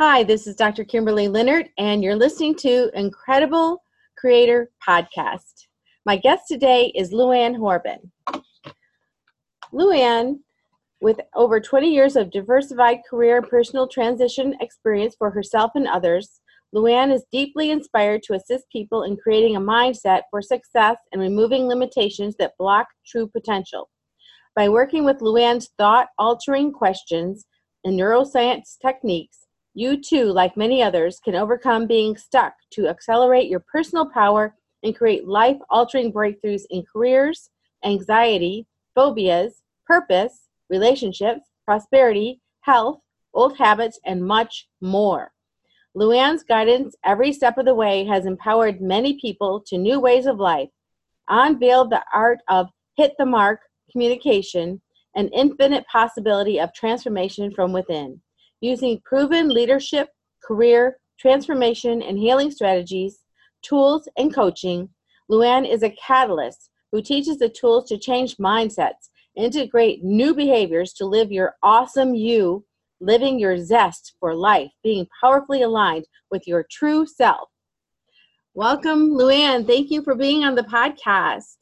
Hi, 0.00 0.22
this 0.22 0.46
is 0.46 0.54
Dr. 0.54 0.84
Kimberly 0.84 1.26
Leonard, 1.26 1.70
and 1.76 2.04
you're 2.04 2.14
listening 2.14 2.54
to 2.58 2.88
Incredible 2.94 3.82
Creator 4.16 4.70
Podcast. 4.86 5.66
My 6.06 6.16
guest 6.16 6.44
today 6.46 6.92
is 6.94 7.12
Luann 7.12 7.56
Horobin. 7.56 8.08
Luann, 9.74 10.38
with 11.00 11.18
over 11.34 11.58
20 11.58 11.92
years 11.92 12.14
of 12.14 12.30
diversified 12.30 12.98
career 13.10 13.38
and 13.38 13.48
personal 13.48 13.88
transition 13.88 14.54
experience 14.60 15.16
for 15.18 15.32
herself 15.32 15.72
and 15.74 15.88
others, 15.88 16.42
Luann 16.72 17.12
is 17.12 17.24
deeply 17.32 17.72
inspired 17.72 18.22
to 18.22 18.34
assist 18.34 18.70
people 18.70 19.02
in 19.02 19.16
creating 19.16 19.56
a 19.56 19.60
mindset 19.60 20.22
for 20.30 20.40
success 20.40 20.98
and 21.10 21.20
removing 21.20 21.66
limitations 21.66 22.36
that 22.38 22.52
block 22.56 22.86
true 23.04 23.26
potential. 23.26 23.90
By 24.54 24.68
working 24.68 25.04
with 25.04 25.18
Luann's 25.18 25.70
thought 25.76 26.06
altering 26.18 26.70
questions 26.70 27.46
and 27.82 27.98
neuroscience 27.98 28.76
techniques, 28.80 29.37
you 29.78 29.96
too, 29.96 30.24
like 30.24 30.56
many 30.56 30.82
others, 30.82 31.20
can 31.20 31.36
overcome 31.36 31.86
being 31.86 32.16
stuck 32.16 32.54
to 32.70 32.88
accelerate 32.88 33.48
your 33.48 33.60
personal 33.60 34.10
power 34.10 34.56
and 34.82 34.96
create 34.96 35.28
life 35.28 35.56
altering 35.70 36.12
breakthroughs 36.12 36.62
in 36.70 36.84
careers, 36.92 37.50
anxiety, 37.84 38.66
phobias, 38.96 39.62
purpose, 39.86 40.48
relationships, 40.68 41.50
prosperity, 41.64 42.40
health, 42.62 42.98
old 43.34 43.56
habits, 43.56 44.00
and 44.04 44.20
much 44.24 44.66
more. 44.80 45.30
Luann's 45.96 46.42
guidance 46.42 46.96
every 47.04 47.32
step 47.32 47.56
of 47.56 47.64
the 47.64 47.74
way 47.74 48.04
has 48.04 48.26
empowered 48.26 48.80
many 48.80 49.18
people 49.20 49.62
to 49.68 49.78
new 49.78 50.00
ways 50.00 50.26
of 50.26 50.40
life, 50.40 50.70
unveiled 51.28 51.90
the 51.90 52.02
art 52.12 52.40
of 52.48 52.68
hit 52.96 53.14
the 53.16 53.26
mark 53.26 53.60
communication, 53.92 54.80
and 55.14 55.30
infinite 55.32 55.86
possibility 55.86 56.58
of 56.58 56.74
transformation 56.74 57.52
from 57.52 57.72
within. 57.72 58.20
Using 58.60 59.00
proven 59.04 59.48
leadership, 59.48 60.08
career, 60.42 60.98
transformation, 61.18 62.02
and 62.02 62.18
healing 62.18 62.50
strategies, 62.50 63.20
tools, 63.62 64.08
and 64.16 64.34
coaching, 64.34 64.88
Luann 65.30 65.70
is 65.70 65.82
a 65.82 65.90
catalyst 65.90 66.70
who 66.90 67.02
teaches 67.02 67.38
the 67.38 67.48
tools 67.48 67.88
to 67.88 67.98
change 67.98 68.36
mindsets, 68.38 69.10
integrate 69.36 70.02
new 70.02 70.34
behaviors 70.34 70.92
to 70.94 71.04
live 71.04 71.30
your 71.30 71.54
awesome 71.62 72.14
you, 72.14 72.64
living 73.00 73.38
your 73.38 73.58
zest 73.58 74.14
for 74.18 74.34
life, 74.34 74.70
being 74.82 75.06
powerfully 75.20 75.62
aligned 75.62 76.06
with 76.30 76.46
your 76.48 76.66
true 76.70 77.06
self. 77.06 77.48
Welcome, 78.54 79.10
Luann. 79.10 79.66
Thank 79.66 79.90
you 79.90 80.02
for 80.02 80.16
being 80.16 80.42
on 80.42 80.56
the 80.56 80.62
podcast. 80.62 81.56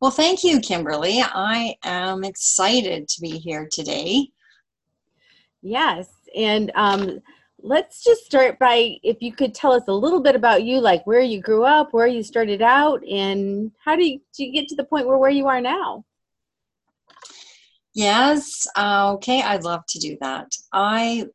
Well, 0.00 0.12
thank 0.12 0.44
you, 0.44 0.60
Kimberly. 0.60 1.22
I 1.22 1.74
am 1.82 2.22
excited 2.22 3.08
to 3.08 3.20
be 3.20 3.38
here 3.38 3.68
today. 3.72 4.28
Yes. 5.64 6.08
And 6.36 6.70
um, 6.74 7.20
let's 7.62 8.04
just 8.04 8.26
start 8.26 8.58
by 8.58 8.98
if 9.02 9.16
you 9.22 9.32
could 9.32 9.54
tell 9.54 9.72
us 9.72 9.84
a 9.88 9.92
little 9.94 10.20
bit 10.20 10.36
about 10.36 10.62
you, 10.62 10.78
like 10.78 11.06
where 11.06 11.22
you 11.22 11.40
grew 11.40 11.64
up, 11.64 11.92
where 11.92 12.06
you 12.06 12.22
started 12.22 12.60
out, 12.60 13.02
and 13.08 13.72
how 13.82 13.96
do 13.96 14.04
you, 14.04 14.20
do 14.36 14.44
you 14.44 14.52
get 14.52 14.68
to 14.68 14.76
the 14.76 14.84
point 14.84 15.06
where 15.06 15.16
where 15.16 15.30
you 15.30 15.48
are 15.48 15.62
now? 15.62 16.04
Yes. 17.94 18.66
Uh, 18.76 19.14
okay. 19.14 19.40
I'd 19.40 19.64
love 19.64 19.84
to 19.88 19.98
do 19.98 20.18
that. 20.20 20.52
I 20.72 21.28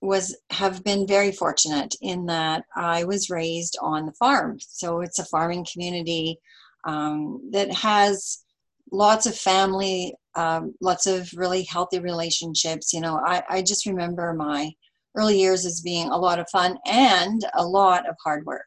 was 0.00 0.34
have 0.50 0.82
been 0.82 1.06
very 1.06 1.32
fortunate 1.32 1.94
in 2.00 2.26
that 2.26 2.64
I 2.74 3.04
was 3.04 3.28
raised 3.28 3.76
on 3.82 4.06
the 4.06 4.12
farm. 4.12 4.58
So 4.60 5.00
it's 5.00 5.18
a 5.18 5.26
farming 5.26 5.66
community 5.70 6.38
um, 6.84 7.50
that 7.52 7.70
has 7.74 8.44
lots 8.90 9.26
of 9.26 9.36
family 9.36 10.14
um, 10.36 10.74
lots 10.80 11.06
of 11.06 11.30
really 11.34 11.62
healthy 11.64 12.00
relationships. 12.00 12.92
You 12.92 13.00
know, 13.00 13.20
I, 13.24 13.42
I 13.48 13.62
just 13.62 13.86
remember 13.86 14.32
my 14.32 14.72
early 15.16 15.38
years 15.38 15.64
as 15.64 15.80
being 15.80 16.08
a 16.08 16.18
lot 16.18 16.38
of 16.38 16.48
fun 16.50 16.76
and 16.86 17.40
a 17.54 17.66
lot 17.66 18.08
of 18.08 18.16
hard 18.22 18.44
work. 18.46 18.66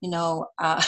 You 0.00 0.10
know, 0.10 0.46
uh, 0.58 0.82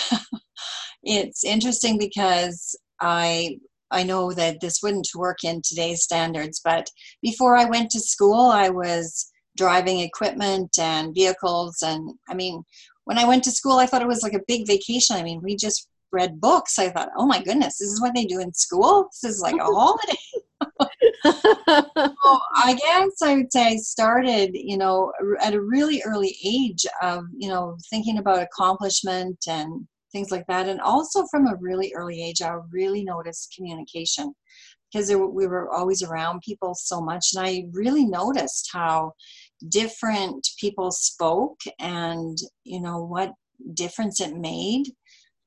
it's 1.03 1.45
interesting 1.45 1.99
because 1.99 2.77
I 3.01 3.59
I 3.91 4.03
know 4.03 4.33
that 4.33 4.61
this 4.61 4.81
wouldn't 4.83 5.09
work 5.15 5.45
in 5.45 5.63
today's 5.63 6.03
standards, 6.03 6.61
but 6.65 6.91
before 7.23 7.57
I 7.57 7.67
went 7.67 7.91
to 7.91 8.01
school, 8.01 8.51
I 8.51 8.71
was 8.71 9.31
driving 9.57 10.01
equipment 10.01 10.79
and 10.79 11.15
vehicles, 11.15 11.77
and 11.83 12.15
I 12.29 12.35
mean, 12.35 12.65
when 13.05 13.19
I 13.19 13.27
went 13.27 13.45
to 13.45 13.53
school, 13.53 13.79
I 13.79 13.87
thought 13.87 14.03
it 14.03 14.09
was 14.09 14.23
like 14.23 14.33
a 14.33 14.45
big 14.49 14.67
vacation. 14.67 15.17
I 15.17 15.23
mean, 15.23 15.41
we 15.43 15.55
just 15.57 15.89
read 16.15 16.41
books, 16.41 16.79
I 16.79 16.89
thought, 16.89 17.11
oh 17.17 17.27
my 17.27 17.43
goodness, 17.43 17.79
this 17.79 17.91
is 17.91 18.01
what 18.01 18.15
they 18.15 18.25
do 18.25 18.41
in 18.41 18.53
school. 18.55 19.09
This 19.23 19.35
is 19.35 19.41
like 19.41 19.57
a 19.57 19.65
holiday. 19.65 20.17
so 21.25 22.39
I 22.55 22.75
guess 22.79 23.23
I 23.23 23.37
would 23.37 23.53
say 23.53 23.67
I 23.67 23.77
started, 23.77 24.51
you 24.55 24.79
know, 24.79 25.13
at 25.43 25.55
a 25.55 25.61
really 25.61 26.03
early 26.07 26.37
age 26.45 26.87
of, 27.03 27.25
you 27.37 27.49
know, 27.49 27.77
thinking 27.91 28.19
about 28.19 28.43
accomplishment 28.43 29.45
and 29.49 29.87
things 30.13 30.31
like 30.31 30.47
that. 30.47 30.69
And 30.69 30.81
also 30.81 31.27
from 31.27 31.47
a 31.47 31.57
really 31.57 31.93
early 31.95 32.23
age, 32.23 32.41
I 32.41 32.57
really 32.71 33.05
noticed 33.05 33.53
communication 33.57 34.35
because 34.93 35.11
we 35.11 35.47
were 35.47 35.71
always 35.73 36.03
around 36.03 36.43
people 36.43 36.75
so 36.75 37.01
much. 37.01 37.33
And 37.35 37.45
I 37.45 37.65
really 37.73 38.07
noticed 38.07 38.71
how 38.73 39.13
different 39.69 40.49
people 40.61 40.93
spoke 40.93 41.61
and, 41.81 42.39
you 42.63 42.81
know, 42.81 43.05
what 43.05 43.33
difference 43.75 44.21
it 44.21 44.37
made 44.37 44.87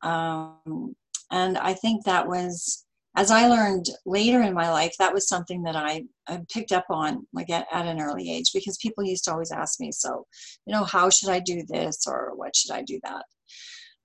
um, 0.01 0.95
and 1.31 1.57
I 1.57 1.73
think 1.73 2.05
that 2.05 2.27
was, 2.27 2.85
as 3.15 3.31
I 3.31 3.47
learned 3.47 3.89
later 4.05 4.41
in 4.41 4.53
my 4.53 4.69
life, 4.71 4.93
that 4.99 5.13
was 5.13 5.27
something 5.27 5.63
that 5.63 5.75
I, 5.75 6.03
I 6.27 6.41
picked 6.53 6.71
up 6.71 6.85
on 6.89 7.25
like 7.33 7.49
at, 7.49 7.67
at 7.71 7.85
an 7.87 7.99
early 7.99 8.31
age 8.31 8.51
because 8.53 8.77
people 8.77 9.03
used 9.03 9.23
to 9.25 9.31
always 9.31 9.51
ask 9.51 9.79
me, 9.79 9.91
so, 9.91 10.25
you 10.65 10.73
know, 10.73 10.83
how 10.83 11.09
should 11.09 11.29
I 11.29 11.39
do 11.39 11.63
this 11.67 12.05
or 12.07 12.33
what 12.35 12.55
should 12.55 12.71
I 12.71 12.83
do 12.83 12.99
that? 13.03 13.25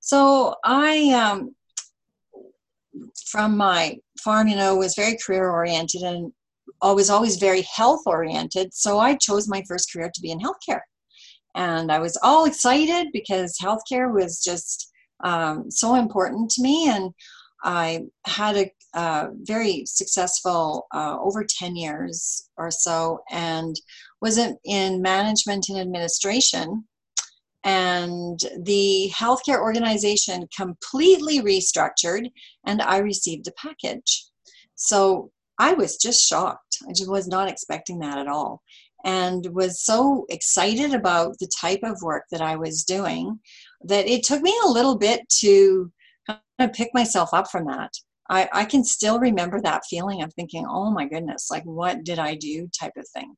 So 0.00 0.56
I, 0.64 1.10
um, 1.10 1.54
from 3.26 3.56
my 3.56 3.98
farm, 4.22 4.48
you 4.48 4.56
know, 4.56 4.76
was 4.76 4.94
very 4.94 5.16
career 5.24 5.50
oriented 5.50 6.02
and 6.02 6.32
was 6.82 7.10
always 7.10 7.36
very 7.36 7.62
health 7.62 8.02
oriented. 8.06 8.74
So 8.74 8.98
I 8.98 9.14
chose 9.14 9.48
my 9.48 9.62
first 9.68 9.92
career 9.92 10.10
to 10.12 10.20
be 10.20 10.30
in 10.30 10.40
healthcare. 10.40 10.80
And 11.54 11.92
I 11.92 11.98
was 11.98 12.18
all 12.22 12.46
excited 12.46 13.08
because 13.12 13.58
healthcare 13.62 14.12
was 14.12 14.42
just 14.42 14.91
um, 15.22 15.70
so 15.70 15.94
important 15.94 16.50
to 16.52 16.62
me. 16.62 16.88
And 16.88 17.12
I 17.64 18.06
had 18.26 18.56
a, 18.56 18.72
very 19.44 19.84
successful 19.86 20.86
uh, 20.92 21.16
over 21.18 21.46
10 21.48 21.76
years 21.76 22.50
or 22.58 22.70
so 22.70 23.20
and 23.30 23.74
was 24.20 24.36
in, 24.36 24.58
in 24.66 25.00
management 25.00 25.70
and 25.70 25.78
administration. 25.78 26.84
And 27.64 28.38
the 28.64 29.10
healthcare 29.16 29.60
organization 29.60 30.46
completely 30.54 31.40
restructured, 31.40 32.28
and 32.66 32.82
I 32.82 32.98
received 32.98 33.48
a 33.48 33.52
package. 33.52 34.26
So 34.74 35.30
I 35.58 35.72
was 35.72 35.96
just 35.96 36.28
shocked. 36.28 36.76
I 36.86 36.92
just 36.92 37.10
was 37.10 37.28
not 37.28 37.48
expecting 37.48 37.98
that 38.00 38.18
at 38.18 38.28
all 38.28 38.60
and 39.04 39.46
was 39.52 39.84
so 39.84 40.26
excited 40.28 40.94
about 40.94 41.38
the 41.38 41.50
type 41.60 41.80
of 41.82 42.02
work 42.02 42.24
that 42.30 42.40
I 42.40 42.56
was 42.56 42.84
doing 42.84 43.40
that 43.84 44.08
it 44.08 44.22
took 44.22 44.42
me 44.42 44.54
a 44.64 44.68
little 44.68 44.96
bit 44.96 45.28
to 45.40 45.90
kind 46.26 46.40
of 46.58 46.72
pick 46.72 46.90
myself 46.94 47.30
up 47.32 47.50
from 47.50 47.66
that. 47.66 47.92
I, 48.28 48.48
I 48.52 48.64
can 48.64 48.84
still 48.84 49.18
remember 49.18 49.60
that 49.60 49.84
feeling 49.88 50.22
of 50.22 50.32
thinking, 50.32 50.64
oh 50.68 50.90
my 50.90 51.06
goodness, 51.06 51.50
like 51.50 51.64
what 51.64 52.04
did 52.04 52.18
I 52.18 52.34
do 52.34 52.68
type 52.78 52.92
of 52.96 53.06
thing. 53.08 53.34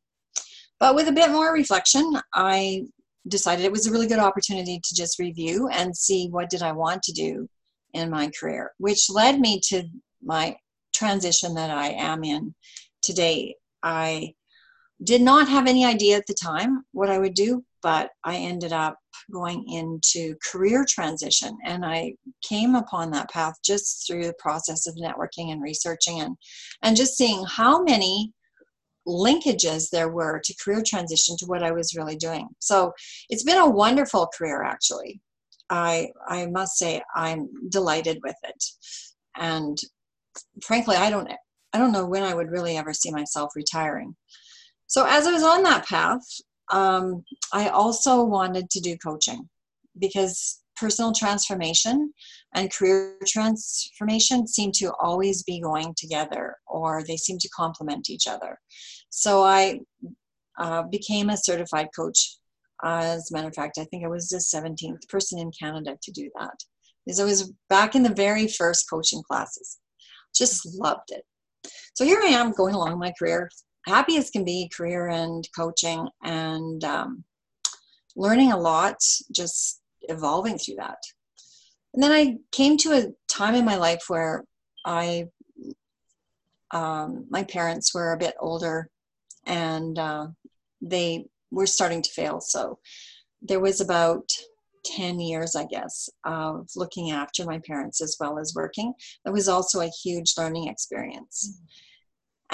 But 0.78 0.94
with 0.94 1.08
a 1.08 1.12
bit 1.12 1.30
more 1.30 1.52
reflection, 1.52 2.12
I 2.34 2.84
decided 3.28 3.64
it 3.64 3.72
was 3.72 3.86
a 3.86 3.90
really 3.90 4.06
good 4.06 4.18
opportunity 4.18 4.80
to 4.82 4.94
just 4.94 5.18
review 5.18 5.68
and 5.68 5.96
see 5.96 6.28
what 6.28 6.50
did 6.50 6.62
I 6.62 6.72
want 6.72 7.02
to 7.04 7.12
do 7.12 7.48
in 7.94 8.10
my 8.10 8.30
career, 8.38 8.72
which 8.78 9.08
led 9.08 9.40
me 9.40 9.60
to 9.68 9.84
my 10.22 10.56
transition 10.92 11.54
that 11.54 11.70
I 11.70 11.88
am 11.90 12.22
in 12.22 12.54
today. 13.02 13.56
I 13.82 14.34
did 15.02 15.22
not 15.22 15.48
have 15.48 15.66
any 15.66 15.84
idea 15.84 16.16
at 16.16 16.26
the 16.26 16.34
time 16.34 16.84
what 16.92 17.10
I 17.10 17.18
would 17.18 17.34
do, 17.34 17.64
but 17.84 18.08
I 18.24 18.36
ended 18.36 18.72
up 18.72 18.96
going 19.30 19.62
into 19.68 20.34
career 20.50 20.86
transition 20.88 21.56
and 21.64 21.84
I 21.84 22.14
came 22.42 22.74
upon 22.74 23.10
that 23.10 23.30
path 23.30 23.54
just 23.62 24.06
through 24.06 24.24
the 24.24 24.34
process 24.38 24.86
of 24.86 24.96
networking 24.96 25.52
and 25.52 25.62
researching 25.62 26.20
and 26.20 26.34
and 26.82 26.96
just 26.96 27.16
seeing 27.16 27.44
how 27.44 27.82
many 27.82 28.32
linkages 29.06 29.90
there 29.90 30.08
were 30.08 30.40
to 30.42 30.56
career 30.64 30.82
transition 30.84 31.36
to 31.36 31.44
what 31.44 31.62
I 31.62 31.72
was 31.72 31.94
really 31.94 32.16
doing. 32.16 32.48
So 32.58 32.90
it's 33.28 33.44
been 33.44 33.58
a 33.58 33.68
wonderful 33.68 34.30
career 34.36 34.62
actually. 34.62 35.20
I 35.68 36.08
I 36.26 36.46
must 36.46 36.78
say 36.78 37.02
I'm 37.14 37.50
delighted 37.68 38.18
with 38.24 38.36
it. 38.44 38.64
And 39.36 39.76
frankly, 40.62 40.96
I 40.96 41.10
don't 41.10 41.30
I 41.74 41.78
don't 41.78 41.92
know 41.92 42.06
when 42.06 42.22
I 42.22 42.34
would 42.34 42.50
really 42.50 42.78
ever 42.78 42.94
see 42.94 43.10
myself 43.10 43.50
retiring. 43.54 44.16
So 44.86 45.04
as 45.06 45.26
I 45.26 45.32
was 45.32 45.42
on 45.42 45.62
that 45.64 45.86
path, 45.86 46.24
um, 46.72 47.24
I 47.52 47.68
also 47.68 48.24
wanted 48.24 48.70
to 48.70 48.80
do 48.80 48.96
coaching 48.96 49.48
because 49.98 50.60
personal 50.76 51.12
transformation 51.12 52.12
and 52.54 52.72
career 52.72 53.16
transformation 53.26 54.46
seem 54.46 54.72
to 54.72 54.92
always 55.00 55.42
be 55.42 55.60
going 55.60 55.94
together 55.96 56.56
or 56.66 57.02
they 57.02 57.16
seem 57.16 57.38
to 57.38 57.48
complement 57.50 58.10
each 58.10 58.26
other. 58.26 58.58
So 59.10 59.44
I 59.44 59.80
uh, 60.58 60.82
became 60.84 61.30
a 61.30 61.36
certified 61.36 61.88
coach 61.94 62.38
As 62.82 63.30
a 63.30 63.34
matter 63.34 63.48
of 63.48 63.54
fact, 63.54 63.78
I 63.78 63.84
think 63.84 64.04
I 64.04 64.08
was 64.08 64.28
the 64.28 64.38
17th 64.38 65.08
person 65.08 65.38
in 65.38 65.50
Canada 65.58 65.96
to 66.02 66.12
do 66.12 66.30
that 66.38 66.56
because 67.04 67.20
I 67.20 67.24
was 67.24 67.52
back 67.68 67.94
in 67.94 68.02
the 68.02 68.14
very 68.14 68.48
first 68.48 68.88
coaching 68.88 69.22
classes. 69.22 69.78
Just 70.34 70.66
loved 70.78 71.10
it. 71.10 71.24
So 71.94 72.04
here 72.04 72.20
I 72.20 72.26
am 72.26 72.52
going 72.52 72.74
along 72.74 72.98
my 72.98 73.12
career, 73.18 73.48
happy 73.86 74.16
as 74.16 74.30
can 74.30 74.44
be, 74.44 74.70
career 74.74 75.08
and 75.08 75.46
coaching, 75.56 76.08
and 76.22 76.82
um, 76.84 77.24
learning 78.16 78.52
a 78.52 78.58
lot, 78.58 78.96
just 79.32 79.80
evolving 80.02 80.58
through 80.58 80.76
that. 80.76 80.98
And 81.92 82.02
then 82.02 82.12
I 82.12 82.38
came 82.50 82.76
to 82.78 82.92
a 82.92 83.12
time 83.28 83.54
in 83.54 83.64
my 83.64 83.76
life 83.76 84.04
where 84.08 84.44
I, 84.84 85.28
um, 86.70 87.26
my 87.30 87.44
parents 87.44 87.94
were 87.94 88.12
a 88.12 88.18
bit 88.18 88.34
older, 88.40 88.88
and 89.46 89.98
uh, 89.98 90.26
they 90.80 91.26
were 91.50 91.66
starting 91.66 92.02
to 92.02 92.10
fail. 92.10 92.40
So 92.40 92.78
there 93.42 93.60
was 93.60 93.80
about 93.80 94.30
10 94.84 95.20
years, 95.20 95.54
I 95.54 95.66
guess, 95.66 96.08
of 96.24 96.68
looking 96.76 97.10
after 97.10 97.44
my 97.44 97.60
parents 97.60 98.02
as 98.02 98.16
well 98.20 98.38
as 98.38 98.54
working. 98.54 98.94
That 99.24 99.32
was 99.32 99.48
also 99.48 99.80
a 99.80 99.90
huge 100.02 100.34
learning 100.36 100.68
experience. 100.68 101.50
Mm-hmm. 101.50 101.64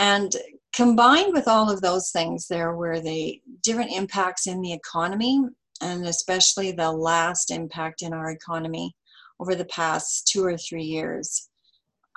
And 0.01 0.35
combined 0.73 1.35
with 1.35 1.47
all 1.47 1.71
of 1.71 1.83
those 1.83 2.11
things, 2.11 2.49
there 2.49 2.75
were 2.75 3.01
the 3.01 3.39
different 3.63 3.93
impacts 3.93 4.47
in 4.47 4.63
the 4.63 4.73
economy, 4.73 5.45
and 5.83 6.07
especially 6.07 6.73
the 6.73 6.91
last 6.91 7.51
impact 7.51 8.01
in 8.01 8.15
our 8.15 8.31
economy 8.31 8.97
over 9.39 9.55
the 9.55 9.67
past 9.67 10.27
two 10.27 10.43
or 10.43 10.57
three 10.57 10.85
years. 10.85 11.51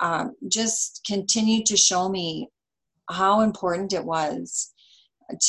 Um, 0.00 0.32
just 0.48 1.02
continued 1.06 1.66
to 1.66 1.76
show 1.76 2.08
me 2.08 2.48
how 3.10 3.42
important 3.42 3.92
it 3.92 4.04
was 4.04 4.72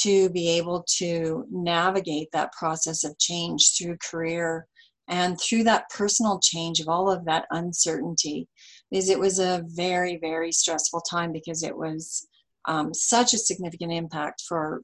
to 0.02 0.30
be 0.30 0.50
able 0.50 0.84
to 0.98 1.46
navigate 1.50 2.28
that 2.34 2.52
process 2.52 3.06
of 3.06 3.18
change 3.18 3.78
through 3.78 3.98
career 4.12 4.68
and 5.08 5.40
through 5.40 5.64
that 5.64 5.90
personal 5.90 6.40
change 6.40 6.82
of 6.82 6.90
all 6.90 7.10
of 7.10 7.24
that 7.26 7.46
uncertainty 7.52 8.50
is 8.92 9.10
it 9.10 9.20
was 9.20 9.40
a 9.40 9.64
very 9.68 10.18
very 10.18 10.52
stressful 10.52 11.02
time 11.02 11.32
because 11.32 11.64
it 11.64 11.76
was 11.76 12.28
um, 12.68 12.94
such 12.94 13.34
a 13.34 13.38
significant 13.38 13.92
impact 13.92 14.42
for 14.48 14.82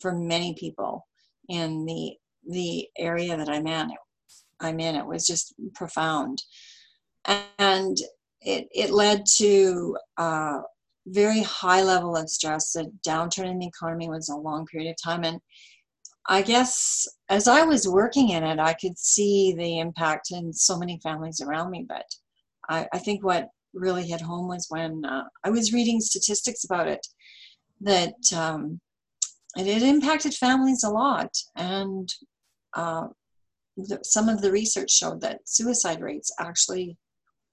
for 0.00 0.12
many 0.12 0.54
people 0.54 1.06
in 1.48 1.84
the 1.84 2.16
the 2.48 2.88
area 2.98 3.36
that 3.36 3.48
i'm 3.48 3.66
in 3.66 3.90
i'm 4.60 4.80
in 4.80 4.96
it 4.96 5.06
was 5.06 5.26
just 5.26 5.54
profound 5.74 6.42
and 7.58 7.98
it, 8.40 8.68
it 8.72 8.90
led 8.90 9.24
to 9.36 9.96
uh, 10.18 10.58
very 11.06 11.42
high 11.42 11.82
level 11.82 12.16
of 12.16 12.28
stress. 12.28 12.72
The 12.72 12.90
downturn 13.06 13.50
in 13.50 13.58
the 13.58 13.66
economy 13.66 14.08
was 14.08 14.28
a 14.28 14.36
long 14.36 14.66
period 14.66 14.90
of 14.90 14.96
time. 15.02 15.24
And 15.24 15.40
I 16.28 16.42
guess 16.42 17.06
as 17.28 17.48
I 17.48 17.62
was 17.62 17.88
working 17.88 18.30
in 18.30 18.44
it, 18.44 18.58
I 18.58 18.74
could 18.74 18.98
see 18.98 19.54
the 19.56 19.80
impact 19.80 20.30
in 20.30 20.52
so 20.52 20.78
many 20.78 21.00
families 21.02 21.40
around 21.40 21.70
me. 21.70 21.84
But 21.88 22.06
I, 22.72 22.88
I 22.92 22.98
think 22.98 23.24
what 23.24 23.48
really 23.74 24.06
hit 24.06 24.20
home 24.20 24.48
was 24.48 24.66
when 24.68 25.04
uh, 25.04 25.24
I 25.44 25.50
was 25.50 25.72
reading 25.72 26.00
statistics 26.00 26.64
about 26.64 26.88
it 26.88 27.06
that 27.80 28.14
um, 28.34 28.80
it, 29.56 29.66
it 29.66 29.82
impacted 29.82 30.34
families 30.34 30.84
a 30.84 30.90
lot. 30.90 31.30
And 31.56 32.12
uh, 32.74 33.08
the, 33.76 33.98
some 34.02 34.28
of 34.28 34.40
the 34.40 34.52
research 34.52 34.90
showed 34.90 35.20
that 35.20 35.40
suicide 35.44 36.00
rates 36.00 36.32
actually 36.38 36.96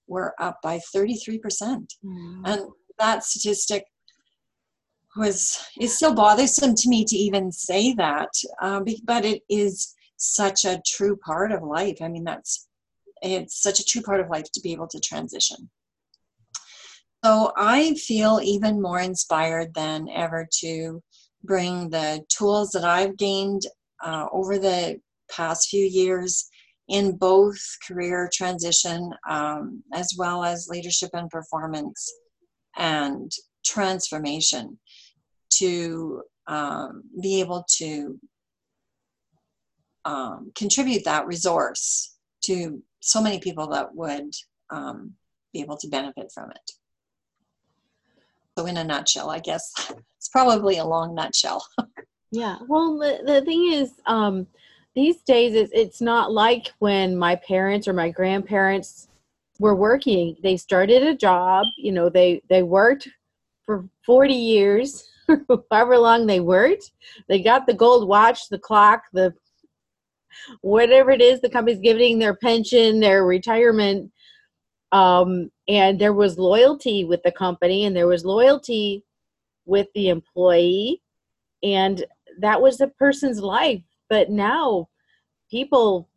were 0.07 0.33
up 0.39 0.60
by 0.63 0.80
33%. 0.95 1.39
Mm. 2.04 2.42
And 2.45 2.62
that 2.98 3.24
statistic 3.24 3.83
was 5.18 5.60
is 5.80 5.95
still 5.95 6.13
bothersome 6.13 6.75
to 6.75 6.89
me 6.89 7.04
to 7.04 7.16
even 7.16 7.51
say 7.51 7.94
that 7.94 8.30
um, 8.62 8.86
but 9.06 9.25
it 9.25 9.42
is 9.50 9.95
such 10.18 10.66
a 10.66 10.81
true 10.86 11.18
part 11.18 11.51
of 11.51 11.63
life 11.63 11.98
i 12.01 12.07
mean 12.07 12.24
that's 12.24 12.69
it's 13.21 13.62
such 13.62 13.80
a 13.80 13.86
true 13.86 14.01
part 14.01 14.19
of 14.19 14.30
life 14.30 14.51
to 14.54 14.62
be 14.62 14.71
able 14.71 14.88
to 14.88 15.00
transition. 15.00 15.69
So 17.24 17.51
i 17.57 17.94
feel 17.95 18.39
even 18.42 18.81
more 18.81 19.00
inspired 19.00 19.74
than 19.74 20.07
ever 20.10 20.48
to 20.62 21.01
bring 21.44 21.89
the 21.89 22.24
tools 22.30 22.71
that 22.71 22.86
i've 22.86 23.18
gained 23.18 23.63
uh, 24.04 24.27
over 24.31 24.57
the 24.57 25.00
past 25.30 25.69
few 25.69 25.86
years 25.86 26.50
in 26.88 27.18
both 27.18 27.60
career 27.88 28.30
transition 28.33 29.12
um, 29.30 29.83
as 29.94 30.16
well 30.18 30.44
as 30.44 30.68
leadership 30.69 31.12
and 31.13 31.30
performance 31.30 32.12
and 32.77 33.31
transformation 33.66 34.80
to 35.51 36.24
um, 36.48 37.04
be 37.21 37.39
able 37.39 37.63
to 37.77 38.19
um, 40.06 40.51
contribute 40.56 41.04
that 41.06 41.27
resource 41.27 42.16
to 42.44 42.81
so 43.00 43.22
many 43.22 43.40
people 43.40 43.68
that 43.68 43.96
would 43.96 44.34
um, 44.69 45.13
be 45.54 45.62
able 45.62 45.78
to 45.78 45.88
benefit 45.88 46.31
from 46.34 46.51
it. 46.51 46.72
So, 48.57 48.66
in 48.66 48.78
a 48.78 48.84
nutshell, 48.84 49.30
I 49.30 49.40
guess 49.40 49.72
it's 50.18 50.30
probably 50.30 50.78
a 50.78 50.86
long 50.86 51.16
nutshell. 51.16 51.66
yeah. 52.31 52.57
Well, 52.68 52.98
the, 52.98 53.22
the 53.25 53.42
thing 53.42 53.72
is, 53.72 53.94
um, 54.06 54.48
these 54.96 55.22
days 55.22 55.56
it's, 55.56 55.72
it's 55.74 56.01
not 56.01 56.31
like 56.31 56.74
when 56.80 57.16
my 57.18 57.36
parents 57.36 57.88
or 57.88 57.94
my 57.94 58.10
grandparents 58.10 59.07
were 59.60 59.75
working. 59.75 60.36
They 60.42 60.57
started 60.57 61.04
a 61.04 61.16
job, 61.16 61.66
you 61.78 61.92
know, 61.92 62.10
they 62.10 62.42
they 62.50 62.63
worked 62.63 63.07
for 63.66 63.86
40 64.06 64.34
years, 64.34 65.07
however 65.72 65.98
long 65.98 66.25
they 66.25 66.40
worked. 66.40 66.92
They 67.28 67.42
got 67.42 67.68
the 67.68 67.74
gold 67.74 68.07
watch, 68.07 68.50
the 68.50 68.57
clock, 68.57 69.04
the 69.13 69.34
whatever 70.62 71.12
it 71.12 71.22
is 71.22 71.42
the 71.42 71.50
company's 71.50 71.80
giving 71.80 72.20
their 72.20 72.36
pension, 72.36 73.00
their 73.00 73.26
retirement. 73.26 74.12
Um, 74.92 75.52
and 75.68 76.00
there 76.00 76.14
was 76.14 76.40
loyalty 76.40 77.04
with 77.04 77.22
the 77.24 77.31
company 77.31 77.86
and 77.86 77.96
there 77.96 78.08
was 78.08 78.26
loyalty 78.26 79.04
with 79.66 79.88
the 79.94 80.10
employee 80.10 81.02
and 81.62 82.04
that 82.40 82.60
was 82.60 82.78
the 82.78 82.88
person's 82.88 83.40
life 83.40 83.84
but 84.10 84.31
now 84.31 84.90
people 85.52 86.10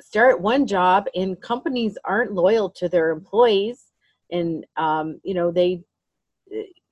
start 0.00 0.40
one 0.40 0.66
job 0.66 1.06
and 1.14 1.40
companies 1.40 1.96
aren't 2.04 2.32
loyal 2.32 2.70
to 2.70 2.88
their 2.88 3.10
employees 3.10 3.92
and 4.30 4.66
um, 4.76 5.20
you 5.22 5.34
know 5.34 5.50
they 5.50 5.82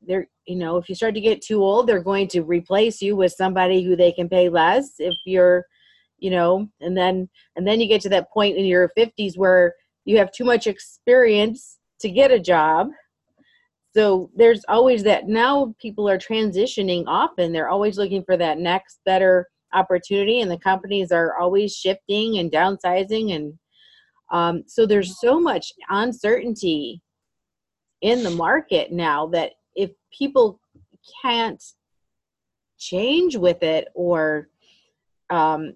they're 0.06 0.28
you 0.46 0.56
know 0.56 0.76
if 0.76 0.88
you 0.88 0.94
start 0.94 1.14
to 1.14 1.20
get 1.20 1.42
too 1.42 1.62
old 1.62 1.86
they're 1.86 2.02
going 2.02 2.28
to 2.28 2.42
replace 2.42 3.00
you 3.02 3.16
with 3.16 3.32
somebody 3.32 3.82
who 3.82 3.96
they 3.96 4.12
can 4.12 4.28
pay 4.28 4.48
less 4.48 4.94
if 4.98 5.14
you're 5.24 5.64
you 6.18 6.30
know 6.30 6.68
and 6.80 6.96
then 6.96 7.28
and 7.56 7.66
then 7.66 7.80
you 7.80 7.86
get 7.86 8.00
to 8.02 8.08
that 8.08 8.30
point 8.30 8.56
in 8.56 8.64
your 8.64 8.90
50s 8.96 9.36
where 9.36 9.74
you 10.04 10.18
have 10.18 10.32
too 10.32 10.44
much 10.44 10.66
experience 10.66 11.78
to 12.00 12.08
get 12.08 12.30
a 12.30 12.38
job. 12.38 12.88
So 13.94 14.30
there's 14.36 14.64
always 14.68 15.02
that 15.04 15.26
now 15.26 15.74
people 15.80 16.08
are 16.08 16.18
transitioning 16.18 17.04
often. 17.06 17.52
They're 17.52 17.70
always 17.70 17.98
looking 17.98 18.22
for 18.24 18.36
that 18.36 18.58
next 18.58 19.00
better 19.04 19.48
opportunity 19.72 20.40
and 20.40 20.50
the 20.50 20.58
companies 20.58 21.12
are 21.12 21.36
always 21.38 21.74
shifting 21.74 22.38
and 22.38 22.50
downsizing 22.50 23.34
and 23.34 23.58
um, 24.30 24.64
so 24.66 24.86
there's 24.86 25.20
so 25.20 25.38
much 25.38 25.72
uncertainty 25.88 27.00
in 28.00 28.22
the 28.22 28.30
market 28.30 28.90
now 28.90 29.26
that 29.28 29.52
if 29.74 29.90
people 30.16 30.60
can't 31.22 31.62
change 32.78 33.36
with 33.36 33.62
it 33.62 33.88
or 33.94 34.48
um, 35.30 35.74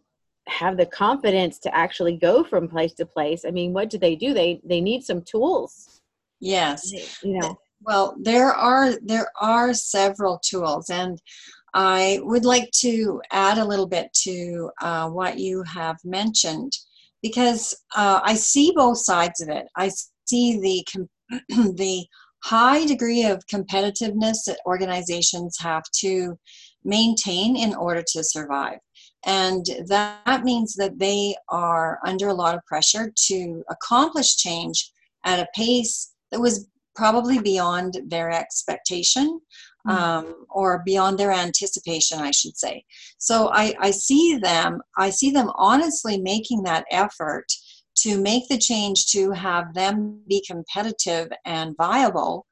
have 0.49 0.77
the 0.77 0.87
confidence 0.87 1.59
to 1.61 1.75
actually 1.75 2.17
go 2.17 2.43
from 2.45 2.69
place 2.69 2.93
to 2.95 3.07
place. 3.07 3.45
I 3.47 3.51
mean 3.51 3.73
what 3.73 3.91
do 3.91 3.99
they 3.99 4.17
do? 4.17 4.35
They 4.35 4.61
they 4.65 4.81
need 4.81 5.05
some 5.05 5.23
tools. 5.23 6.01
Yes. 6.41 6.91
You 7.23 7.39
know. 7.39 7.59
Well 7.83 8.17
there 8.21 8.53
are 8.53 8.99
there 9.03 9.31
are 9.41 9.73
several 9.75 10.39
tools 10.39 10.91
and 10.91 11.21
I 11.73 12.19
would 12.23 12.45
like 12.45 12.71
to 12.81 13.23
add 13.31 13.59
a 13.59 13.65
little 13.65 13.87
bit 13.87 14.13
to 14.25 14.71
uh, 14.83 15.09
what 15.09 15.39
you 15.39 15.63
have 15.63 15.97
mentioned 16.05 16.73
because 17.23 17.77
uh, 17.97 18.21
I 18.25 18.35
see 18.35 18.73
both 18.75 18.99
sides 18.99 19.41
of 19.41 19.49
it. 19.49 19.67
I 19.77 19.91
see 20.27 20.59
the 20.61 20.85
the 21.75 22.07
high 22.43 22.87
degree 22.87 23.25
of 23.25 23.47
competitiveness 23.47 24.45
that 24.47 24.59
organizations 24.67 25.57
have 25.61 25.83
to 26.01 26.39
maintain 26.85 27.57
in 27.57 27.75
order 27.75 28.03
to 28.13 28.25
survive. 28.25 28.79
And 29.25 29.67
that 29.87 30.45
means 30.45 30.75
that 30.75 30.99
they 30.99 31.35
are 31.49 31.99
under 32.05 32.29
a 32.29 32.35
lot 32.35 32.55
of 32.55 32.65
pressure 32.67 33.13
to 33.27 33.65
accomplish 33.69 34.37
change 34.37 34.91
at 35.25 35.41
a 35.41 35.49
pace 35.55 36.13
that 36.31 36.41
was 36.41 36.69
probably 36.97 37.39
beyond 37.39 37.99
their 38.09 38.31
expectation 38.31 39.41
Mm. 39.87 39.93
um, 39.93 40.47
or 40.51 40.83
beyond 40.85 41.19
their 41.19 41.33
anticipation, 41.33 42.19
I 42.19 42.33
should 42.33 42.57
say. 42.57 42.85
So 43.17 43.49
I, 43.51 43.75
I 43.81 43.91
see 43.93 44.37
them, 44.37 44.83
I 44.99 45.09
see 45.09 45.31
them 45.31 45.51
honestly 45.55 46.21
making 46.21 46.65
that 46.65 46.85
effort 46.91 47.47
to 47.97 48.21
make 48.21 48.47
the 48.49 48.59
change 48.59 49.07
to 49.13 49.31
have 49.31 49.73
them 49.73 50.21
be 50.29 50.45
competitive 50.47 51.29
and 51.47 51.77
viable 51.79 52.47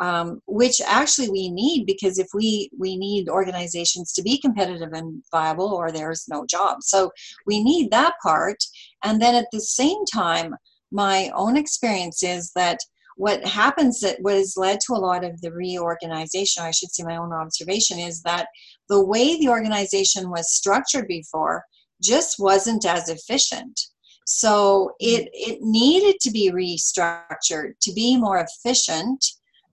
um, 0.00 0.40
which 0.46 0.80
actually 0.84 1.28
we 1.28 1.50
need 1.50 1.86
because 1.86 2.18
if 2.18 2.28
we 2.34 2.70
we 2.78 2.96
need 2.96 3.28
organizations 3.28 4.12
to 4.12 4.22
be 4.22 4.38
competitive 4.38 4.92
and 4.92 5.22
viable 5.30 5.72
or 5.72 5.90
there's 5.90 6.26
no 6.28 6.44
job. 6.46 6.82
So 6.82 7.10
we 7.46 7.62
need 7.62 7.90
that 7.90 8.14
part. 8.22 8.62
And 9.04 9.20
then 9.20 9.34
at 9.34 9.48
the 9.52 9.60
same 9.60 10.04
time 10.06 10.54
my 10.90 11.30
own 11.34 11.56
experience 11.56 12.22
is 12.22 12.52
that 12.54 12.78
what 13.16 13.44
happens 13.44 14.00
that 14.00 14.18
what 14.20 14.34
has 14.34 14.56
led 14.56 14.80
to 14.80 14.92
a 14.92 14.96
lot 14.98 15.24
of 15.24 15.40
the 15.40 15.52
reorganization 15.52 16.64
i 16.64 16.72
should 16.72 16.90
say 16.90 17.04
my 17.04 17.16
own 17.16 17.32
observation 17.32 17.98
is 17.98 18.22
that 18.22 18.48
the 18.88 19.04
way 19.04 19.38
the 19.38 19.48
organization 19.48 20.30
was 20.30 20.52
structured 20.52 21.06
before 21.06 21.64
just 22.04 22.38
wasn't 22.38 22.84
as 22.84 23.08
efficient. 23.08 23.80
So 24.26 24.92
it 25.00 25.28
it 25.32 25.58
needed 25.60 26.16
to 26.20 26.30
be 26.30 26.50
restructured 26.50 27.72
to 27.82 27.92
be 27.92 28.16
more 28.16 28.38
efficient 28.38 29.24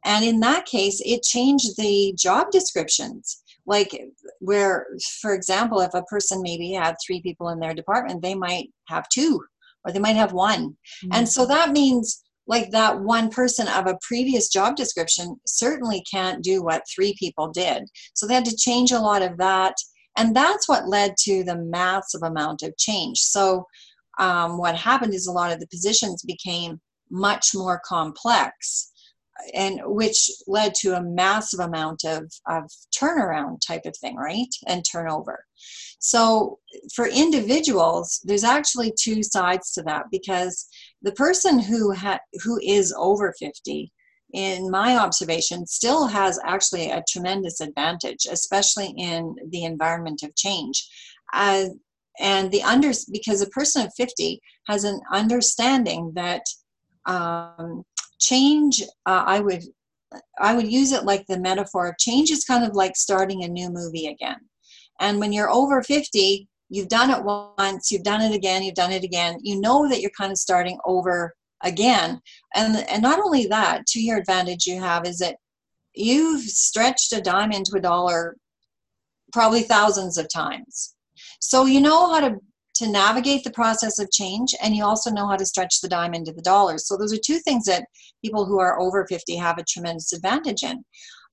and 0.06 0.26
in 0.26 0.40
that 0.42 0.66
case, 0.66 1.02
it 1.06 1.24
changed 1.24 1.78
the 1.78 2.14
job 2.18 2.52
descriptions. 2.52 3.42
Like, 3.68 3.96
where, 4.40 4.88
for 5.22 5.34
example, 5.34 5.82
if 5.82 5.94
a 5.94 6.02
person 6.04 6.42
maybe 6.42 6.72
had 6.72 6.96
three 7.06 7.22
people 7.22 7.50
in 7.50 7.60
their 7.60 7.76
department, 7.76 8.22
they 8.22 8.34
might 8.34 8.70
have 8.88 9.08
two 9.10 9.42
or 9.86 9.92
they 9.92 10.00
might 10.00 10.16
have 10.16 10.34
one. 10.34 10.70
Mm-hmm. 10.70 11.10
And 11.14 11.30
so 11.30 11.46
that 11.46 11.72
means 11.72 12.24
like 12.48 12.72
that 12.72 13.00
one 13.00 13.30
person 13.30 13.68
of 13.68 13.88
a 13.88 13.98
previous 14.02 14.50
job 14.50 14.76
description 14.76 15.40
certainly 15.46 16.04
can't 16.12 16.44
do 16.44 16.64
what 16.64 16.84
three 16.94 17.16
people 17.18 17.52
did. 17.52 17.84
So 18.14 18.28
they 18.28 18.34
had 18.34 18.46
to 18.46 18.56
change 18.56 18.92
a 18.92 19.00
lot 19.00 19.22
of 19.22 19.38
that. 19.38 19.76
And 20.18 20.36
that's 20.36 20.68
what 20.68 20.90
led 20.90 21.16
to 21.22 21.44
the 21.44 21.58
massive 21.58 22.24
amount 22.24 22.64
of 22.64 22.76
change. 22.78 23.20
So 23.20 23.66
um, 24.20 24.58
what 24.58 24.76
happened 24.76 25.14
is 25.14 25.28
a 25.28 25.32
lot 25.32 25.54
of 25.54 25.60
the 25.60 25.68
positions 25.68 26.24
became 26.24 26.82
much 27.10 27.52
more 27.54 27.82
complex 27.86 28.91
and 29.54 29.80
which 29.84 30.30
led 30.48 30.74
to 30.76 30.96
a 30.96 31.04
massive 31.04 31.60
amount 31.60 32.04
of, 32.06 32.32
of 32.48 32.64
turnaround 32.96 33.60
type 33.66 33.86
of 33.86 33.96
thing 33.98 34.16
right? 34.16 34.54
And 34.68 34.84
turnover. 34.90 35.46
So 36.00 36.60
for 36.94 37.08
individuals 37.08 38.22
there's 38.24 38.44
actually 38.44 38.94
two 39.00 39.24
sides 39.24 39.72
to 39.74 39.84
that 39.84 40.06
because 40.12 40.68
the 41.02 41.12
person 41.14 41.60
who 41.60 41.94
ha- 41.94 42.20
who 42.44 42.60
is 42.64 42.94
over 42.98 43.34
50 43.38 43.92
in 44.34 44.72
my 44.72 44.98
observation 44.98 45.66
still 45.68 46.08
has 46.08 46.40
actually 46.46 46.90
a 46.90 47.04
tremendous 47.10 47.60
advantage 47.60 48.26
especially 48.32 48.94
in 48.98 49.36
the 49.50 49.66
environment 49.66 50.24
of 50.24 50.36
change. 50.36 50.88
Uh, 51.34 51.66
and 52.20 52.52
the 52.52 52.62
under 52.64 52.92
because 53.12 53.42
a 53.42 53.50
person 53.50 53.86
of 53.86 53.94
50 53.96 54.42
has 54.68 54.84
an 54.84 55.02
understanding 55.12 56.12
that 56.16 56.44
um, 57.06 57.84
change 58.22 58.82
uh, 59.06 59.24
i 59.26 59.40
would 59.40 59.64
i 60.40 60.54
would 60.56 60.72
use 60.72 60.92
it 60.92 61.06
like 61.06 61.26
the 61.28 61.40
metaphor 61.40 61.88
of 61.88 61.98
change 61.98 62.32
is 62.32 62.46
kind 62.46 62.64
of 62.64 62.76
like 62.76 62.96
starting 62.96 63.44
a 63.44 63.48
new 63.48 63.70
movie 63.70 64.08
again. 64.08 64.38
And 65.00 65.20
when 65.20 65.34
you're 65.34 65.50
over 65.50 65.82
50 65.82 66.48
you've 66.70 66.88
done 66.88 67.10
it 67.10 67.24
once 67.24 67.92
you've 67.92 68.04
done 68.04 68.22
it 68.22 68.34
again 68.34 68.64
you've 68.64 68.76
done 68.76 68.92
it 68.92 69.04
again 69.04 69.38
you 69.42 69.60
know 69.60 69.88
that 69.90 70.02
you're 70.02 70.12
kind 70.18 70.32
of 70.32 70.38
starting 70.38 70.78
over 70.86 71.34
again. 71.64 72.22
And 72.56 72.78
and 72.90 73.02
not 73.02 73.20
only 73.20 73.46
that 73.48 73.86
to 73.88 74.02
your 74.02 74.18
advantage 74.18 74.66
you 74.66 74.80
have 74.80 75.06
is 75.06 75.20
that 75.20 75.38
you've 75.94 76.44
stretched 76.44 77.14
a 77.14 77.22
dime 77.22 77.52
into 77.52 77.76
a 77.76 77.82
dollar 77.82 78.38
probably 79.34 79.64
thousands 79.64 80.18
of 80.18 80.28
times. 80.30 80.96
So 81.40 81.66
you 81.66 81.82
know 81.82 82.12
how 82.14 82.20
to 82.22 82.36
to 82.76 82.90
navigate 82.90 83.44
the 83.44 83.52
process 83.52 84.00
of 84.00 84.12
change 84.12 84.56
and 84.62 84.76
you 84.76 84.84
also 84.84 85.12
know 85.12 85.28
how 85.28 85.36
to 85.36 85.46
stretch 85.46 85.82
the 85.82 85.90
dime 85.90 86.14
into 86.14 86.32
the 86.32 86.42
dollars. 86.42 86.88
So 86.88 86.98
those 86.98 87.14
are 87.14 87.20
two 87.24 87.40
things 87.40 87.66
that 87.66 87.86
people 88.24 88.46
who 88.46 88.60
are 88.60 88.80
over 88.80 89.06
50 89.06 89.36
have 89.36 89.58
a 89.58 89.64
tremendous 89.64 90.14
advantage 90.14 90.64
in. 90.64 90.84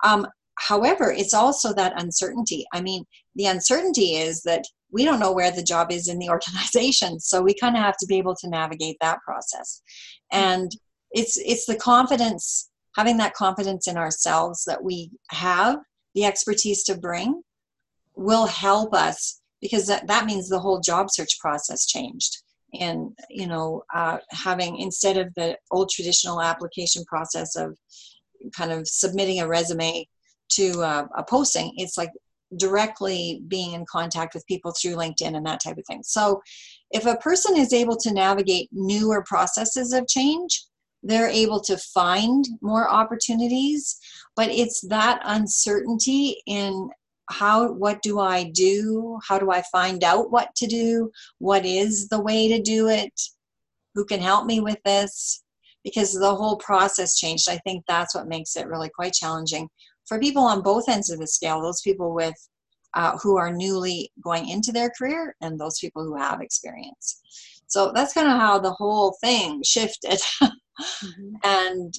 Um, 0.05 0.27
however 0.59 1.13
it's 1.13 1.35
also 1.35 1.73
that 1.75 2.01
uncertainty. 2.01 2.67
I 2.73 2.81
mean 2.81 3.05
the 3.37 3.47
uncertainty 3.47 4.17
is 4.17 4.43
that 4.43 4.65
we 4.91 5.05
don't 5.05 5.21
know 5.21 5.33
where 5.33 5.53
the 5.53 5.63
job 5.63 5.93
is 5.93 6.09
in 6.09 6.19
the 6.19 6.31
organization 6.37 7.21
so 7.21 7.41
we 7.41 7.55
kind 7.55 7.77
of 7.77 7.83
have 7.83 7.97
to 7.99 8.07
be 8.07 8.19
able 8.19 8.35
to 8.37 8.49
navigate 8.49 8.97
that 9.01 9.21
process. 9.25 9.83
And 10.33 10.71
it's 11.11 11.37
it's 11.39 11.67
the 11.67 11.77
confidence 11.77 12.69
having 12.97 13.17
that 13.19 13.35
confidence 13.35 13.87
in 13.87 13.97
ourselves 13.97 14.65
that 14.65 14.83
we 14.83 15.11
have 15.31 15.79
the 16.15 16.25
expertise 16.25 16.83
to 16.83 16.99
bring 16.99 17.43
will 18.17 18.47
help 18.47 18.93
us 18.93 19.38
because 19.61 19.87
that, 19.87 20.07
that 20.07 20.27
means 20.27 20.49
the 20.49 20.59
whole 20.59 20.81
job 20.81 21.11
search 21.11 21.39
process 21.41 21.87
changed. 21.87 22.43
And 22.79 23.13
you 23.31 23.47
know 23.47 23.83
uh, 23.95 24.19
having 24.31 24.77
instead 24.77 25.17
of 25.17 25.33
the 25.35 25.57
old 25.71 25.89
traditional 25.89 26.43
application 26.43 27.03
process 27.07 27.57
of 27.57 27.79
kind 28.55 28.73
of 28.73 28.87
submitting 28.87 29.41
a 29.41 29.49
resume 29.49 30.07
to 30.51 30.83
uh, 30.83 31.07
a 31.17 31.25
posting 31.25 31.73
it's 31.77 31.97
like 31.97 32.11
directly 32.59 33.43
being 33.49 33.73
in 33.73 33.85
contact 33.91 34.35
with 34.35 34.47
people 34.47 34.73
through 34.73 34.97
linkedin 34.97 35.37
and 35.37 35.47
that 35.47 35.63
type 35.63 35.79
of 35.79 35.85
thing. 35.87 36.03
So 36.03 36.43
if 36.91 37.07
a 37.07 37.17
person 37.17 37.57
is 37.57 37.73
able 37.73 37.97
to 37.97 38.13
navigate 38.13 38.69
newer 38.73 39.23
processes 39.27 39.93
of 39.93 40.07
change 40.07 40.65
they're 41.03 41.29
able 41.29 41.61
to 41.61 41.77
find 41.77 42.45
more 42.61 42.89
opportunities 42.89 43.99
but 44.37 44.51
it's 44.51 44.81
that 44.89 45.21
uncertainty 45.25 46.43
in 46.47 46.91
how 47.31 47.73
what 47.73 48.03
do 48.03 48.19
i 48.21 48.45
do? 48.45 49.19
How 49.27 49.39
do 49.39 49.51
i 49.51 49.63
find 49.73 50.05
out 50.05 50.31
what 50.31 50.55
to 50.57 50.67
do? 50.67 51.11
What 51.39 51.65
is 51.65 52.09
the 52.09 52.21
way 52.21 52.49
to 52.49 52.61
do 52.61 52.89
it? 52.89 53.21
Who 53.95 54.05
can 54.05 54.21
help 54.21 54.47
me 54.47 54.61
with 54.61 54.79
this? 54.85 55.43
Because 55.85 56.13
the 56.13 56.35
whole 56.35 56.57
process 56.57 57.19
changed. 57.19 57.49
I 57.49 57.59
think 57.59 57.85
that's 57.87 58.15
what 58.15 58.29
makes 58.29 58.57
it 58.57 58.67
really 58.67 58.91
quite 58.91 59.13
challenging 59.13 59.69
for 60.07 60.19
people 60.19 60.43
on 60.43 60.63
both 60.63 60.89
ends 60.89 61.11
of 61.11 61.21
the 61.21 61.27
scale 61.27 61.63
those 61.63 61.83
people 61.83 62.15
with 62.15 62.35
uh, 62.95 63.17
who 63.19 63.37
are 63.37 63.53
newly 63.53 64.11
going 64.23 64.49
into 64.49 64.73
their 64.73 64.91
career 64.91 65.37
and 65.41 65.59
those 65.59 65.79
people 65.79 66.03
who 66.03 66.17
have 66.17 66.41
experience. 66.41 67.21
So 67.67 67.93
that's 67.95 68.15
kind 68.15 68.29
of 68.29 68.41
how 68.41 68.59
the 68.59 68.73
whole 68.73 69.17
thing 69.21 69.63
shifted. 69.63 70.21
Mm-hmm. 70.79 71.35
and 71.43 71.95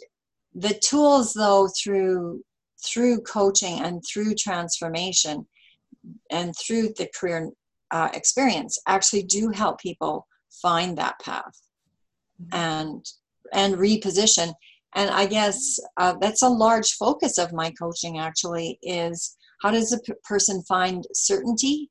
the 0.55 0.73
tools 0.73 1.33
though 1.33 1.67
through 1.67 2.41
through 2.85 3.21
coaching 3.21 3.79
and 3.81 4.03
through 4.05 4.35
transformation 4.35 5.45
and 6.31 6.53
through 6.57 6.89
the 6.97 7.09
career 7.19 7.49
uh, 7.91 8.09
experience 8.13 8.79
actually 8.87 9.23
do 9.23 9.49
help 9.49 9.79
people 9.79 10.27
find 10.61 10.97
that 10.97 11.19
path 11.19 11.59
mm-hmm. 12.41 12.55
and 12.55 13.05
and 13.51 13.75
reposition. 13.75 14.53
And 14.95 15.09
i 15.11 15.25
guess 15.25 15.79
uh, 15.97 16.15
that's 16.19 16.41
a 16.41 16.49
large 16.49 16.93
focus 16.93 17.37
of 17.37 17.53
my 17.53 17.71
coaching 17.71 18.19
actually 18.19 18.79
is 18.81 19.35
how 19.61 19.71
does 19.71 19.91
a 19.93 19.99
p- 19.99 20.13
person 20.23 20.63
find 20.63 21.05
certainty 21.13 21.89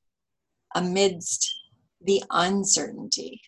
amidst 0.74 1.48
the 2.00 2.22
uncertainty? 2.30 3.40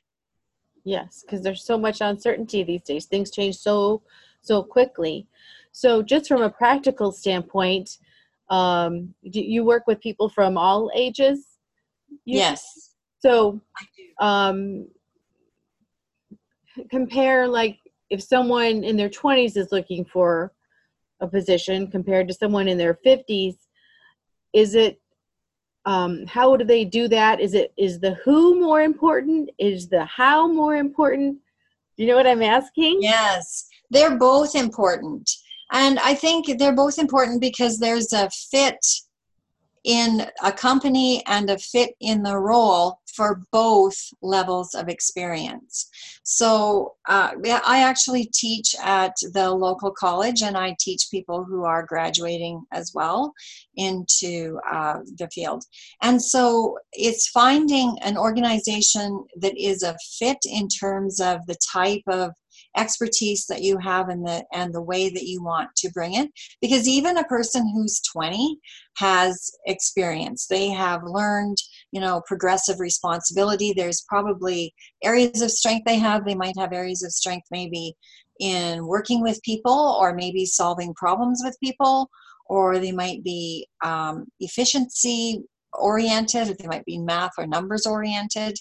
Yes 0.85 1.23
because 1.23 1.43
there's 1.43 1.65
so 1.65 1.79
much 1.79 2.01
uncertainty 2.01 2.63
these 2.63 2.83
days. 2.83 3.07
Things 3.07 3.31
change 3.31 3.57
so 3.57 4.03
so 4.43 4.63
quickly 4.63 5.27
so, 5.73 6.03
just 6.03 6.29
from 6.29 6.43
a 6.43 6.51
practical 6.51 7.13
standpoint, 7.13 7.99
um, 8.49 9.15
do 9.31 9.41
you 9.41 9.65
work 9.65 9.87
with 9.87 10.01
people 10.01 10.29
from 10.29 10.59
all 10.59 10.91
ages? 10.95 11.59
You, 12.25 12.39
yes. 12.39 12.95
So, 13.21 13.61
um, 14.21 14.89
compare 16.91 17.47
like 17.47 17.79
if 18.11 18.23
someone 18.23 18.83
in 18.85 18.97
their 18.97 19.09
20s 19.09 19.57
is 19.57 19.73
looking 19.73 20.05
for 20.05 20.53
a 21.21 21.29
position 21.29 21.87
compared 21.91 22.27
to 22.29 22.35
someone 22.35 22.67
in 22.67 22.79
their 22.79 22.99
50s, 23.07 23.57
is 24.53 24.75
it 24.75 25.01
um, 25.87 26.27
how 26.27 26.57
do 26.57 26.65
they 26.65 26.85
do 26.85 27.09
that? 27.09 27.41
Is 27.41 27.55
it 27.55 27.73
is 27.79 28.01
the 28.01 28.15
who 28.25 28.61
more 28.61 28.83
important? 28.83 29.51
Is 29.59 29.89
the 29.89 30.05
how 30.05 30.47
more 30.47 30.77
important? 30.77 31.39
Do 31.97 32.03
you 32.05 32.09
know 32.09 32.17
what 32.17 32.27
I'm 32.27 32.43
asking? 32.43 32.99
Yes, 33.01 33.67
they're 33.91 34.19
both 34.19 34.55
important. 34.55 35.31
And 35.73 35.99
I 36.01 36.15
think 36.15 36.59
they're 36.59 36.75
both 36.75 36.99
important 36.99 37.41
because 37.41 37.79
there's 37.79 38.13
a 38.13 38.29
fit 38.51 38.85
in 39.85 40.27
a 40.43 40.53
company 40.53 41.23
and 41.27 41.49
a 41.49 41.59
fit 41.59 41.95
in 42.01 42.23
the 42.23 42.37
role 42.37 43.01
for 43.15 43.43
both 43.51 43.97
levels 44.23 44.75
of 44.75 44.89
experience. 44.89 45.89
So 46.23 46.95
uh, 47.09 47.33
I 47.67 47.83
actually 47.83 48.27
teach 48.33 48.75
at 48.83 49.15
the 49.33 49.51
local 49.51 49.91
college 49.91 50.43
and 50.43 50.57
I 50.57 50.77
teach 50.79 51.09
people 51.11 51.45
who 51.45 51.65
are 51.65 51.85
graduating 51.85 52.63
as 52.73 52.93
well 52.95 53.33
into 53.77 54.59
uh, 54.71 54.99
the 55.19 55.29
field. 55.33 55.65
And 56.03 56.23
so 56.23 56.79
it's 56.93 57.29
finding 57.29 57.97
an 58.03 58.17
organization 58.17 59.25
that 59.37 59.57
is 59.59 59.83
a 59.83 59.97
fit 60.19 60.39
in 60.45 60.69
terms 60.69 61.21
of 61.21 61.45
the 61.47 61.57
type 61.73 62.03
of 62.07 62.33
expertise 62.77 63.47
that 63.47 63.63
you 63.63 63.79
have 63.79 64.09
and 64.09 64.27
the 64.27 64.45
and 64.53 64.75
the 64.75 64.83
way 64.83 65.11
that 65.11 65.25
you 65.25 65.43
want 65.43 65.71
to 65.77 65.91
bring 65.91 66.15
it. 66.15 66.31
Because 66.61 66.89
even 66.89 67.17
a 67.17 67.25
person 67.25 67.69
who's 67.73 68.01
20 68.13 68.59
has 68.97 69.51
experience. 69.67 70.47
They 70.47 70.69
have 70.69 71.03
learned 71.05 71.59
you 71.93 72.01
know 72.01 72.23
progressive 72.27 72.81
responsibility. 72.81 73.73
There's 73.73 74.05
probably 74.09 74.75
areas 75.03 75.43
of 75.43 75.51
strength 75.51 75.85
they 75.87 75.99
have. 75.99 76.25
They 76.25 76.35
might 76.35 76.59
have 76.59 76.73
areas 76.73 77.03
of 77.03 77.13
strength 77.13 77.47
maybe 77.51 77.95
in 78.39 78.87
working 78.87 79.23
with 79.23 79.43
people 79.43 79.97
or 80.01 80.15
maybe 80.15 80.47
solving 80.47 80.95
problems 80.95 81.43
with 81.45 81.57
people. 81.63 82.11
Or 82.47 82.81
they 82.81 82.91
might 82.91 83.23
be 83.23 83.69
um, 83.85 84.27
efficiency 84.41 85.45
oriented 85.75 86.59
they 86.59 86.67
might 86.67 86.85
be 86.85 86.99
math 86.99 87.33
or 87.39 87.47
numbers 87.47 87.87
oriented 87.87 88.57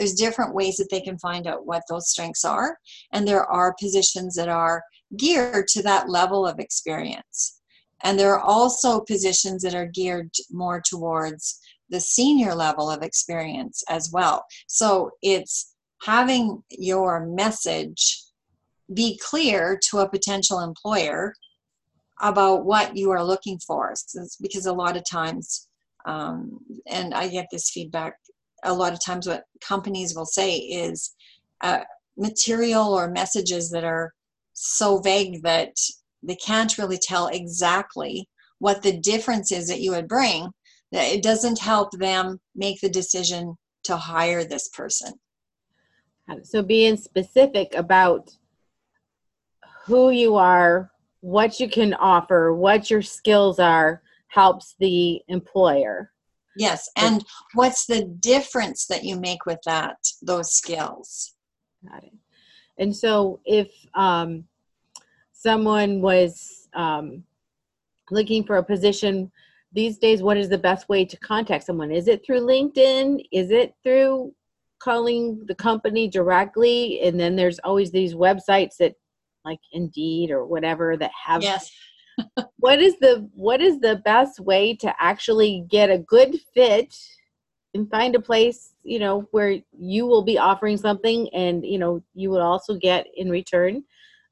there's 0.00 0.14
different 0.14 0.54
ways 0.54 0.78
that 0.78 0.88
they 0.90 1.02
can 1.02 1.18
find 1.18 1.46
out 1.46 1.66
what 1.66 1.82
those 1.86 2.08
strengths 2.08 2.42
are. 2.42 2.78
And 3.12 3.28
there 3.28 3.44
are 3.44 3.76
positions 3.78 4.34
that 4.36 4.48
are 4.48 4.82
geared 5.18 5.68
to 5.68 5.82
that 5.82 6.08
level 6.08 6.46
of 6.46 6.58
experience. 6.58 7.60
And 8.02 8.18
there 8.18 8.32
are 8.32 8.40
also 8.40 9.02
positions 9.02 9.60
that 9.62 9.74
are 9.74 9.84
geared 9.84 10.30
more 10.50 10.80
towards 10.80 11.60
the 11.90 12.00
senior 12.00 12.54
level 12.54 12.90
of 12.90 13.02
experience 13.02 13.84
as 13.90 14.10
well. 14.10 14.46
So 14.68 15.10
it's 15.20 15.74
having 16.00 16.62
your 16.70 17.26
message 17.26 18.22
be 18.94 19.20
clear 19.22 19.78
to 19.90 19.98
a 19.98 20.08
potential 20.08 20.60
employer 20.60 21.34
about 22.22 22.64
what 22.64 22.96
you 22.96 23.10
are 23.10 23.22
looking 23.22 23.58
for. 23.58 23.92
Because 24.40 24.64
a 24.64 24.72
lot 24.72 24.96
of 24.96 25.04
times 25.04 25.68
um, 26.06 26.60
and 26.86 27.14
i 27.14 27.28
get 27.28 27.46
this 27.50 27.70
feedback 27.70 28.14
a 28.64 28.72
lot 28.72 28.92
of 28.92 29.04
times 29.04 29.26
what 29.26 29.44
companies 29.60 30.14
will 30.14 30.26
say 30.26 30.56
is 30.56 31.14
uh, 31.62 31.80
material 32.16 32.94
or 32.94 33.10
messages 33.10 33.70
that 33.70 33.84
are 33.84 34.12
so 34.52 34.98
vague 34.98 35.42
that 35.42 35.74
they 36.22 36.36
can't 36.36 36.78
really 36.78 36.98
tell 36.98 37.28
exactly 37.28 38.28
what 38.58 38.82
the 38.82 38.98
difference 38.98 39.50
is 39.50 39.68
that 39.68 39.80
you 39.80 39.90
would 39.92 40.08
bring 40.08 40.50
that 40.92 41.12
it 41.12 41.22
doesn't 41.22 41.58
help 41.58 41.90
them 41.92 42.40
make 42.54 42.80
the 42.80 42.88
decision 42.88 43.56
to 43.84 43.96
hire 43.96 44.44
this 44.44 44.68
person. 44.68 45.12
So 46.42 46.62
being 46.62 46.96
specific 46.96 47.74
about 47.74 48.30
who 49.86 50.10
you 50.10 50.36
are 50.36 50.90
what 51.20 51.60
you 51.60 51.68
can 51.68 51.94
offer 51.94 52.54
what 52.54 52.90
your 52.90 53.02
skills 53.02 53.58
are 53.58 54.02
helps 54.28 54.74
the 54.78 55.20
employer 55.28 56.10
Yes, 56.60 56.90
and 56.94 57.24
what's 57.54 57.86
the 57.86 58.04
difference 58.04 58.84
that 58.88 59.02
you 59.02 59.18
make 59.18 59.46
with 59.46 59.60
that 59.64 59.96
those 60.20 60.52
skills? 60.52 61.34
Got 61.90 62.04
it. 62.04 62.12
And 62.76 62.94
so, 62.94 63.40
if 63.46 63.72
um, 63.94 64.44
someone 65.32 66.02
was 66.02 66.68
um, 66.74 67.24
looking 68.10 68.44
for 68.44 68.58
a 68.58 68.62
position 68.62 69.32
these 69.72 69.96
days, 69.96 70.22
what 70.22 70.36
is 70.36 70.50
the 70.50 70.58
best 70.58 70.86
way 70.90 71.02
to 71.06 71.16
contact 71.16 71.64
someone? 71.64 71.90
Is 71.90 72.08
it 72.08 72.26
through 72.26 72.40
LinkedIn? 72.40 73.24
Is 73.32 73.50
it 73.50 73.74
through 73.82 74.34
calling 74.80 75.42
the 75.46 75.54
company 75.54 76.08
directly? 76.08 77.00
And 77.00 77.18
then 77.18 77.36
there's 77.36 77.58
always 77.60 77.90
these 77.90 78.12
websites 78.12 78.76
that, 78.80 78.96
like 79.46 79.60
Indeed 79.72 80.30
or 80.30 80.44
whatever, 80.44 80.98
that 80.98 81.12
have 81.24 81.42
yes 81.42 81.70
what 82.58 82.80
is 82.80 82.98
the 83.00 83.28
what 83.34 83.60
is 83.60 83.80
the 83.80 83.96
best 84.04 84.40
way 84.40 84.74
to 84.76 84.94
actually 84.98 85.64
get 85.68 85.90
a 85.90 85.98
good 85.98 86.36
fit 86.54 86.94
and 87.74 87.90
find 87.90 88.14
a 88.14 88.20
place 88.20 88.74
you 88.82 88.98
know 88.98 89.28
where 89.30 89.58
you 89.78 90.06
will 90.06 90.22
be 90.22 90.38
offering 90.38 90.76
something 90.76 91.28
and 91.32 91.64
you 91.64 91.78
know 91.78 92.02
you 92.14 92.30
will 92.30 92.42
also 92.42 92.74
get 92.76 93.06
in 93.16 93.30
return 93.30 93.82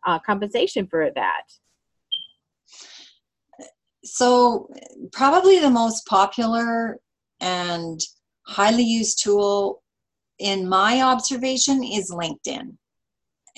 uh, 0.07 0.19
compensation 0.19 0.87
for 0.87 1.11
that? 1.15 1.43
So 4.05 4.71
probably 5.13 5.59
the 5.59 5.71
most 5.71 6.07
popular 6.07 6.99
and 7.41 8.01
highly 8.47 8.83
used 8.83 9.23
tool 9.23 9.83
in 10.39 10.69
my 10.69 11.03
observation 11.03 11.83
is 11.85 12.11
linkedin 12.11 12.77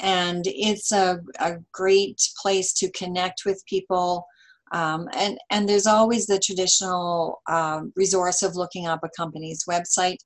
and 0.00 0.44
it's 0.46 0.92
a, 0.92 1.20
a 1.38 1.56
great 1.72 2.20
place 2.40 2.72
to 2.74 2.90
connect 2.92 3.44
with 3.44 3.64
people. 3.66 4.26
Um, 4.72 5.08
and 5.14 5.36
and 5.50 5.68
there's 5.68 5.86
always 5.86 6.26
the 6.26 6.38
traditional 6.38 7.42
um, 7.48 7.92
resource 7.96 8.42
of 8.42 8.54
looking 8.54 8.86
up 8.86 9.00
a 9.02 9.10
company's 9.16 9.64
website. 9.68 10.18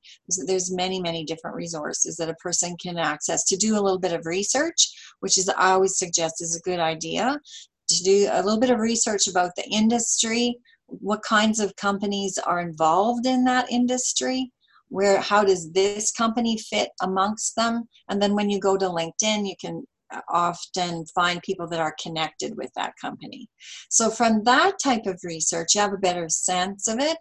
There's 0.47 0.75
many 0.75 1.01
many 1.01 1.25
different 1.25 1.57
resources 1.57 2.17
that 2.17 2.29
a 2.29 2.35
person 2.35 2.77
can 2.77 2.99
access 2.99 3.45
to 3.45 3.57
do 3.57 3.75
a 3.75 3.81
little 3.81 3.99
bit 3.99 4.13
of 4.13 4.27
research 4.27 4.91
which 5.25 5.39
is 5.39 5.49
i 5.49 5.71
always 5.71 5.99
suggest 5.99 6.43
is 6.43 6.55
a 6.55 6.69
good 6.69 6.79
idea 6.79 7.41
to 7.89 8.03
do 8.03 8.29
a 8.31 8.43
little 8.43 8.61
bit 8.61 8.71
of 8.71 8.79
research 8.79 9.27
about 9.27 9.51
the 9.57 9.69
industry 9.71 10.55
what 10.87 11.23
kinds 11.23 11.61
of 11.61 11.75
companies 11.77 12.39
are 12.39 12.61
involved 12.61 13.27
in 13.27 13.45
that 13.45 13.71
industry 13.71 14.53
where 14.95 15.21
how 15.21 15.43
does 15.43 15.73
this 15.73 16.13
company 16.13 16.57
fit 16.57 16.91
amongst 17.03 17.57
them? 17.57 17.83
And 18.09 18.23
then 18.23 18.37
when 18.37 18.49
you 18.49 18.61
go 18.61 18.77
to 18.77 18.87
linkedin 18.87 19.47
you 19.49 19.57
can 19.61 19.85
uh, 20.15 20.21
often 20.29 21.05
find 21.07 21.43
people 21.43 21.67
that 21.67 21.81
are 21.81 21.97
connected 22.01 22.57
with 22.57 22.71
that 22.77 22.93
company. 23.01 23.49
So 23.91 24.09
from 24.09 24.45
that 24.45 24.75
type 24.83 25.07
of 25.07 25.19
research 25.25 25.75
you 25.75 25.81
have 25.81 25.93
a 25.93 26.07
better 26.09 26.29
sense 26.29 26.87
of 26.87 27.01
it 27.01 27.19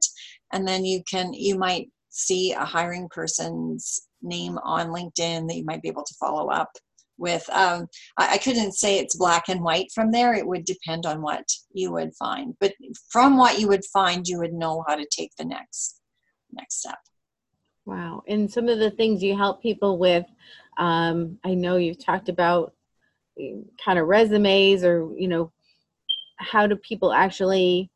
and 0.52 0.68
then 0.68 0.86
you 0.86 1.02
can 1.10 1.34
you 1.34 1.58
might 1.58 1.90
see 2.10 2.54
a 2.54 2.64
hiring 2.64 3.10
person's 3.10 4.08
name 4.22 4.60
on 4.64 4.90
linkedin 4.90 5.48
that 5.48 5.58
you 5.58 5.66
might 5.66 5.82
be 5.82 5.90
able 5.90 6.06
to 6.06 6.16
follow 6.20 6.50
up 6.50 6.70
with. 7.18 7.50
Um, 7.50 7.88
I, 8.20 8.34
I 8.34 8.38
couldn't 8.38 8.74
say 8.74 9.00
it's 9.00 9.16
black 9.18 9.46
and 9.50 9.64
white 9.64 9.88
from 9.96 10.12
there. 10.12 10.36
It 10.36 10.46
would 10.46 10.66
depend 10.66 11.08
on 11.08 11.24
what 11.24 11.46
you 11.74 11.92
would 11.92 12.14
find. 12.20 12.54
But 12.60 12.74
from 13.10 13.36
what 13.36 13.60
you 13.60 13.68
would 13.68 13.86
find 13.86 14.28
you 14.28 14.38
would 14.38 14.54
know 14.54 14.84
how 14.88 14.96
to 14.96 15.08
take 15.10 15.32
the 15.40 15.46
next 15.46 16.00
next 16.52 16.82
step 16.82 17.00
Wow. 17.86 18.24
And 18.28 18.52
some 18.52 18.70
of 18.70 18.80
the 18.80 18.92
things 18.92 19.22
you 19.22 19.36
help 19.36 19.62
people 19.62 19.98
with, 19.98 20.26
um, 20.78 21.38
I 21.44 21.54
know 21.54 21.76
you've 21.78 22.04
talked 22.04 22.30
about 22.30 22.74
eh, 23.40 23.56
kind 23.84 24.00
of 24.00 24.08
resumes 24.08 24.84
or, 24.84 25.10
you 25.18 25.28
know, 25.28 25.52
how 26.38 26.66
do 26.66 26.76
people 26.78 27.12
actually, 27.12 27.90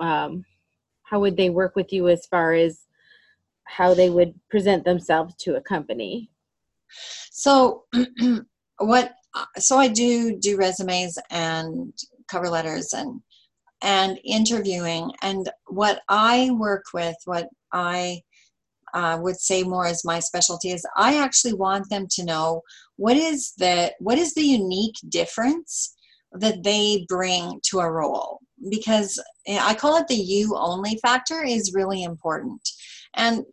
um, 0.00 0.44
how 1.02 1.20
would 1.20 1.36
they 1.36 1.50
work 1.50 1.76
with 1.76 1.92
you 1.92 2.08
as 2.08 2.26
far 2.26 2.52
as 2.52 2.86
how 3.64 3.94
they 3.94 4.10
would 4.10 4.34
present 4.48 4.84
themselves 4.84 5.34
to 5.40 5.56
a 5.56 5.60
company? 5.60 6.30
So, 7.30 7.84
what, 8.78 9.14
so 9.58 9.76
I 9.76 9.88
do 9.88 10.36
do 10.38 10.56
resumes 10.56 11.18
and 11.30 11.92
cover 12.28 12.48
letters 12.48 12.94
and, 12.94 13.20
and 13.82 14.18
interviewing. 14.24 15.10
And 15.22 15.50
what 15.66 16.00
I 16.08 16.50
work 16.52 16.86
with, 16.94 17.16
what 17.26 17.48
I, 17.72 18.22
uh, 18.94 19.18
would 19.20 19.36
say 19.36 19.62
more 19.62 19.86
as 19.86 20.04
my 20.04 20.20
specialty 20.20 20.70
is 20.70 20.86
I 20.96 21.18
actually 21.18 21.54
want 21.54 21.90
them 21.90 22.06
to 22.10 22.24
know 22.24 22.62
what 22.96 23.16
is 23.16 23.52
the 23.58 23.92
what 23.98 24.18
is 24.18 24.34
the 24.34 24.44
unique 24.44 24.96
difference 25.08 25.94
that 26.32 26.62
they 26.62 27.04
bring 27.08 27.60
to 27.70 27.80
a 27.80 27.90
role? 27.90 28.40
Because 28.70 29.22
I 29.48 29.74
call 29.74 29.96
it 29.96 30.08
the 30.08 30.14
you 30.14 30.56
only 30.56 30.98
factor 31.02 31.42
is 31.42 31.74
really 31.74 32.02
important. 32.02 32.68
And 33.14 33.44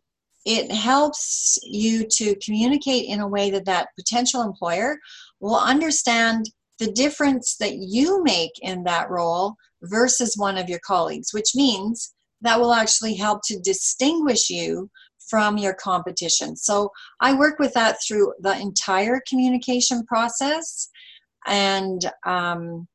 it 0.44 0.70
helps 0.70 1.58
you 1.62 2.06
to 2.10 2.36
communicate 2.36 3.08
in 3.08 3.20
a 3.20 3.28
way 3.28 3.50
that 3.50 3.64
that 3.64 3.88
potential 3.98 4.42
employer 4.42 4.98
will 5.40 5.58
understand 5.58 6.46
the 6.78 6.92
difference 6.92 7.56
that 7.56 7.76
you 7.76 8.22
make 8.24 8.52
in 8.60 8.84
that 8.84 9.08
role 9.08 9.54
versus 9.82 10.36
one 10.36 10.58
of 10.58 10.68
your 10.68 10.80
colleagues 10.80 11.32
which 11.32 11.54
means 11.54 12.14
that 12.40 12.60
will 12.60 12.72
actually 12.72 13.14
help 13.14 13.40
to 13.44 13.58
distinguish 13.60 14.50
you 14.50 14.90
from 15.28 15.58
your 15.58 15.74
competition. 15.74 16.56
So 16.56 16.90
I 17.20 17.34
work 17.34 17.58
with 17.58 17.72
that 17.74 17.96
through 18.06 18.34
the 18.40 18.58
entire 18.58 19.20
communication 19.28 20.04
process. 20.06 20.88
And 21.46 22.00
um, 22.24 22.86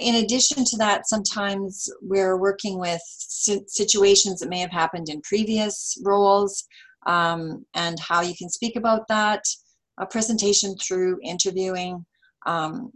in 0.00 0.16
addition 0.16 0.64
to 0.64 0.76
that, 0.78 1.08
sometimes 1.08 1.88
we're 2.00 2.36
working 2.36 2.78
with 2.78 3.00
situations 3.08 4.40
that 4.40 4.48
may 4.48 4.60
have 4.60 4.70
happened 4.70 5.08
in 5.08 5.20
previous 5.22 5.98
roles 6.04 6.64
um, 7.06 7.66
and 7.74 7.98
how 8.00 8.22
you 8.22 8.34
can 8.36 8.48
speak 8.48 8.76
about 8.76 9.08
that, 9.08 9.42
a 9.98 10.06
presentation 10.06 10.76
through 10.76 11.18
interviewing, 11.22 12.04
um, 12.46 12.90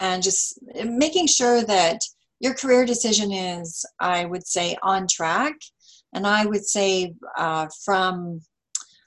and 0.00 0.22
just 0.22 0.58
making 0.84 1.26
sure 1.26 1.62
that 1.62 1.98
your 2.40 2.54
career 2.54 2.84
decision 2.84 3.32
is, 3.32 3.84
I 3.98 4.26
would 4.26 4.46
say, 4.46 4.76
on 4.82 5.06
track 5.08 5.54
and 6.12 6.26
I 6.26 6.46
would 6.46 6.64
say 6.64 7.14
uh, 7.36 7.68
from 7.84 8.40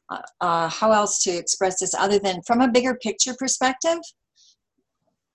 uh, 0.10 0.22
uh, 0.42 0.70
how 0.70 0.92
else 0.92 1.22
to 1.24 1.32
express 1.32 1.80
this 1.80 1.94
other 1.94 2.20
than 2.20 2.42
from 2.44 2.62
a 2.62 2.72
bigger 2.72 2.96
picture 2.96 3.36
perspective, 3.38 4.00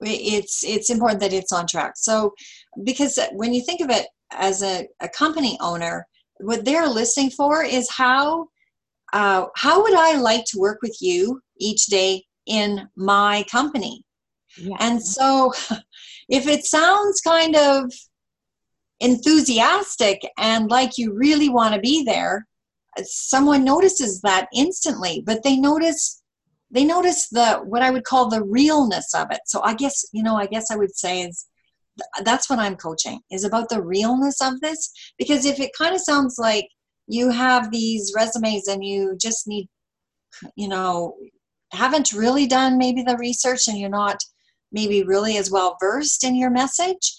it's 0.00 0.64
it's 0.64 0.90
important 0.90 1.20
that 1.20 1.32
it's 1.32 1.52
on 1.52 1.66
track. 1.66 1.94
So 1.96 2.34
because 2.82 3.18
when 3.32 3.54
you 3.54 3.62
think 3.62 3.80
of 3.80 3.90
it 3.90 4.06
as 4.32 4.62
a, 4.62 4.88
a 5.00 5.08
company 5.08 5.56
owner, 5.60 6.06
what 6.40 6.64
they're 6.64 6.88
listening 6.88 7.30
for 7.30 7.62
is 7.62 7.88
how 7.90 8.48
uh, 9.12 9.46
how 9.54 9.82
would 9.82 9.94
I 9.94 10.16
like 10.18 10.44
to 10.46 10.58
work 10.58 10.80
with 10.82 10.96
you 11.00 11.40
each 11.58 11.86
day 11.86 12.24
in 12.46 12.88
my 12.96 13.44
company? 13.50 14.04
Yeah. 14.56 14.76
And 14.80 15.02
so 15.02 15.52
if 16.28 16.46
it 16.46 16.64
sounds 16.64 17.20
kind 17.20 17.56
of 17.56 17.92
enthusiastic 19.00 20.20
and 20.38 20.70
like 20.70 20.98
you 20.98 21.12
really 21.14 21.48
want 21.48 21.74
to 21.74 21.80
be 21.80 22.04
there, 22.04 22.46
someone 23.02 23.64
notices 23.64 24.20
that 24.20 24.48
instantly, 24.54 25.22
but 25.26 25.42
they 25.42 25.56
notice 25.56 26.20
they 26.70 26.84
notice 26.84 27.28
the 27.28 27.56
what 27.64 27.82
I 27.82 27.90
would 27.90 28.04
call 28.04 28.28
the 28.28 28.42
realness 28.42 29.14
of 29.14 29.28
it. 29.30 29.40
So 29.46 29.62
I 29.62 29.74
guess 29.74 30.04
you 30.12 30.22
know, 30.22 30.36
I 30.36 30.46
guess 30.46 30.70
I 30.70 30.76
would 30.76 30.94
say 30.94 31.22
is 31.22 31.46
that's 32.24 32.50
what 32.50 32.58
I'm 32.58 32.76
coaching 32.76 33.20
is 33.30 33.44
about 33.44 33.68
the 33.68 33.82
realness 33.82 34.40
of 34.40 34.60
this 34.60 34.92
because 35.18 35.44
if 35.46 35.60
it 35.60 35.70
kind 35.76 35.94
of 35.94 36.00
sounds 36.00 36.36
like 36.38 36.68
you 37.06 37.30
have 37.30 37.70
these 37.70 38.12
resumes 38.16 38.66
and 38.66 38.84
you 38.84 39.16
just 39.20 39.46
need 39.46 39.68
you 40.56 40.68
know 40.68 41.16
haven't 41.72 42.12
really 42.12 42.46
done 42.46 42.78
maybe 42.78 43.02
the 43.02 43.16
research 43.18 43.68
and 43.68 43.78
you're 43.78 43.88
not 43.88 44.16
maybe 44.72 45.04
really 45.04 45.36
as 45.36 45.50
well 45.50 45.76
versed 45.80 46.24
in 46.24 46.34
your 46.34 46.50
message 46.50 47.14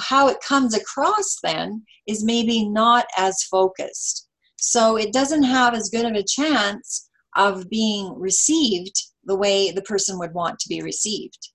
how 0.00 0.28
it 0.28 0.38
comes 0.46 0.74
across 0.74 1.36
then 1.42 1.84
is 2.06 2.24
maybe 2.24 2.68
not 2.68 3.06
as 3.16 3.42
focused. 3.44 4.28
So 4.56 4.96
it 4.96 5.12
doesn't 5.12 5.42
have 5.42 5.74
as 5.74 5.90
good 5.90 6.06
of 6.06 6.14
a 6.14 6.24
chance 6.24 7.08
of 7.36 7.68
being 7.68 8.14
received 8.18 8.94
the 9.24 9.36
way 9.36 9.70
the 9.70 9.82
person 9.82 10.18
would 10.18 10.32
want 10.32 10.58
to 10.58 10.68
be 10.68 10.82
received. 10.82 11.50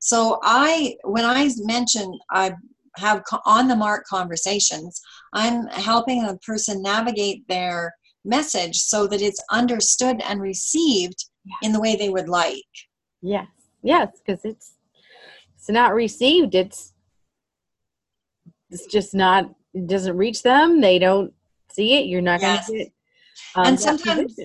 So 0.00 0.38
i 0.42 0.96
when 1.04 1.24
i 1.24 1.48
mention 1.58 2.18
i 2.30 2.52
have 2.96 3.22
on 3.46 3.68
the 3.68 3.76
mark 3.76 4.04
conversations 4.06 5.00
i'm 5.32 5.66
helping 5.68 6.24
a 6.24 6.36
person 6.38 6.82
navigate 6.82 7.42
their 7.48 7.94
message 8.24 8.76
so 8.76 9.06
that 9.06 9.22
it's 9.22 9.42
understood 9.50 10.20
and 10.28 10.40
received 10.40 11.24
in 11.62 11.72
the 11.72 11.80
way 11.80 11.96
they 11.96 12.10
would 12.10 12.28
like. 12.28 12.72
Yes. 13.22 13.48
Yes 13.82 14.08
because 14.24 14.44
it's 14.44 14.74
it's 15.56 15.68
not 15.68 15.94
received 15.94 16.54
it's 16.54 16.91
it's 18.72 18.86
just 18.86 19.14
not 19.14 19.44
it 19.74 19.86
doesn't 19.86 20.16
reach 20.16 20.42
them 20.42 20.80
they 20.80 20.98
don't 20.98 21.32
see 21.70 21.94
it 21.94 22.06
you're 22.06 22.20
not 22.20 22.40
yes. 22.40 22.66
going 22.66 22.78
to 22.78 22.84
get 22.84 22.92
um, 23.54 23.66
and 23.66 23.80
sometimes 23.80 24.38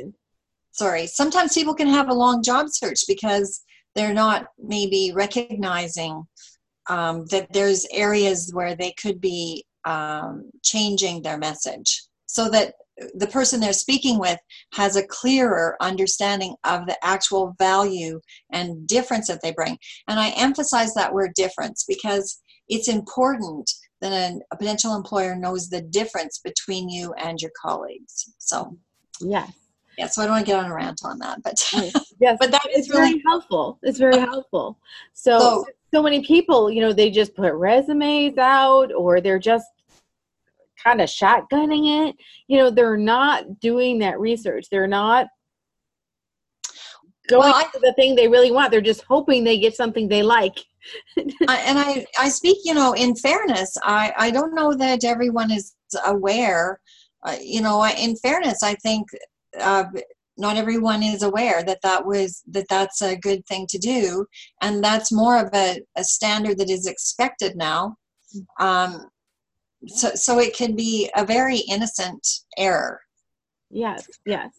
sorry 0.71 1.07
sometimes 1.07 1.53
people 1.53 1.73
can 1.73 1.87
have 1.87 2.09
a 2.09 2.13
long 2.13 2.43
job 2.43 2.67
search 2.69 3.01
because 3.07 3.63
they're 3.95 4.13
not 4.13 4.47
maybe 4.59 5.11
recognizing 5.15 6.23
um, 6.89 7.25
that 7.31 7.51
there's 7.51 7.85
areas 7.91 8.51
where 8.53 8.75
they 8.75 8.93
could 9.01 9.19
be 9.19 9.65
um, 9.85 10.49
changing 10.63 11.21
their 11.21 11.37
message 11.37 12.03
so 12.27 12.49
that 12.49 12.73
the 13.15 13.27
person 13.27 13.59
they're 13.59 13.73
speaking 13.73 14.19
with 14.19 14.39
has 14.73 14.95
a 14.95 15.05
clearer 15.05 15.77
understanding 15.81 16.55
of 16.63 16.85
the 16.87 16.97
actual 17.03 17.55
value 17.59 18.19
and 18.51 18.87
difference 18.87 19.27
that 19.27 19.41
they 19.41 19.51
bring. 19.51 19.77
And 20.07 20.19
I 20.19 20.29
emphasize 20.29 20.93
that 20.93 21.13
word 21.13 21.31
difference 21.35 21.85
because 21.87 22.41
it's 22.67 22.87
important 22.87 23.71
that 24.01 24.11
a, 24.11 24.39
a 24.51 24.57
potential 24.57 24.95
employer 24.95 25.35
knows 25.35 25.69
the 25.69 25.81
difference 25.81 26.39
between 26.39 26.89
you 26.89 27.13
and 27.13 27.41
your 27.41 27.51
colleagues. 27.59 28.33
So, 28.37 28.77
yes. 29.19 29.51
Yeah, 29.97 30.05
so 30.05 30.21
I 30.21 30.25
don't 30.25 30.35
want 30.35 30.45
to 30.45 30.51
get 30.51 30.59
on 30.59 30.69
a 30.69 30.75
rant 30.75 31.01
on 31.03 31.17
that, 31.19 31.41
but 31.41 31.59
yes, 32.19 32.37
but 32.39 32.51
that 32.51 32.67
is 32.75 32.89
really 32.89 33.13
very 33.13 33.23
helpful. 33.25 33.79
It's 33.81 33.97
very 33.97 34.19
helpful. 34.19 34.77
So, 35.13 35.39
so, 35.39 35.65
so 35.91 36.03
many 36.03 36.23
people, 36.23 36.69
you 36.69 36.81
know, 36.81 36.93
they 36.93 37.09
just 37.09 37.35
put 37.35 37.51
resumes 37.53 38.37
out, 38.37 38.93
or 38.93 39.21
they're 39.21 39.39
just 39.39 39.65
kind 40.83 41.01
of 41.01 41.09
shotgunning 41.09 42.09
it. 42.09 42.15
You 42.47 42.57
know, 42.57 42.69
they're 42.69 42.97
not 42.97 43.59
doing 43.59 43.97
that 43.99 44.19
research. 44.19 44.67
They're 44.69 44.87
not 44.87 45.27
going 47.27 47.51
well, 47.51 47.69
the 47.81 47.93
thing 47.93 48.15
they 48.15 48.27
really 48.27 48.51
want. 48.51 48.71
They're 48.71 48.81
just 48.81 49.03
hoping 49.03 49.43
they 49.43 49.59
get 49.59 49.75
something 49.75 50.07
they 50.07 50.23
like. 50.23 50.57
I, 51.47 51.57
and 51.65 51.79
I, 51.79 52.05
I 52.19 52.29
speak, 52.29 52.57
you 52.63 52.73
know, 52.73 52.93
in 52.93 53.15
fairness, 53.15 53.77
I, 53.83 54.13
I 54.17 54.31
don't 54.31 54.55
know 54.55 54.73
that 54.73 55.03
everyone 55.03 55.51
is 55.51 55.73
aware. 56.05 56.79
Uh, 57.23 57.37
you 57.41 57.61
know, 57.61 57.85
in 57.85 58.15
fairness, 58.15 58.63
I 58.63 58.75
think 58.75 59.07
uh, 59.59 59.85
not 60.37 60.57
everyone 60.57 61.03
is 61.03 61.23
aware 61.23 61.63
that 61.63 61.81
that 61.81 62.05
was 62.05 62.43
that 62.47 62.67
that's 62.69 63.01
a 63.01 63.17
good 63.17 63.45
thing 63.47 63.65
to 63.69 63.77
do, 63.77 64.25
and 64.61 64.83
that's 64.83 65.11
more 65.11 65.37
of 65.39 65.49
a, 65.53 65.81
a 65.95 66.03
standard 66.03 66.59
that 66.59 66.69
is 66.69 66.87
expected 66.87 67.55
now. 67.55 67.95
Um, 68.59 69.09
so 69.85 70.09
so 70.15 70.39
it 70.39 70.55
can 70.55 70.75
be 70.75 71.09
a 71.15 71.25
very 71.25 71.57
innocent 71.69 72.25
error 72.57 72.99
yes 73.69 74.07
yes 74.25 74.49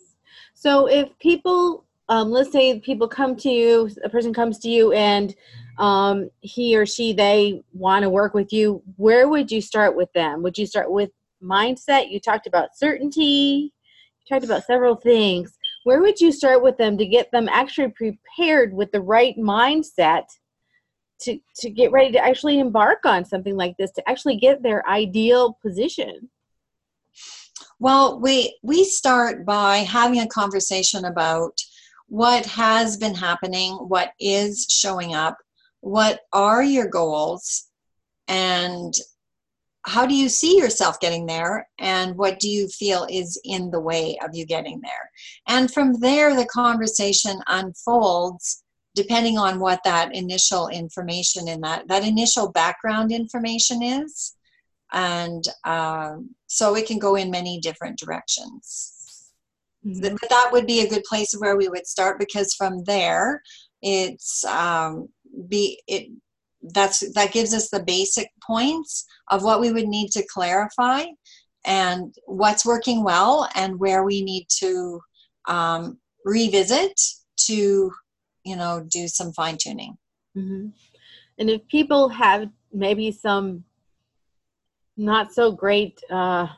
so 0.54 0.86
if 0.86 1.08
people 1.18 1.84
um, 2.08 2.30
let's 2.30 2.52
say 2.52 2.80
people 2.80 3.08
come 3.08 3.36
to 3.36 3.50
you 3.50 3.90
a 4.04 4.08
person 4.08 4.32
comes 4.32 4.58
to 4.60 4.68
you 4.68 4.92
and 4.92 5.34
um, 5.78 6.30
he 6.40 6.76
or 6.76 6.86
she 6.86 7.12
they 7.12 7.62
want 7.72 8.02
to 8.02 8.10
work 8.10 8.34
with 8.34 8.52
you 8.52 8.82
where 8.96 9.28
would 9.28 9.50
you 9.50 9.60
start 9.60 9.96
with 9.96 10.12
them? 10.12 10.42
Would 10.42 10.58
you 10.58 10.66
start 10.66 10.90
with 10.90 11.10
mindset? 11.42 12.10
You 12.10 12.20
talked 12.20 12.46
about 12.46 12.76
certainty. 12.76 13.72
You 13.72 14.28
talked 14.28 14.44
about 14.44 14.64
several 14.64 14.96
things. 14.96 15.56
Where 15.84 16.00
would 16.00 16.20
you 16.20 16.32
start 16.32 16.62
with 16.62 16.76
them 16.76 16.98
to 16.98 17.06
get 17.06 17.30
them 17.30 17.48
actually 17.48 17.88
prepared 17.88 18.74
with 18.74 18.90
the 18.92 19.00
right 19.00 19.36
mindset 19.36 20.24
to 21.20 21.38
to 21.56 21.70
get 21.70 21.92
ready 21.92 22.12
to 22.12 22.24
actually 22.24 22.58
embark 22.58 23.04
on 23.04 23.24
something 23.24 23.56
like 23.56 23.76
this 23.76 23.90
to 23.92 24.08
actually 24.08 24.36
get 24.36 24.62
their 24.62 24.86
ideal 24.88 25.58
position? 25.62 26.28
Well 27.78 28.18
we 28.20 28.56
we 28.62 28.84
start 28.84 29.46
by 29.46 29.78
having 29.78 30.20
a 30.20 30.26
conversation 30.26 31.04
about 31.04 31.60
what 32.08 32.44
has 32.46 32.96
been 32.96 33.14
happening 33.14 33.72
what 33.74 34.12
is 34.18 34.66
showing 34.68 35.14
up 35.14 35.36
what 35.80 36.20
are 36.32 36.62
your 36.62 36.88
goals 36.88 37.68
and 38.26 38.94
how 39.88 40.04
do 40.04 40.14
you 40.14 40.28
see 40.28 40.58
yourself 40.58 41.00
getting 41.00 41.24
there 41.24 41.66
and 41.78 42.16
what 42.16 42.38
do 42.40 42.48
you 42.48 42.68
feel 42.68 43.06
is 43.10 43.40
in 43.44 43.70
the 43.70 43.80
way 43.80 44.18
of 44.22 44.34
you 44.34 44.44
getting 44.44 44.80
there? 44.82 45.10
And 45.46 45.72
from 45.72 45.94
there 46.00 46.36
the 46.36 46.46
conversation 46.46 47.40
unfolds 47.46 48.62
depending 48.94 49.38
on 49.38 49.60
what 49.60 49.80
that 49.84 50.14
initial 50.14 50.68
information 50.68 51.48
in 51.48 51.60
that 51.62 51.88
that 51.88 52.04
initial 52.04 52.50
background 52.50 53.12
information 53.12 53.82
is. 53.82 54.34
And 54.92 55.44
um, 55.64 56.34
so 56.48 56.74
it 56.74 56.86
can 56.86 56.98
go 56.98 57.14
in 57.14 57.30
many 57.30 57.60
different 57.60 57.98
directions 57.98 58.97
mm-hmm. 59.84 60.16
but 60.20 60.28
that 60.28 60.48
would 60.52 60.66
be 60.66 60.80
a 60.80 60.88
good 60.88 61.04
place 61.04 61.34
where 61.38 61.56
we 61.56 61.68
would 61.68 61.86
start 61.86 62.18
because 62.18 62.54
from 62.54 62.82
there 62.84 63.42
it's 63.82 64.44
um, 64.44 65.08
be 65.48 65.80
it 65.86 66.08
that's 66.74 67.12
that 67.14 67.32
gives 67.32 67.54
us 67.54 67.70
the 67.70 67.82
basic 67.82 68.28
points 68.44 69.06
of 69.30 69.44
what 69.44 69.60
we 69.60 69.72
would 69.72 69.86
need 69.86 70.10
to 70.10 70.26
clarify 70.32 71.04
and 71.64 72.14
what's 72.26 72.66
working 72.66 73.04
well 73.04 73.48
and 73.54 73.78
where 73.78 74.02
we 74.04 74.22
need 74.22 74.46
to 74.48 75.00
um, 75.46 75.98
revisit 76.24 77.00
to 77.36 77.92
you 78.44 78.56
know 78.56 78.84
do 78.88 79.06
some 79.06 79.32
fine 79.32 79.56
tuning 79.60 79.96
mm-hmm. 80.36 80.68
and 81.38 81.50
if 81.50 81.66
people 81.68 82.08
have 82.08 82.48
maybe 82.72 83.12
some 83.12 83.64
not 84.96 85.32
so 85.32 85.52
great 85.52 86.00
uh, 86.10 86.48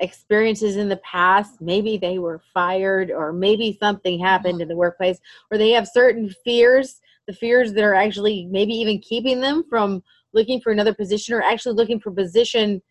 experiences 0.00 0.76
in 0.76 0.88
the 0.88 0.96
past 0.98 1.60
maybe 1.60 1.96
they 1.96 2.18
were 2.18 2.40
fired 2.52 3.10
or 3.10 3.32
maybe 3.32 3.76
something 3.80 4.18
happened 4.18 4.60
in 4.60 4.66
the 4.66 4.76
workplace 4.76 5.18
or 5.50 5.58
they 5.58 5.70
have 5.70 5.86
certain 5.86 6.28
fears 6.44 7.00
the 7.26 7.32
fears 7.32 7.72
that 7.72 7.84
are 7.84 7.94
actually 7.94 8.46
maybe 8.50 8.74
even 8.74 8.98
keeping 8.98 9.40
them 9.40 9.62
from 9.68 10.02
looking 10.32 10.60
for 10.60 10.72
another 10.72 10.92
position 10.92 11.34
or 11.34 11.42
actually 11.42 11.74
looking 11.74 12.00
for 12.00 12.10
a 12.10 12.14
position 12.14 12.82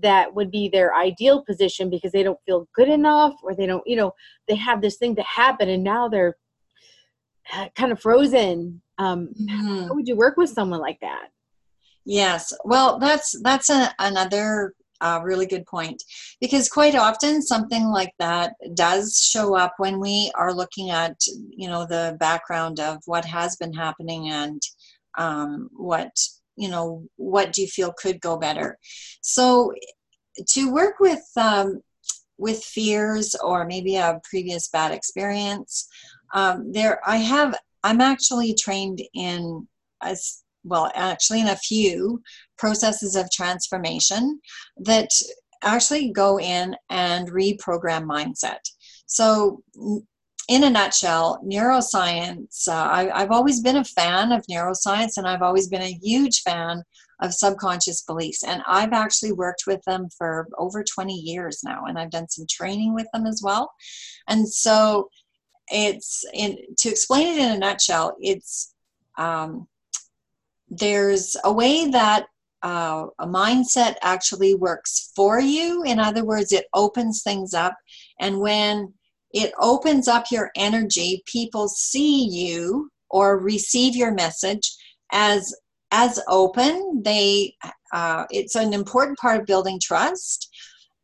that 0.00 0.32
would 0.32 0.50
be 0.50 0.68
their 0.68 0.94
ideal 0.94 1.42
position 1.44 1.90
because 1.90 2.12
they 2.12 2.22
don't 2.22 2.38
feel 2.46 2.68
good 2.72 2.88
enough 2.88 3.34
or 3.42 3.54
they 3.54 3.66
don't 3.66 3.82
you 3.84 3.96
know 3.96 4.12
they 4.46 4.54
have 4.54 4.80
this 4.80 4.96
thing 4.96 5.16
to 5.16 5.22
happen 5.22 5.68
and 5.68 5.82
now 5.82 6.08
they're 6.08 6.36
kind 7.74 7.92
of 7.92 8.00
frozen. 8.00 8.80
Um, 8.98 9.28
mm-hmm. 9.40 9.86
how 9.86 9.94
would 9.94 10.08
you 10.08 10.16
work 10.16 10.36
with 10.36 10.50
someone 10.50 10.80
like 10.80 11.00
that? 11.00 11.28
Yes. 12.04 12.52
Well 12.64 12.98
that's 12.98 13.40
that's 13.42 13.70
a, 13.70 13.94
another 13.98 14.74
uh, 15.00 15.20
really 15.22 15.46
good 15.46 15.66
point. 15.66 16.02
Because 16.40 16.68
quite 16.68 16.94
often 16.94 17.42
something 17.42 17.86
like 17.86 18.12
that 18.18 18.54
does 18.74 19.18
show 19.18 19.54
up 19.54 19.74
when 19.78 20.00
we 20.00 20.30
are 20.34 20.52
looking 20.52 20.90
at 20.90 21.16
you 21.50 21.68
know 21.68 21.86
the 21.86 22.16
background 22.20 22.80
of 22.80 22.98
what 23.06 23.24
has 23.24 23.56
been 23.56 23.72
happening 23.72 24.30
and 24.30 24.62
um, 25.16 25.68
what 25.72 26.10
you 26.56 26.68
know 26.68 27.04
what 27.16 27.52
do 27.52 27.62
you 27.62 27.68
feel 27.68 27.92
could 27.92 28.20
go 28.20 28.36
better. 28.36 28.78
So 29.20 29.72
to 30.46 30.72
work 30.72 31.00
with 31.00 31.24
um, 31.36 31.80
with 32.38 32.62
fears 32.62 33.34
or 33.44 33.66
maybe 33.66 33.96
a 33.96 34.20
previous 34.24 34.68
bad 34.68 34.92
experience 34.92 35.88
um, 36.32 36.72
there 36.72 37.00
i 37.06 37.16
have 37.16 37.54
i'm 37.82 38.00
actually 38.00 38.54
trained 38.54 39.02
in 39.14 39.66
as 40.02 40.42
well 40.64 40.90
actually 40.94 41.40
in 41.40 41.48
a 41.48 41.56
few 41.56 42.20
processes 42.56 43.16
of 43.16 43.30
transformation 43.30 44.40
that 44.76 45.08
actually 45.62 46.10
go 46.10 46.38
in 46.38 46.74
and 46.90 47.30
reprogram 47.30 48.04
mindset 48.04 48.60
so 49.06 49.62
in 50.48 50.64
a 50.64 50.70
nutshell 50.70 51.40
neuroscience 51.44 52.68
uh, 52.68 52.72
I, 52.72 53.22
i've 53.22 53.30
always 53.30 53.60
been 53.60 53.76
a 53.76 53.84
fan 53.84 54.32
of 54.32 54.44
neuroscience 54.50 55.16
and 55.16 55.26
i've 55.26 55.42
always 55.42 55.68
been 55.68 55.82
a 55.82 55.98
huge 56.02 56.42
fan 56.42 56.82
of 57.20 57.34
subconscious 57.34 58.02
beliefs 58.02 58.44
and 58.44 58.62
i've 58.66 58.92
actually 58.92 59.32
worked 59.32 59.64
with 59.66 59.82
them 59.82 60.08
for 60.16 60.48
over 60.58 60.84
20 60.84 61.12
years 61.12 61.60
now 61.64 61.86
and 61.86 61.98
i've 61.98 62.10
done 62.10 62.28
some 62.28 62.46
training 62.48 62.94
with 62.94 63.06
them 63.12 63.26
as 63.26 63.42
well 63.42 63.72
and 64.28 64.48
so 64.48 65.08
it's 65.70 66.24
in 66.32 66.56
to 66.78 66.88
explain 66.88 67.26
it 67.26 67.38
in 67.38 67.52
a 67.52 67.58
nutshell. 67.58 68.16
It's 68.20 68.74
um, 69.16 69.68
there's 70.70 71.36
a 71.44 71.52
way 71.52 71.88
that 71.90 72.26
uh, 72.62 73.06
a 73.18 73.26
mindset 73.26 73.96
actually 74.02 74.54
works 74.54 75.12
for 75.14 75.40
you. 75.40 75.82
In 75.84 75.98
other 75.98 76.24
words, 76.24 76.52
it 76.52 76.66
opens 76.74 77.22
things 77.22 77.54
up, 77.54 77.74
and 78.20 78.40
when 78.40 78.92
it 79.32 79.52
opens 79.60 80.08
up 80.08 80.26
your 80.30 80.50
energy, 80.56 81.22
people 81.26 81.68
see 81.68 82.24
you 82.24 82.90
or 83.10 83.38
receive 83.38 83.94
your 83.94 84.12
message 84.12 84.74
as 85.12 85.54
as 85.90 86.20
open. 86.28 87.02
They 87.04 87.54
uh, 87.92 88.24
it's 88.30 88.54
an 88.54 88.72
important 88.72 89.18
part 89.18 89.40
of 89.40 89.46
building 89.46 89.78
trust, 89.82 90.48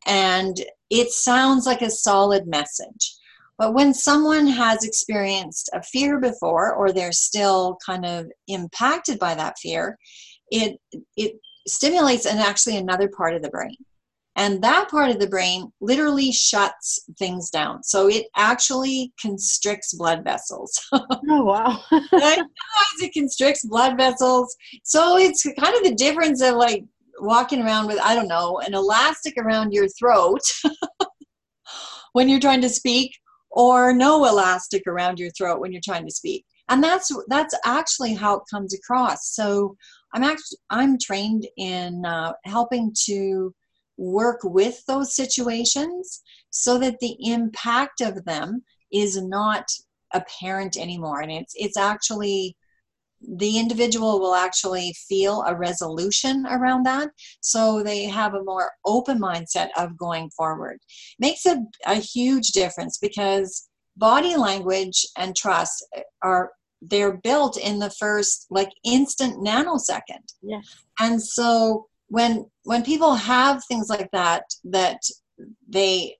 and 0.05 0.57
it 0.89 1.09
sounds 1.11 1.65
like 1.65 1.81
a 1.81 1.89
solid 1.89 2.47
message. 2.47 3.15
But 3.57 3.73
when 3.73 3.93
someone 3.93 4.47
has 4.47 4.83
experienced 4.83 5.69
a 5.73 5.81
fear 5.81 6.19
before, 6.19 6.73
or 6.73 6.91
they're 6.91 7.11
still 7.11 7.77
kind 7.85 8.05
of 8.05 8.27
impacted 8.47 9.17
by 9.19 9.35
that 9.35 9.57
fear, 9.59 9.97
it 10.51 10.79
it 11.15 11.37
stimulates 11.67 12.25
and 12.25 12.39
actually 12.39 12.77
another 12.77 13.09
part 13.09 13.33
of 13.33 13.41
the 13.41 13.49
brain. 13.49 13.75
And 14.37 14.61
that 14.63 14.89
part 14.89 15.11
of 15.11 15.19
the 15.19 15.27
brain 15.27 15.71
literally 15.79 16.31
shuts 16.31 16.99
things 17.17 17.49
down. 17.49 17.83
So 17.83 18.09
it 18.09 18.25
actually 18.35 19.13
constricts 19.19 19.93
blood 19.93 20.25
vessels. 20.25 20.77
oh, 20.91 21.09
wow. 21.21 21.79
it 21.91 23.13
constricts 23.13 23.65
blood 23.65 23.95
vessels. 23.95 24.53
So 24.83 25.17
it's 25.17 25.43
kind 25.43 25.75
of 25.75 25.83
the 25.83 25.95
difference 25.95 26.41
of 26.41 26.55
like 26.55 26.83
walking 27.19 27.61
around 27.61 27.87
with, 27.87 27.97
I 28.01 28.13
don't 28.13 28.27
know, 28.27 28.59
an 28.59 28.73
elastic 28.73 29.35
around 29.37 29.71
your 29.71 29.87
throat 29.97 30.41
when 32.11 32.27
you're 32.27 32.41
trying 32.41 32.61
to 32.61 32.69
speak 32.69 33.15
or 33.55 33.93
no 33.93 34.25
elastic 34.25 34.83
around 34.85 35.17
your 35.17 35.31
throat 35.31 35.59
when 35.59 35.71
you're 35.71 35.81
trying 35.83 36.05
to 36.05 36.13
speak. 36.13 36.45
And 36.69 36.83
that's 36.83 37.11
that's 37.27 37.55
actually 37.65 38.13
how 38.13 38.35
it 38.37 38.43
comes 38.51 38.73
across. 38.73 39.33
So 39.33 39.75
I'm 40.13 40.23
actually 40.23 40.57
I'm 40.69 40.97
trained 40.99 41.47
in 41.57 42.05
uh, 42.05 42.33
helping 42.43 42.93
to 43.05 43.53
work 43.97 44.41
with 44.43 44.85
those 44.87 45.15
situations 45.15 46.21
so 46.49 46.77
that 46.79 46.99
the 46.99 47.15
impact 47.21 48.01
of 48.01 48.25
them 48.25 48.63
is 48.91 49.21
not 49.21 49.65
apparent 50.13 50.77
anymore 50.77 51.21
and 51.21 51.31
it's 51.31 51.53
it's 51.55 51.77
actually 51.77 52.55
the 53.27 53.57
individual 53.57 54.19
will 54.19 54.35
actually 54.35 54.93
feel 55.07 55.43
a 55.47 55.55
resolution 55.55 56.45
around 56.49 56.83
that. 56.85 57.09
So 57.41 57.83
they 57.83 58.05
have 58.05 58.33
a 58.33 58.43
more 58.43 58.71
open 58.85 59.19
mindset 59.19 59.69
of 59.77 59.97
going 59.97 60.29
forward. 60.31 60.79
Makes 61.19 61.45
a, 61.45 61.63
a 61.85 61.95
huge 61.95 62.49
difference 62.49 62.97
because 62.97 63.67
body 63.97 64.35
language 64.35 65.05
and 65.17 65.35
trust 65.35 65.85
are 66.21 66.51
they're 66.81 67.17
built 67.17 67.57
in 67.57 67.79
the 67.79 67.89
first 67.89 68.45
like 68.49 68.69
instant 68.83 69.43
nanosecond. 69.43 70.33
Yes. 70.41 70.75
And 70.99 71.21
so 71.21 71.87
when 72.07 72.45
when 72.63 72.83
people 72.83 73.15
have 73.15 73.63
things 73.65 73.89
like 73.89 74.09
that 74.11 74.43
that 74.65 75.01
they 75.67 76.17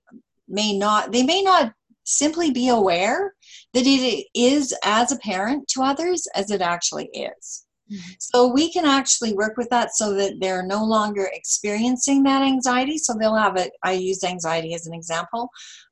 may 0.48 0.76
not 0.76 1.12
they 1.12 1.22
may 1.22 1.42
not 1.42 1.72
simply 2.06 2.50
be 2.50 2.68
aware 2.68 3.34
that 3.74 3.86
it 3.86 4.26
is 4.34 4.74
as 4.84 5.12
apparent 5.12 5.68
to 5.68 5.82
others 5.82 6.26
as 6.34 6.50
it 6.50 6.62
actually 6.62 7.06
is. 7.12 7.66
Mm-hmm. 7.88 8.12
so 8.18 8.52
we 8.52 8.72
can 8.72 8.84
actually 8.84 9.32
work 9.32 9.56
with 9.56 9.70
that 9.70 9.94
so 9.94 10.12
that 10.14 10.40
they're 10.40 10.66
no 10.66 10.84
longer 10.84 11.30
experiencing 11.32 12.24
that 12.24 12.42
anxiety. 12.42 12.98
So 12.98 13.14
they'll 13.14 13.36
have 13.36 13.56
it 13.56 13.70
i 13.84 13.92
use 13.92 14.24
anxiety 14.24 14.74
as 14.74 14.88
an 14.88 14.94
example. 14.94 15.50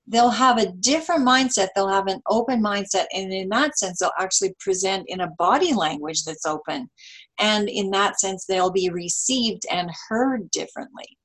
They'll 0.09 0.31
have 0.31 0.59
a 0.59 0.73
different 0.73 1.25
mindset. 1.25 1.69
They'll 1.73 1.89
have 1.89 2.09
an 2.09 2.21
open 2.29 2.61
mindset. 2.61 3.05
And 3.15 3.33
in 3.33 3.49
that 3.51 3.79
sense 3.79 4.01
they'll 4.01 4.11
actually 4.19 4.57
present 4.59 5.05
in 5.07 5.21
a 5.21 5.31
body 5.39 5.73
language 5.73 6.25
that's 6.25 6.45
open. 6.45 6.91
And 7.39 7.69
in 7.69 7.93
that 7.93 8.19
sense 8.19 8.45
they'll 8.45 8.73
be 8.73 8.91
received 8.91 9.63
and 9.71 9.89
heard 10.09 10.51
differently 10.51 11.17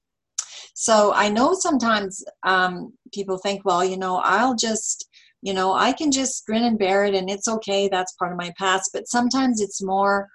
so 0.73 1.13
i 1.13 1.27
know 1.29 1.53
sometimes 1.53 2.23
um, 2.43 2.93
people 3.13 3.37
think 3.37 3.63
well 3.65 3.83
you 3.83 3.97
know 3.97 4.17
i'll 4.23 4.55
just 4.55 5.09
you 5.41 5.53
know 5.53 5.73
i 5.73 5.91
can 5.91 6.11
just 6.11 6.45
grin 6.45 6.63
and 6.63 6.79
bear 6.79 7.05
it 7.05 7.15
and 7.15 7.29
it's 7.29 7.47
okay 7.47 7.87
that's 7.87 8.13
part 8.13 8.31
of 8.31 8.37
my 8.37 8.51
past. 8.57 8.91
But 8.93 9.07
sometimes 9.07 9.61
it's 9.61 9.81
more 9.81 10.29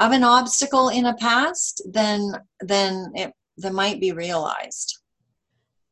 of 0.00 0.12
an 0.12 0.24
obstacle 0.24 0.88
in 0.88 1.06
a 1.06 1.14
past 1.14 1.82
than 1.90 2.32
than 2.60 3.12
it 3.14 3.32
that 3.58 3.72
might 3.72 4.00
be 4.00 4.12
realized. 4.12 4.98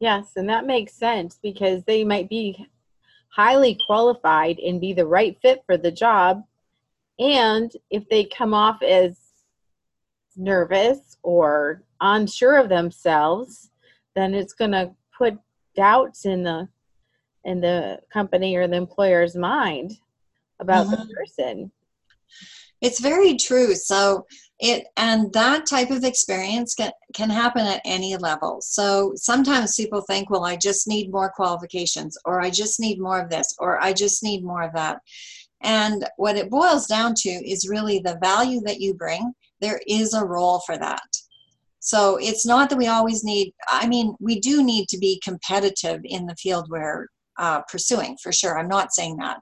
Yes 0.00 0.32
and 0.36 0.48
that 0.48 0.66
makes 0.66 0.94
sense 0.94 1.38
because 1.42 1.84
they 1.84 2.04
might 2.04 2.28
be 2.28 2.68
highly 3.28 3.78
qualified 3.86 4.58
and 4.58 4.80
be 4.80 4.92
the 4.92 5.06
right 5.06 5.36
fit 5.42 5.62
for 5.66 5.76
the 5.76 5.92
job. 5.92 6.42
And 7.18 7.70
if 7.90 8.08
they 8.08 8.24
come 8.24 8.54
off 8.54 8.82
as 8.82 9.18
nervous 10.36 11.16
or 11.22 11.82
unsure 12.00 12.56
of 12.58 12.68
themselves, 12.68 13.70
then 14.16 14.34
it's 14.34 14.54
going 14.54 14.72
to 14.72 14.90
put 15.16 15.38
doubts 15.76 16.24
in 16.24 16.42
the 16.42 16.68
in 17.44 17.60
the 17.60 18.00
company 18.12 18.56
or 18.56 18.66
the 18.66 18.76
employer's 18.76 19.36
mind 19.36 19.92
about 20.58 20.86
mm-hmm. 20.86 21.06
the 21.06 21.14
person. 21.14 21.70
It's 22.80 23.00
very 23.00 23.36
true. 23.36 23.74
So 23.74 24.26
it 24.58 24.86
and 24.96 25.32
that 25.32 25.66
type 25.66 25.90
of 25.90 26.04
experience 26.04 26.74
can 26.74 26.90
can 27.14 27.30
happen 27.30 27.66
at 27.66 27.82
any 27.84 28.16
level. 28.16 28.60
So 28.60 29.12
sometimes 29.16 29.76
people 29.76 30.00
think, 30.00 30.30
well, 30.30 30.44
I 30.44 30.56
just 30.56 30.88
need 30.88 31.10
more 31.10 31.30
qualifications, 31.30 32.18
or 32.24 32.40
I 32.40 32.50
just 32.50 32.80
need 32.80 32.98
more 33.00 33.20
of 33.20 33.30
this, 33.30 33.54
or 33.58 33.80
I 33.80 33.92
just 33.92 34.22
need 34.22 34.44
more 34.44 34.62
of 34.62 34.72
that. 34.74 35.00
And 35.62 36.06
what 36.16 36.36
it 36.36 36.50
boils 36.50 36.86
down 36.86 37.14
to 37.18 37.28
is 37.28 37.68
really 37.68 37.98
the 37.98 38.18
value 38.22 38.60
that 38.62 38.80
you 38.80 38.94
bring. 38.94 39.32
There 39.60 39.80
is 39.86 40.12
a 40.12 40.24
role 40.24 40.60
for 40.66 40.76
that. 40.76 41.15
So 41.86 42.16
it's 42.20 42.44
not 42.44 42.68
that 42.68 42.78
we 42.78 42.88
always 42.88 43.22
need, 43.22 43.52
I 43.68 43.86
mean, 43.86 44.16
we 44.18 44.40
do 44.40 44.64
need 44.64 44.88
to 44.88 44.98
be 44.98 45.20
competitive 45.22 46.00
in 46.02 46.26
the 46.26 46.34
field 46.34 46.66
we're 46.68 47.06
uh, 47.38 47.60
pursuing, 47.70 48.16
for 48.20 48.32
sure. 48.32 48.58
I'm 48.58 48.66
not 48.66 48.92
saying 48.92 49.18
that. 49.18 49.38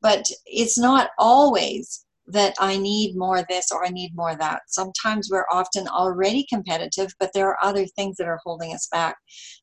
But 0.00 0.24
it's 0.46 0.78
not 0.78 1.10
always 1.18 2.06
that 2.28 2.54
I 2.58 2.78
need 2.78 3.14
more 3.14 3.36
of 3.36 3.46
this 3.50 3.70
or 3.70 3.84
I 3.84 3.90
need 3.90 4.16
more 4.16 4.30
of 4.30 4.38
that. 4.38 4.62
Sometimes 4.68 5.28
we're 5.30 5.44
often 5.52 5.86
already 5.86 6.46
competitive, 6.48 7.12
but 7.20 7.30
there 7.34 7.48
are 7.48 7.62
other 7.62 7.84
things 7.84 8.16
that 8.16 8.26
are 8.26 8.40
holding 8.42 8.72
us 8.72 8.88
back. 8.90 9.16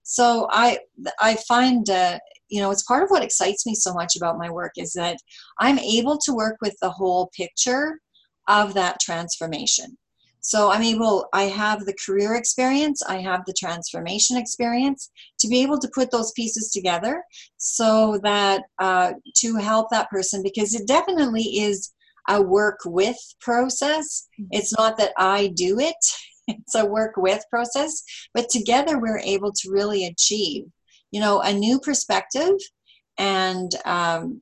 So 0.04 0.48
I 0.52 0.78
I 1.20 1.36
find 1.48 1.90
uh, 1.90 2.20
you 2.50 2.62
know 2.62 2.70
it's 2.70 2.84
part 2.84 3.02
of 3.04 3.10
what 3.10 3.24
excites 3.24 3.66
me 3.66 3.74
so 3.74 3.92
much 3.94 4.16
about 4.16 4.38
my 4.38 4.52
work 4.52 4.74
is 4.78 4.94
that 4.94 5.18
I'm 5.58 5.80
able 5.80 6.20
to 6.26 6.34
work 6.34 6.58
with 6.62 6.76
the 6.80 6.92
whole 6.92 7.32
picture 7.36 8.00
of 8.48 8.76
that 8.76 9.00
transformation. 9.00 9.98
So 10.42 10.72
I'm 10.72 10.82
able, 10.82 11.28
I 11.34 11.44
have 11.44 11.86
the 11.86 11.96
career 12.06 12.36
experience, 12.36 13.04
I 13.04 13.18
have 13.18 13.44
the 13.46 13.54
transformation 13.54 14.38
experience 14.38 15.12
to 15.40 15.48
be 15.48 15.62
able 15.62 15.80
to 15.80 15.92
put 15.94 16.12
those 16.12 16.32
pieces 16.32 16.72
together 16.72 17.24
so 17.58 18.20
that 18.24 18.64
uh, 18.80 19.14
to 19.38 19.56
help 19.56 19.90
that 19.92 20.10
person 20.10 20.42
because 20.42 20.74
it 20.74 20.88
definitely 20.88 21.44
is 21.44 21.92
a 22.30 22.42
work 22.42 22.80
with 22.86 23.18
process. 23.42 24.28
Mm-hmm. 24.40 24.50
It's 24.52 24.78
not 24.78 24.98
that 24.98 25.12
I 25.18 25.48
do 25.48 25.80
it, 25.80 25.96
it's 26.48 26.76
a 26.76 26.86
work 26.86 27.18
with 27.18 27.44
process, 27.50 28.04
but 28.34 28.50
together 28.50 29.00
we're 29.00 29.20
able 29.20 29.52
to 29.52 29.72
really 29.72 30.06
achieve, 30.06 30.66
you 31.12 31.20
know, 31.20 31.42
a 31.42 31.52
new 31.52 31.80
perspective 31.80 32.56
and 33.18 33.72
um, 33.86 34.42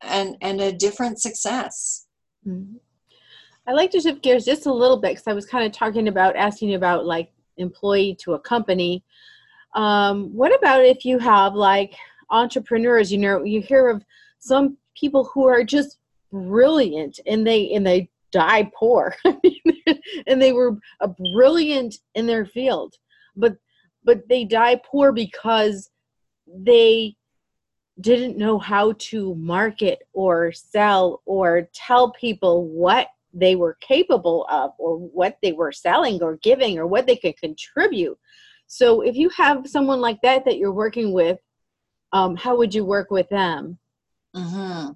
and 0.00 0.36
and 0.40 0.60
a 0.60 0.72
different 0.72 1.20
success. 1.20 2.06
Mm-hmm. 2.46 2.76
I 3.68 3.72
like 3.72 3.90
to 3.90 4.00
shift 4.00 4.22
gears 4.22 4.46
just 4.46 4.64
a 4.64 4.72
little 4.72 4.96
bit 4.96 5.10
because 5.10 5.26
I 5.26 5.34
was 5.34 5.44
kind 5.44 5.66
of 5.66 5.72
talking 5.72 6.08
about 6.08 6.36
asking 6.36 6.74
about 6.74 7.04
like 7.04 7.30
employee 7.58 8.16
to 8.22 8.32
a 8.32 8.40
company. 8.40 9.04
Um, 9.74 10.34
what 10.34 10.56
about 10.56 10.86
if 10.86 11.04
you 11.04 11.18
have 11.18 11.54
like 11.54 11.94
entrepreneurs? 12.30 13.12
You 13.12 13.18
know, 13.18 13.44
you 13.44 13.60
hear 13.60 13.90
of 13.90 14.02
some 14.38 14.78
people 14.98 15.24
who 15.24 15.46
are 15.46 15.64
just 15.64 15.98
brilliant 16.32 17.20
and 17.26 17.46
they 17.46 17.70
and 17.74 17.86
they 17.86 18.08
die 18.32 18.70
poor 18.74 19.14
and 20.26 20.40
they 20.40 20.52
were 20.52 20.76
brilliant 21.32 21.96
in 22.14 22.26
their 22.26 22.44
field 22.44 22.94
but 23.36 23.56
but 24.04 24.28
they 24.28 24.44
die 24.44 24.78
poor 24.84 25.10
because 25.10 25.88
they 26.46 27.16
didn't 28.02 28.36
know 28.36 28.58
how 28.58 28.92
to 28.98 29.34
market 29.36 30.00
or 30.12 30.52
sell 30.52 31.22
or 31.24 31.66
tell 31.72 32.12
people 32.12 32.66
what 32.66 33.08
they 33.38 33.56
were 33.56 33.76
capable 33.80 34.46
of 34.50 34.72
or 34.78 34.98
what 34.98 35.38
they 35.42 35.52
were 35.52 35.72
selling 35.72 36.22
or 36.22 36.36
giving 36.36 36.78
or 36.78 36.86
what 36.86 37.06
they 37.06 37.16
could 37.16 37.36
contribute 37.38 38.18
so 38.66 39.00
if 39.00 39.16
you 39.16 39.28
have 39.30 39.66
someone 39.66 40.00
like 40.00 40.20
that 40.22 40.44
that 40.44 40.58
you're 40.58 40.72
working 40.72 41.12
with 41.12 41.38
um, 42.12 42.36
how 42.36 42.56
would 42.56 42.74
you 42.74 42.84
work 42.84 43.10
with 43.10 43.28
them 43.28 43.78
mm-hmm. 44.34 44.92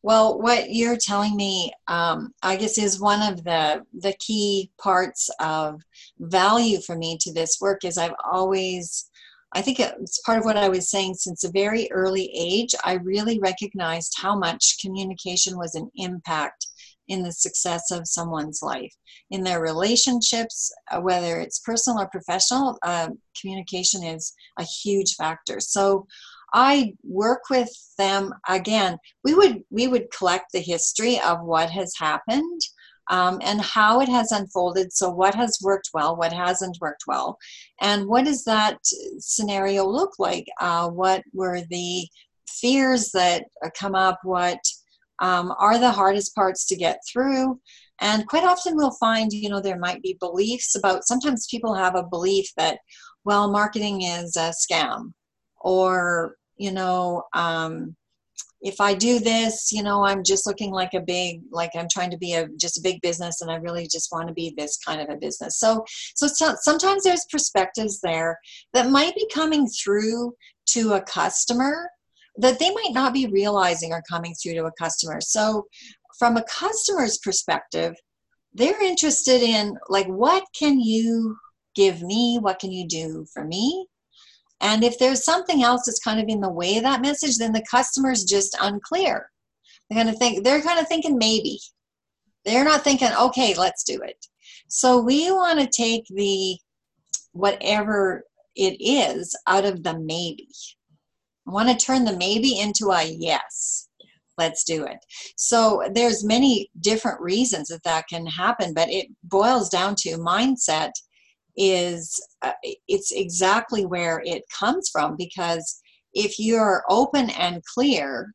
Well, 0.00 0.40
what 0.40 0.70
you're 0.70 0.96
telling 0.96 1.34
me, 1.34 1.72
um, 1.88 2.32
I 2.42 2.56
guess, 2.56 2.78
is 2.78 3.00
one 3.00 3.20
of 3.20 3.42
the 3.42 3.84
the 3.92 4.14
key 4.20 4.70
parts 4.80 5.28
of 5.40 5.82
value 6.20 6.80
for 6.80 6.96
me 6.96 7.18
to 7.20 7.32
this 7.32 7.58
work. 7.60 7.84
Is 7.84 7.98
I've 7.98 8.14
always 8.24 9.10
I 9.52 9.62
think 9.62 9.80
it's 9.80 10.20
part 10.20 10.38
of 10.38 10.44
what 10.44 10.56
I 10.56 10.68
was 10.68 10.90
saying 10.90 11.14
since 11.14 11.42
a 11.42 11.50
very 11.50 11.90
early 11.90 12.30
age. 12.34 12.74
I 12.84 12.94
really 12.94 13.38
recognized 13.38 14.14
how 14.20 14.36
much 14.36 14.78
communication 14.80 15.56
was 15.56 15.74
an 15.74 15.90
impact 15.96 16.67
in 17.08 17.22
the 17.22 17.32
success 17.32 17.90
of 17.90 18.06
someone's 18.06 18.62
life, 18.62 18.94
in 19.30 19.42
their 19.42 19.60
relationships, 19.60 20.72
uh, 20.90 21.00
whether 21.00 21.40
it's 21.40 21.60
personal 21.60 22.00
or 22.00 22.08
professional. 22.08 22.78
Uh, 22.82 23.08
communication 23.40 24.02
is 24.04 24.32
a 24.58 24.64
huge 24.64 25.14
factor. 25.14 25.60
So 25.60 26.06
I 26.54 26.94
work 27.02 27.42
with 27.50 27.70
them 27.98 28.32
again. 28.48 28.98
We 29.24 29.34
would 29.34 29.62
we 29.70 29.86
would 29.86 30.10
collect 30.10 30.52
the 30.52 30.60
history 30.60 31.20
of 31.20 31.42
what 31.42 31.70
has 31.70 31.92
happened 31.98 32.60
um, 33.10 33.38
and 33.42 33.60
how 33.60 34.00
it 34.00 34.08
has 34.08 34.32
unfolded. 34.32 34.92
So, 34.92 35.10
what 35.10 35.34
has 35.34 35.58
worked 35.62 35.90
well, 35.94 36.16
what 36.16 36.32
hasn't 36.32 36.78
worked 36.80 37.04
well, 37.06 37.38
and 37.80 38.06
what 38.06 38.24
does 38.24 38.44
that 38.44 38.78
scenario 39.18 39.86
look 39.86 40.18
like? 40.18 40.46
Uh, 40.60 40.88
what 40.88 41.22
were 41.32 41.60
the 41.70 42.06
fears 42.48 43.10
that 43.12 43.44
come 43.78 43.94
up? 43.94 44.18
What 44.22 44.58
um, 45.20 45.54
are 45.58 45.78
the 45.78 45.90
hardest 45.90 46.34
parts 46.34 46.66
to 46.66 46.76
get 46.76 47.00
through? 47.10 47.60
And 48.00 48.26
quite 48.26 48.44
often 48.44 48.76
we'll 48.76 48.92
find, 48.92 49.32
you 49.32 49.48
know, 49.48 49.60
there 49.60 49.78
might 49.78 50.02
be 50.02 50.16
beliefs 50.20 50.76
about, 50.76 51.06
sometimes 51.06 51.48
people 51.50 51.74
have 51.74 51.96
a 51.96 52.04
belief 52.04 52.50
that, 52.56 52.78
well, 53.24 53.50
marketing 53.50 54.02
is 54.02 54.36
a 54.36 54.52
scam 54.52 55.12
or, 55.60 56.36
you 56.56 56.72
know, 56.72 57.24
um, 57.34 57.96
if 58.60 58.80
I 58.80 58.94
do 58.94 59.20
this, 59.20 59.70
you 59.72 59.82
know, 59.82 60.04
I'm 60.04 60.24
just 60.24 60.46
looking 60.46 60.72
like 60.72 60.94
a 60.94 61.00
big, 61.00 61.42
like 61.50 61.70
I'm 61.76 61.86
trying 61.90 62.10
to 62.10 62.18
be 62.18 62.34
a 62.34 62.48
just 62.56 62.78
a 62.78 62.82
big 62.82 63.00
business, 63.00 63.40
and 63.40 63.50
I 63.50 63.56
really 63.56 63.86
just 63.86 64.10
want 64.10 64.26
to 64.28 64.34
be 64.34 64.52
this 64.56 64.78
kind 64.78 65.00
of 65.00 65.08
a 65.08 65.16
business. 65.16 65.58
So, 65.58 65.84
so 66.16 66.26
sometimes 66.60 67.04
there's 67.04 67.26
perspectives 67.30 68.00
there 68.00 68.38
that 68.72 68.90
might 68.90 69.14
be 69.14 69.28
coming 69.32 69.68
through 69.68 70.34
to 70.70 70.94
a 70.94 71.02
customer 71.02 71.88
that 72.38 72.58
they 72.58 72.70
might 72.70 72.92
not 72.92 73.12
be 73.12 73.26
realizing 73.26 73.92
are 73.92 74.02
coming 74.08 74.34
through 74.34 74.54
to 74.54 74.64
a 74.64 74.72
customer. 74.72 75.20
So, 75.20 75.66
from 76.18 76.36
a 76.36 76.44
customer's 76.44 77.18
perspective, 77.18 77.94
they're 78.54 78.82
interested 78.82 79.42
in 79.42 79.76
like, 79.88 80.06
what 80.06 80.44
can 80.58 80.80
you 80.80 81.36
give 81.74 82.02
me? 82.02 82.38
What 82.40 82.58
can 82.58 82.72
you 82.72 82.88
do 82.88 83.26
for 83.32 83.44
me? 83.44 83.86
And 84.60 84.82
if 84.82 84.98
there's 84.98 85.24
something 85.24 85.62
else 85.62 85.82
that's 85.86 86.00
kind 86.00 86.18
of 86.18 86.28
in 86.28 86.40
the 86.40 86.50
way 86.50 86.76
of 86.78 86.82
that 86.82 87.02
message, 87.02 87.36
then 87.36 87.52
the 87.52 87.64
customer's 87.70 88.24
just 88.24 88.56
unclear. 88.60 89.30
They're 89.88 89.98
kind 89.98 90.08
of 90.08 90.18
think 90.18 90.44
they're 90.44 90.62
kind 90.62 90.80
of 90.80 90.88
thinking 90.88 91.18
maybe. 91.18 91.60
They're 92.44 92.64
not 92.64 92.82
thinking, 92.82 93.10
okay, 93.20 93.54
let's 93.54 93.84
do 93.84 94.00
it. 94.02 94.26
So 94.68 95.00
we 95.00 95.30
want 95.30 95.60
to 95.60 95.66
take 95.66 96.04
the 96.08 96.56
whatever 97.32 98.24
it 98.56 98.76
is 98.80 99.36
out 99.46 99.64
of 99.64 99.82
the 99.82 99.98
maybe. 99.98 100.48
I 101.48 101.50
want 101.50 101.68
to 101.68 101.86
turn 101.86 102.04
the 102.04 102.16
maybe 102.16 102.60
into 102.60 102.90
a 102.90 103.04
yes. 103.04 103.88
Let's 104.36 104.64
do 104.64 104.84
it. 104.84 104.98
So 105.36 105.82
there's 105.92 106.24
many 106.24 106.70
different 106.80 107.20
reasons 107.20 107.68
that 107.68 107.82
that 107.84 108.06
can 108.08 108.26
happen, 108.26 108.72
but 108.74 108.88
it 108.88 109.08
boils 109.24 109.68
down 109.68 109.94
to 110.00 110.18
mindset 110.18 110.92
is 111.56 112.20
uh, 112.42 112.52
it's 112.86 113.10
exactly 113.10 113.84
where 113.84 114.22
it 114.24 114.44
comes 114.56 114.88
from 114.90 115.16
because 115.16 115.80
if 116.14 116.38
you're 116.38 116.84
open 116.88 117.30
and 117.30 117.64
clear 117.64 118.32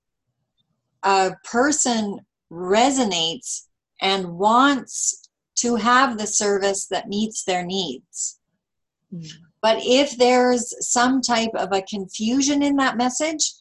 a 1.04 1.32
person 1.49 2.19
resonates 2.52 3.67
and 4.02 4.38
wants 4.38 5.30
to 5.56 5.76
have 5.78 6.17
the 6.17 6.28
service 6.28 6.88
that 6.88 7.08
meets 7.08 7.45
their 7.45 7.65
needs 7.65 8.39
mm. 9.13 9.26
But 9.63 9.80
if 9.82 10.15
there's 10.17 10.76
some 10.88 11.21
type 11.21 11.52
of 11.56 11.69
a 11.71 11.82
confusion 11.82 12.62
in 12.62 12.76
that 12.76 12.97
message 12.97 13.54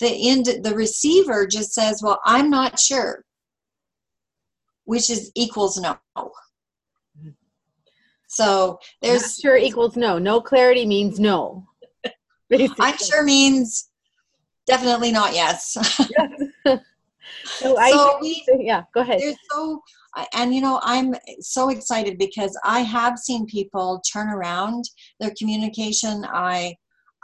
the 0.00 0.28
end 0.28 0.46
the 0.64 0.74
receiver 0.74 1.46
just 1.46 1.72
says 1.72 2.02
well 2.02 2.20
i'm 2.24 2.50
not 2.50 2.80
sure 2.80 3.24
which 4.84 5.08
is 5.08 5.30
equals 5.36 5.78
no 5.78 5.96
so 8.32 8.78
there's 9.02 9.22
Not 9.22 9.30
sure 9.42 9.56
equals 9.58 9.94
no. 9.94 10.18
No 10.18 10.40
clarity 10.40 10.86
means 10.86 11.20
no. 11.20 11.66
I'm 12.80 12.96
sure 12.96 13.22
means 13.22 13.90
definitely 14.66 15.12
not 15.12 15.34
yes. 15.34 15.72
so, 17.44 17.76
I, 17.76 17.90
so 17.90 18.18
we, 18.22 18.42
yeah, 18.58 18.84
go 18.94 19.02
ahead. 19.02 19.20
There's 19.20 19.36
so 19.50 19.82
and 20.34 20.54
you 20.54 20.60
know 20.60 20.80
i'm 20.82 21.14
so 21.40 21.70
excited 21.70 22.18
because 22.18 22.58
i 22.64 22.80
have 22.80 23.18
seen 23.18 23.46
people 23.46 24.02
turn 24.12 24.28
around 24.28 24.84
their 25.20 25.32
communication 25.38 26.24
i 26.32 26.74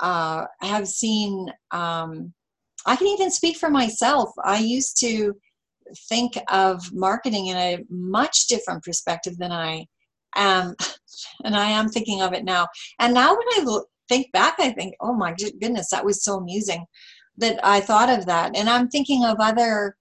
uh, 0.01 0.45
have 0.61 0.87
seen 0.87 1.51
um, 1.73 2.33
i 2.87 2.95
can 2.95 3.07
even 3.07 3.31
speak 3.31 3.57
for 3.57 3.71
myself 3.71 4.31
i 4.45 4.59
used 4.59 4.99
to 4.99 5.35
think 6.09 6.35
of 6.49 6.83
marketing 6.93 7.47
in 7.47 7.57
a 7.57 7.79
much 7.91 8.47
different 8.47 8.83
perspective 8.83 9.37
than 9.39 9.53
i 9.53 9.85
am 10.37 10.75
and 11.45 11.57
I 11.57 11.67
am 11.71 11.89
thinking 11.89 12.23
of 12.23 12.33
it 12.33 12.45
now. 12.45 12.67
And 12.99 13.15
now 13.15 13.31
when 13.31 13.47
I 13.57 13.63
look, 13.65 13.89
think 14.09 14.33
back, 14.33 14.57
I 14.59 14.71
think, 14.71 14.95
oh 15.01 15.13
my 15.13 15.35
goodness, 15.35 15.91
that 15.91 16.05
was 16.05 16.25
so 16.25 16.37
amusing 16.37 16.85
that 17.37 17.61
I 17.63 17.81
thought 17.81 18.09
of 18.09 18.27
that. 18.27 18.57
And 18.57 18.69
I'm 18.69 18.89
thinking 18.89 19.25
of 19.25 19.37
other 19.39 19.97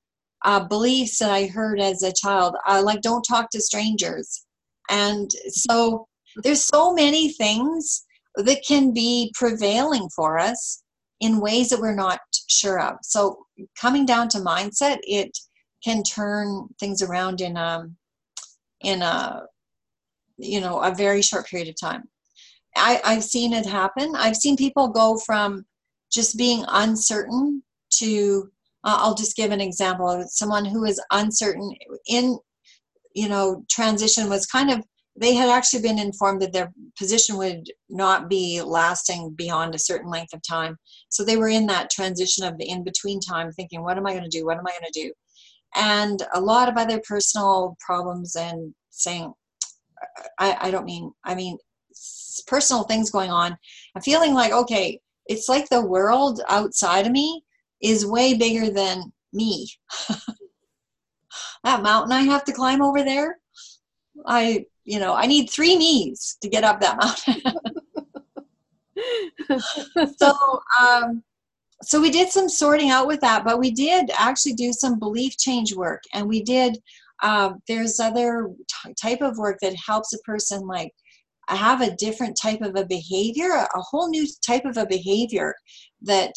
uh, 0.45 0.63
beliefs 0.67 1.19
that 1.19 1.31
I 1.31 1.47
heard 1.47 1.79
as 1.79 2.03
a 2.03 2.13
child, 2.13 2.55
uh, 2.67 2.81
like 2.83 3.01
don't 3.01 3.23
talk 3.23 3.49
to 3.51 3.61
strangers. 3.61 4.45
And 4.89 5.29
so 5.49 6.07
there's 6.43 6.63
so 6.63 6.93
many 6.93 7.33
things 7.33 8.05
that 8.35 8.63
can 8.67 8.93
be 8.93 9.33
prevailing 9.35 10.07
for 10.15 10.37
us 10.37 10.83
in 11.19 11.39
ways 11.39 11.69
that 11.69 11.79
we're 11.79 11.95
not 11.95 12.19
sure 12.47 12.79
of. 12.79 12.97
So 13.01 13.45
coming 13.79 14.05
down 14.05 14.29
to 14.29 14.37
mindset, 14.37 14.99
it 15.03 15.35
can 15.83 16.03
turn 16.03 16.67
things 16.79 17.01
around 17.01 17.41
in 17.41 17.57
a 17.57 17.87
in 18.81 19.01
a 19.01 19.43
you 20.37 20.61
know 20.61 20.79
a 20.79 20.93
very 20.93 21.21
short 21.21 21.47
period 21.47 21.67
of 21.67 21.75
time 21.79 22.03
I, 22.75 23.01
i've 23.03 23.23
seen 23.23 23.53
it 23.53 23.65
happen 23.65 24.15
i've 24.15 24.35
seen 24.35 24.55
people 24.55 24.89
go 24.89 25.17
from 25.25 25.65
just 26.11 26.37
being 26.37 26.63
uncertain 26.67 27.63
to 27.95 28.51
uh, 28.87 28.97
i'll 28.99 29.15
just 29.15 29.35
give 29.35 29.51
an 29.51 29.61
example 29.61 30.09
of 30.09 30.29
someone 30.29 30.65
who 30.65 30.85
is 30.85 31.01
uncertain 31.11 31.71
in 32.07 32.37
you 33.13 33.29
know 33.29 33.63
transition 33.69 34.29
was 34.29 34.45
kind 34.45 34.71
of 34.71 34.83
they 35.19 35.33
had 35.33 35.49
actually 35.49 35.81
been 35.81 35.97
informed 35.97 36.41
that 36.41 36.53
their 36.53 36.71
position 36.97 37.37
would 37.37 37.71
not 37.89 38.29
be 38.29 38.61
lasting 38.61 39.33
beyond 39.35 39.73
a 39.73 39.79
certain 39.79 40.11
length 40.11 40.33
of 40.33 40.41
time. 40.47 40.77
So 41.09 41.23
they 41.23 41.37
were 41.37 41.49
in 41.49 41.65
that 41.67 41.89
transition 41.89 42.45
of 42.45 42.57
the 42.57 42.69
in 42.69 42.83
between 42.83 43.19
time 43.19 43.51
thinking 43.51 43.83
what 43.83 43.97
am 43.97 44.05
i 44.05 44.11
going 44.11 44.29
to 44.29 44.37
do? 44.37 44.45
What 44.45 44.57
am 44.57 44.67
i 44.67 44.71
going 44.71 44.91
to 44.91 45.01
do? 45.01 45.11
And 45.75 46.21
a 46.33 46.39
lot 46.39 46.69
of 46.69 46.77
other 46.77 47.01
personal 47.07 47.75
problems 47.79 48.35
and 48.35 48.73
saying 48.91 49.33
I, 50.39 50.57
I 50.61 50.71
don't 50.71 50.85
mean, 50.85 51.11
I 51.23 51.35
mean 51.35 51.57
personal 52.45 52.83
things 52.83 53.09
going 53.09 53.31
on. 53.31 53.57
I'm 53.95 54.01
feeling 54.01 54.33
like, 54.33 54.51
okay, 54.51 54.99
it's 55.25 55.49
like 55.49 55.67
the 55.69 55.85
world 55.85 56.41
outside 56.47 57.05
of 57.05 57.11
me 57.11 57.43
is 57.81 58.05
way 58.05 58.33
bigger 58.33 58.71
than 58.71 59.11
me. 59.33 59.67
that 61.63 61.83
mountain 61.83 62.11
I 62.11 62.21
have 62.21 62.43
to 62.45 62.53
climb 62.53 62.81
over 62.81 63.03
there, 63.03 63.37
I, 64.25 64.65
you 64.83 64.99
know, 64.99 65.13
I 65.13 65.25
need 65.25 65.49
three 65.49 65.75
knees 65.75 66.37
to 66.41 66.49
get 66.49 66.63
up 66.63 66.79
that 66.81 66.97
mountain. 66.97 67.41
so, 70.17 70.33
um, 70.79 71.23
so 71.83 72.01
we 72.01 72.09
did 72.09 72.29
some 72.29 72.49
sorting 72.49 72.89
out 72.89 73.07
with 73.07 73.21
that, 73.21 73.43
but 73.43 73.59
we 73.59 73.71
did 73.71 74.09
actually 74.17 74.53
do 74.53 74.73
some 74.73 74.97
belief 74.97 75.37
change 75.37 75.75
work, 75.75 76.01
and 76.13 76.27
we 76.27 76.41
did 76.41 76.77
um, 77.23 77.59
there's 77.67 77.99
other 77.99 78.51
t- 78.67 78.93
type 78.93 79.21
of 79.21 79.37
work 79.37 79.57
that 79.61 79.75
helps 79.75 80.13
a 80.13 80.19
person 80.19 80.67
like 80.67 80.91
have 81.49 81.81
a 81.81 81.95
different 81.95 82.37
type 82.39 82.61
of 82.61 82.75
a 82.75 82.85
behavior 82.85 83.53
a 83.53 83.81
whole 83.81 84.09
new 84.09 84.27
type 84.45 84.65
of 84.65 84.77
a 84.77 84.85
behavior 84.85 85.55
that 86.01 86.33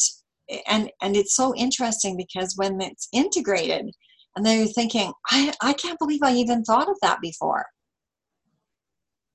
and 0.67 0.91
and 1.01 1.15
it's 1.15 1.35
so 1.35 1.55
interesting 1.55 2.17
because 2.17 2.53
when 2.57 2.79
it's 2.81 3.07
integrated 3.13 3.89
and 4.35 4.45
they're 4.45 4.65
thinking 4.65 5.11
i 5.29 5.53
i 5.61 5.73
can't 5.73 5.99
believe 5.99 6.21
i 6.23 6.33
even 6.33 6.63
thought 6.63 6.89
of 6.89 6.97
that 7.01 7.19
before 7.21 7.65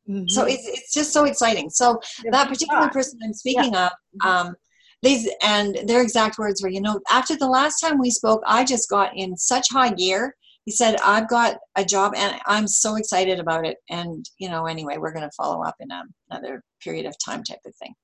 mm-hmm. 0.08 0.28
so 0.28 0.44
it's, 0.44 0.66
it's 0.66 0.92
just 0.92 1.12
so 1.12 1.24
exciting 1.24 1.70
so 1.70 2.00
that 2.30 2.48
particular 2.48 2.88
person 2.88 3.18
i'm 3.24 3.32
speaking 3.32 3.72
yeah. 3.72 3.86
of 3.86 3.92
mm-hmm. 4.22 4.28
um, 4.48 4.54
these 5.02 5.28
and 5.42 5.78
their 5.86 6.02
exact 6.02 6.38
words 6.38 6.62
were 6.62 6.70
you 6.70 6.80
know 6.80 7.00
after 7.10 7.36
the 7.36 7.48
last 7.48 7.80
time 7.80 7.98
we 7.98 8.10
spoke 8.10 8.42
i 8.46 8.64
just 8.64 8.88
got 8.88 9.16
in 9.16 9.36
such 9.36 9.66
high 9.70 9.92
gear 9.92 10.34
he 10.66 10.72
said, 10.72 10.96
I've 11.02 11.28
got 11.28 11.58
a 11.76 11.84
job 11.84 12.14
and 12.16 12.40
I'm 12.46 12.66
so 12.66 12.96
excited 12.96 13.38
about 13.38 13.64
it. 13.64 13.76
And, 13.88 14.28
you 14.38 14.48
know, 14.48 14.66
anyway, 14.66 14.96
we're 14.98 15.12
going 15.12 15.22
to 15.22 15.36
follow 15.36 15.62
up 15.62 15.76
in 15.78 15.92
a, 15.92 16.02
another 16.28 16.60
period 16.82 17.06
of 17.06 17.14
time 17.24 17.44
type 17.44 17.60
of 17.64 17.74
thing. 17.76 17.94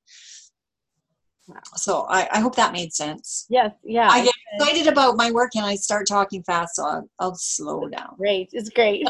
So 1.77 2.07
I, 2.09 2.29
I 2.33 2.41
hope 2.41 2.57
that 2.57 2.73
made 2.73 2.93
sense. 2.93 3.47
Yes, 3.49 3.73
yeah. 3.85 4.09
I 4.11 4.25
get 4.25 4.35
excited 4.55 4.87
about 4.87 5.17
my 5.17 5.31
work 5.31 5.53
and 5.57 5.65
I 5.65 5.75
start 5.75 6.07
talking 6.07 6.43
fast, 6.43 6.77
so 6.77 6.85
I'll, 6.85 7.11
I'll 7.19 7.35
slow 7.35 7.89
down. 7.89 8.15
Great, 8.17 8.51
it's 8.53 8.69
great. 8.69 9.07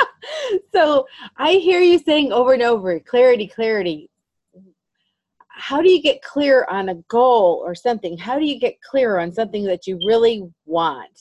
so 0.72 1.06
I 1.36 1.52
hear 1.52 1.80
you 1.80 1.98
saying 1.98 2.32
over 2.32 2.52
and 2.52 2.62
over, 2.62 2.98
clarity, 3.00 3.46
clarity. 3.46 4.10
how 5.48 5.80
do 5.82 5.90
you 5.90 6.02
get 6.02 6.22
clear 6.22 6.66
on 6.70 6.88
a 6.88 6.94
goal 7.08 7.62
or 7.64 7.74
something? 7.74 8.16
How 8.16 8.38
do 8.38 8.44
you 8.44 8.58
get 8.58 8.80
clear 8.82 9.18
on 9.18 9.32
something 9.32 9.64
that 9.64 9.86
you 9.86 9.98
really 10.06 10.48
want? 10.66 11.20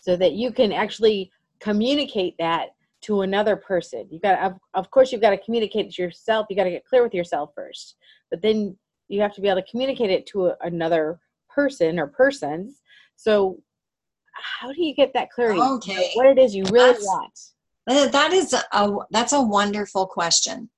So 0.00 0.16
that 0.16 0.32
you 0.32 0.52
can 0.52 0.72
actually 0.72 1.30
communicate 1.60 2.34
that 2.38 2.70
to 3.02 3.22
another 3.22 3.56
person. 3.56 4.06
You've 4.10 4.22
got 4.22 4.38
of, 4.40 4.58
of 4.74 4.90
course 4.90 5.12
you've 5.12 5.20
got 5.20 5.30
to 5.30 5.38
communicate 5.38 5.86
it 5.86 5.94
to 5.94 6.02
yourself. 6.02 6.46
You 6.48 6.56
got 6.56 6.64
to 6.64 6.70
get 6.70 6.84
clear 6.84 7.02
with 7.02 7.14
yourself 7.14 7.50
first. 7.54 7.96
But 8.32 8.40
then 8.40 8.76
you 9.08 9.20
have 9.20 9.34
to 9.34 9.42
be 9.42 9.48
able 9.48 9.60
to 9.60 9.70
communicate 9.70 10.10
it 10.10 10.26
to 10.28 10.46
a, 10.46 10.56
another 10.62 11.20
person 11.48 11.98
or 11.98 12.06
persons. 12.06 12.80
So 13.14 13.60
how 14.32 14.72
do 14.72 14.82
you 14.82 14.94
get 14.94 15.12
that 15.12 15.30
clarity? 15.30 15.60
Okay. 15.60 16.12
What 16.14 16.26
it 16.26 16.38
is 16.38 16.54
you 16.54 16.64
really 16.70 16.92
that's, 16.92 17.04
want? 17.04 18.12
That 18.12 18.32
is 18.32 18.54
a 18.54 18.96
that's 19.10 19.34
a 19.34 19.42
wonderful 19.42 20.06
question. 20.06 20.70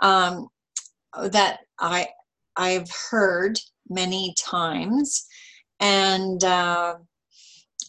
Um, 0.00 0.48
that 1.30 1.60
I 1.78 2.08
I've 2.56 2.90
heard 3.10 3.58
many 3.88 4.34
times, 4.38 5.26
and 5.78 6.42
uh, 6.42 6.94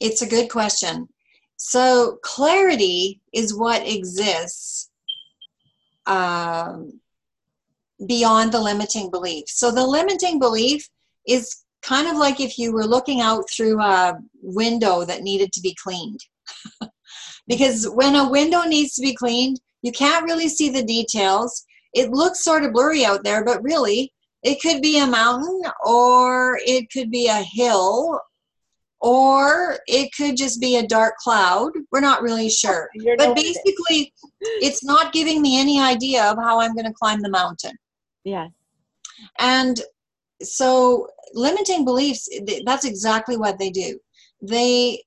it's 0.01 0.21
a 0.21 0.29
good 0.29 0.49
question. 0.49 1.07
So 1.55 2.19
clarity 2.21 3.21
is 3.33 3.57
what 3.57 3.87
exists 3.87 4.89
um, 6.05 6.99
beyond 8.07 8.51
the 8.51 8.61
limiting 8.61 9.09
belief. 9.09 9.45
So 9.47 9.71
the 9.71 9.85
limiting 9.85 10.39
belief 10.39 10.87
is 11.27 11.63
kind 11.81 12.07
of 12.07 12.17
like 12.17 12.39
if 12.39 12.57
you 12.57 12.73
were 12.73 12.85
looking 12.85 13.21
out 13.21 13.45
through 13.49 13.81
a 13.81 14.17
window 14.41 15.05
that 15.05 15.21
needed 15.21 15.51
to 15.53 15.61
be 15.61 15.75
cleaned. 15.81 16.19
because 17.47 17.87
when 17.89 18.15
a 18.15 18.29
window 18.29 18.63
needs 18.63 18.95
to 18.95 19.01
be 19.01 19.15
cleaned, 19.15 19.59
you 19.81 19.91
can't 19.91 20.25
really 20.25 20.49
see 20.49 20.69
the 20.69 20.83
details 20.83 21.65
it 21.95 22.11
looks 22.11 22.43
sort 22.43 22.63
of 22.63 22.73
blurry 22.73 23.05
out 23.05 23.23
there, 23.23 23.43
but 23.43 23.63
really 23.63 24.11
it 24.43 24.61
could 24.61 24.81
be 24.81 24.99
a 24.99 25.07
mountain 25.07 25.61
or 25.83 26.59
it 26.65 26.91
could 26.91 27.09
be 27.09 27.27
a 27.27 27.41
hill 27.41 28.19
or 28.99 29.77
it 29.87 30.09
could 30.15 30.35
just 30.35 30.59
be 30.59 30.75
a 30.75 30.87
dark 30.87 31.15
cloud. 31.17 31.71
We're 31.91 32.01
not 32.01 32.21
really 32.21 32.49
sure. 32.49 32.89
You're 32.95 33.17
but 33.17 33.35
basically, 33.35 34.13
it's 34.41 34.83
not 34.83 35.13
giving 35.13 35.41
me 35.41 35.59
any 35.59 35.79
idea 35.79 36.25
of 36.25 36.37
how 36.37 36.59
I'm 36.59 36.75
going 36.75 36.85
to 36.85 36.93
climb 36.93 37.21
the 37.21 37.29
mountain. 37.29 37.75
Yeah. 38.25 38.47
And 39.39 39.79
so, 40.41 41.07
limiting 41.33 41.85
beliefs, 41.85 42.27
that's 42.65 42.83
exactly 42.83 43.37
what 43.37 43.57
they 43.57 43.69
do. 43.69 43.97
They 44.41 45.03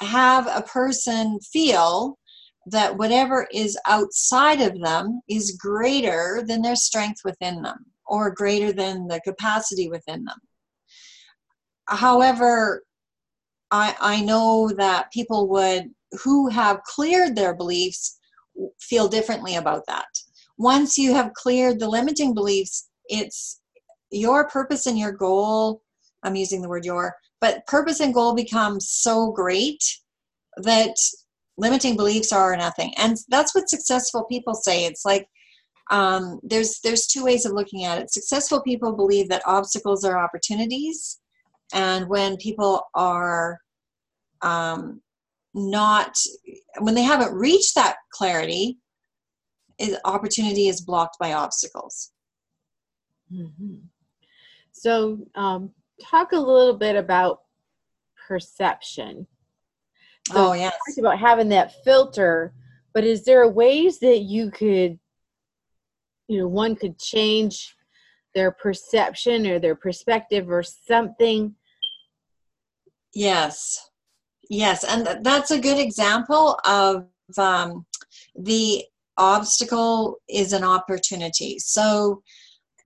have 0.00 0.46
a 0.46 0.62
person 0.62 1.38
feel 1.52 2.18
that 2.66 2.96
whatever 2.98 3.46
is 3.52 3.78
outside 3.86 4.60
of 4.60 4.80
them 4.80 5.20
is 5.28 5.56
greater 5.60 6.42
than 6.46 6.62
their 6.62 6.76
strength 6.76 7.20
within 7.24 7.62
them 7.62 7.86
or 8.06 8.30
greater 8.30 8.72
than 8.72 9.06
the 9.06 9.20
capacity 9.20 9.88
within 9.88 10.24
them. 10.24 10.38
However, 11.88 12.82
I, 13.70 13.94
I 14.00 14.20
know 14.22 14.70
that 14.76 15.12
people 15.12 15.48
would 15.48 15.90
who 16.22 16.48
have 16.48 16.82
cleared 16.84 17.36
their 17.36 17.54
beliefs 17.54 18.18
feel 18.80 19.08
differently 19.08 19.56
about 19.56 19.84
that. 19.88 20.06
Once 20.58 20.98
you 20.98 21.14
have 21.14 21.32
cleared 21.34 21.78
the 21.78 21.88
limiting 21.88 22.34
beliefs, 22.34 22.88
it's 23.06 23.60
your 24.10 24.48
purpose 24.48 24.86
and 24.86 24.98
your 24.98 25.12
goal. 25.12 25.82
I'm 26.22 26.34
using 26.34 26.60
the 26.60 26.68
word 26.68 26.84
your, 26.84 27.14
but 27.40 27.66
purpose 27.66 28.00
and 28.00 28.12
goal 28.12 28.34
become 28.34 28.80
so 28.80 29.30
great 29.30 29.82
that 30.58 30.96
limiting 31.58 31.96
beliefs 31.96 32.32
are 32.32 32.56
nothing 32.56 32.94
and 32.96 33.16
that's 33.28 33.54
what 33.54 33.68
successful 33.68 34.24
people 34.24 34.54
say 34.54 34.84
it's 34.84 35.04
like 35.04 35.26
um, 35.90 36.38
there's 36.42 36.80
there's 36.80 37.06
two 37.06 37.24
ways 37.24 37.44
of 37.44 37.52
looking 37.52 37.84
at 37.84 37.98
it 37.98 38.12
successful 38.12 38.62
people 38.62 38.92
believe 38.94 39.28
that 39.28 39.42
obstacles 39.44 40.04
are 40.04 40.18
opportunities 40.18 41.20
and 41.74 42.08
when 42.08 42.36
people 42.36 42.82
are 42.94 43.58
um, 44.42 45.00
not 45.54 46.16
when 46.80 46.94
they 46.94 47.02
haven't 47.02 47.34
reached 47.34 47.74
that 47.74 47.96
clarity 48.12 48.78
is 49.78 49.96
opportunity 50.04 50.68
is 50.68 50.80
blocked 50.80 51.18
by 51.18 51.32
obstacles 51.32 52.12
mm-hmm. 53.32 53.76
so 54.72 55.18
um, 55.34 55.70
talk 56.02 56.32
a 56.32 56.38
little 56.38 56.76
bit 56.76 56.96
about 56.96 57.42
perception 58.26 59.26
so 60.32 60.50
oh 60.50 60.52
yeah. 60.52 60.70
About 60.98 61.18
having 61.18 61.48
that 61.50 61.72
filter, 61.84 62.52
but 62.92 63.04
is 63.04 63.24
there 63.24 63.48
ways 63.48 63.98
that 64.00 64.18
you 64.18 64.50
could, 64.50 64.98
you 66.26 66.38
know, 66.38 66.48
one 66.48 66.76
could 66.76 66.98
change 66.98 67.74
their 68.34 68.50
perception 68.50 69.46
or 69.46 69.58
their 69.58 69.74
perspective 69.74 70.50
or 70.50 70.62
something? 70.62 71.54
Yes, 73.14 73.90
yes, 74.50 74.84
and 74.84 75.24
that's 75.24 75.50
a 75.50 75.60
good 75.60 75.78
example 75.78 76.60
of 76.66 77.06
um, 77.38 77.86
the 78.36 78.84
obstacle 79.18 80.16
is 80.28 80.52
an 80.52 80.64
opportunity. 80.64 81.58
So 81.58 82.22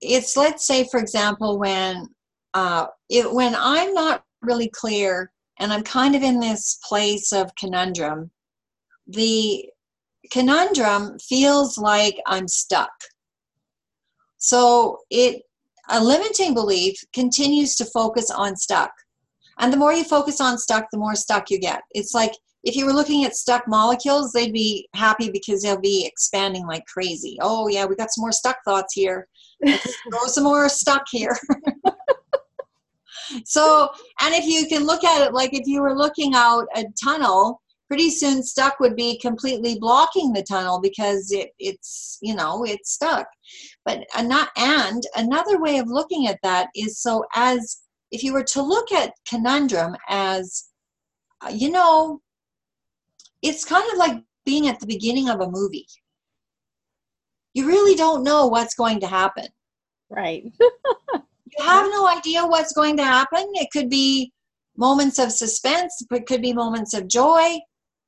it's 0.01 0.35
let's 0.35 0.67
say, 0.67 0.87
for 0.89 0.99
example, 0.99 1.57
when 1.57 2.07
uh, 2.53 2.87
it, 3.09 3.31
when 3.31 3.55
I'm 3.57 3.93
not 3.93 4.23
really 4.41 4.69
clear 4.69 5.31
and 5.59 5.71
I'm 5.71 5.83
kind 5.83 6.15
of 6.15 6.23
in 6.23 6.39
this 6.39 6.79
place 6.87 7.31
of 7.31 7.55
conundrum. 7.55 8.31
The 9.07 9.65
conundrum 10.31 11.17
feels 11.19 11.77
like 11.77 12.19
I'm 12.27 12.47
stuck. 12.47 12.91
So 14.37 14.99
it 15.09 15.43
a 15.89 16.03
limiting 16.03 16.53
belief 16.53 16.95
continues 17.13 17.75
to 17.75 17.85
focus 17.85 18.31
on 18.31 18.55
stuck. 18.55 18.91
And 19.59 19.71
the 19.71 19.77
more 19.77 19.93
you 19.93 20.03
focus 20.03 20.39
on 20.39 20.57
stuck, 20.57 20.87
the 20.91 20.97
more 20.97 21.15
stuck 21.15 21.49
you 21.49 21.59
get. 21.59 21.81
It's 21.91 22.13
like 22.13 22.31
if 22.63 22.75
you 22.75 22.85
were 22.85 22.93
looking 22.93 23.25
at 23.25 23.35
stuck 23.35 23.67
molecules, 23.67 24.31
they'd 24.31 24.53
be 24.53 24.87
happy 24.95 25.29
because 25.29 25.61
they'll 25.61 25.79
be 25.79 26.05
expanding 26.05 26.65
like 26.65 26.85
crazy. 26.85 27.37
Oh 27.41 27.67
yeah, 27.67 27.85
we 27.85 27.95
got 27.95 28.11
some 28.11 28.21
more 28.21 28.31
stuck 28.31 28.57
thoughts 28.65 28.93
here. 28.93 29.27
Let's 29.61 29.95
throw 30.09 30.25
some 30.27 30.45
more 30.45 30.69
stuck 30.69 31.03
here. 31.11 31.37
so, 33.45 33.89
and 34.21 34.33
if 34.33 34.45
you 34.45 34.67
can 34.67 34.85
look 34.85 35.03
at 35.03 35.27
it 35.27 35.33
like 35.33 35.53
if 35.53 35.67
you 35.67 35.81
were 35.81 35.97
looking 35.97 36.33
out 36.35 36.65
a 36.75 36.85
tunnel, 37.03 37.61
pretty 37.93 38.09
soon 38.09 38.41
stuck 38.41 38.79
would 38.79 38.95
be 38.95 39.19
completely 39.19 39.77
blocking 39.77 40.33
the 40.33 40.41
tunnel 40.41 40.79
because 40.81 41.31
it, 41.31 41.51
it's 41.59 42.17
you 42.23 42.33
know 42.33 42.63
it's 42.65 42.91
stuck 42.91 43.27
but 43.85 44.03
not 44.21 44.49
and 44.57 45.03
another 45.15 45.61
way 45.61 45.77
of 45.77 45.87
looking 45.87 46.25
at 46.25 46.39
that 46.41 46.69
is 46.75 46.99
so 46.99 47.23
as 47.35 47.81
if 48.09 48.23
you 48.23 48.33
were 48.33 48.43
to 48.43 48.63
look 48.63 48.91
at 48.91 49.13
conundrum 49.29 49.95
as 50.09 50.69
uh, 51.45 51.51
you 51.53 51.69
know 51.69 52.19
it's 53.43 53.65
kind 53.65 53.85
of 53.91 53.97
like 53.97 54.23
being 54.45 54.67
at 54.67 54.79
the 54.79 54.87
beginning 54.87 55.29
of 55.29 55.41
a 55.41 55.49
movie 55.49 55.87
you 57.53 57.67
really 57.67 57.95
don't 57.95 58.23
know 58.23 58.47
what's 58.47 58.73
going 58.73 58.99
to 58.99 59.07
happen 59.07 59.47
right 60.09 60.43
you 61.57 61.65
have 61.65 61.89
no 61.89 62.07
idea 62.07 62.45
what's 62.45 62.73
going 62.73 62.97
to 62.97 63.03
happen. 63.03 63.45
It 63.53 63.69
could 63.71 63.89
be 63.89 64.31
moments 64.77 65.19
of 65.19 65.31
suspense, 65.31 66.03
it 66.09 66.25
could 66.25 66.41
be 66.41 66.53
moments 66.53 66.93
of 66.93 67.07
joy, 67.07 67.59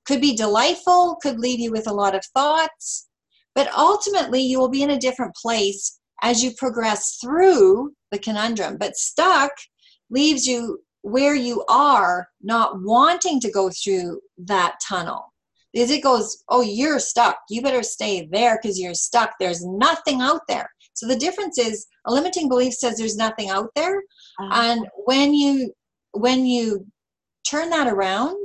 could 0.06 0.22
be 0.22 0.36
delightful, 0.36 1.18
could 1.22 1.40
leave 1.40 1.60
you 1.60 1.72
with 1.72 1.88
a 1.88 1.94
lot 1.94 2.16
of 2.16 2.26
thoughts. 2.34 3.08
But 3.54 3.72
ultimately, 3.74 4.42
you 4.42 4.60
will 4.60 4.70
be 4.70 4.84
in 4.84 4.90
a 4.90 5.00
different 5.00 5.36
place 5.36 6.00
as 6.22 6.44
you 6.44 6.52
progress 6.58 7.18
through 7.22 7.94
the 8.12 8.20
conundrum. 8.20 8.78
But 8.78 8.96
stuck 8.96 9.52
leaves 10.10 10.46
you 10.46 10.80
where 11.06 11.36
you 11.36 11.64
are, 11.70 12.28
not 12.42 12.82
wanting 12.82 13.40
to 13.40 13.52
go 13.52 13.70
through 13.70 14.20
that 14.40 14.76
tunnel. 14.82 15.32
is 15.72 15.92
it 15.92 16.02
goes, 16.02 16.44
oh, 16.50 16.62
you're 16.62 16.98
stuck. 16.98 17.38
You 17.48 17.62
better 17.62 17.84
stay 17.84 18.28
there 18.32 18.58
because 18.60 18.80
you're 18.80 18.96
stuck. 18.96 19.34
There's 19.40 19.64
nothing 19.64 20.22
out 20.22 20.42
there. 20.48 20.68
So 20.96 21.06
the 21.08 21.16
difference 21.16 21.60
is 21.60 21.86
a 22.08 22.12
limiting 22.12 22.50
belief 22.50 22.74
says 22.74 22.98
there's 22.98 23.18
nothing 23.18 23.52
out 23.52 23.70
there. 23.76 23.98
Uh-huh. 24.40 24.50
And 24.52 24.88
when 25.06 25.36
you 25.36 25.74
when 26.14 26.48
you 26.48 26.88
turn 27.48 27.70
that 27.70 27.88
around, 27.88 28.44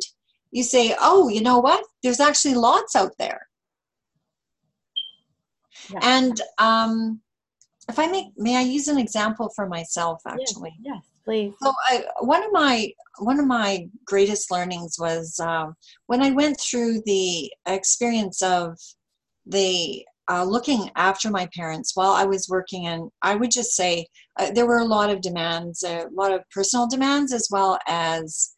you 0.51 0.63
say, 0.63 0.95
"Oh, 1.01 1.29
you 1.29 1.41
know 1.41 1.61
what? 1.61 1.83
There's 2.03 2.21
actually 2.21 2.55
lots 2.55 2.95
out 2.95 3.13
there." 3.19 3.49
Yeah. 5.91 6.01
And 6.03 6.41
um, 6.59 7.21
if 7.89 7.99
I 7.99 8.07
make, 8.09 8.27
may 8.37 8.57
I 8.57 8.63
use 8.63 8.89
an 8.89 8.99
example 8.99 9.51
for 9.57 9.67
myself? 9.67 10.21
Actually, 10.27 10.75
yes, 10.83 10.97
yes 10.97 11.10
please. 11.31 11.55
So, 11.63 11.73
I, 11.89 12.05
one 12.21 12.43
of 12.43 12.53
my 12.53 12.93
one 13.21 13.39
of 13.39 13.47
my 13.47 13.87
greatest 14.05 14.51
learnings 14.51 14.97
was 14.99 15.39
um, 15.41 15.75
when 16.07 16.23
I 16.23 16.31
went 16.31 16.59
through 16.59 17.03
the 17.07 17.53
experience 17.67 18.43
of 18.43 18.77
the 19.47 20.05
uh, 20.29 20.45
looking 20.45 20.91
after 20.97 21.31
my 21.31 21.49
parents 21.55 21.93
while 21.95 22.13
I 22.13 22.25
was 22.25 22.49
working, 22.49 22.87
and 22.87 23.11
I 23.23 23.37
would 23.37 23.51
just 23.51 23.77
say 23.77 24.07
uh, 24.39 24.51
there 24.51 24.67
were 24.67 24.79
a 24.79 24.85
lot 24.85 25.11
of 25.11 25.21
demands, 25.21 25.85
a 25.85 26.07
lot 26.13 26.33
of 26.33 26.43
personal 26.53 26.89
demands, 26.89 27.33
as 27.33 27.49
well 27.51 27.79
as 27.87 28.55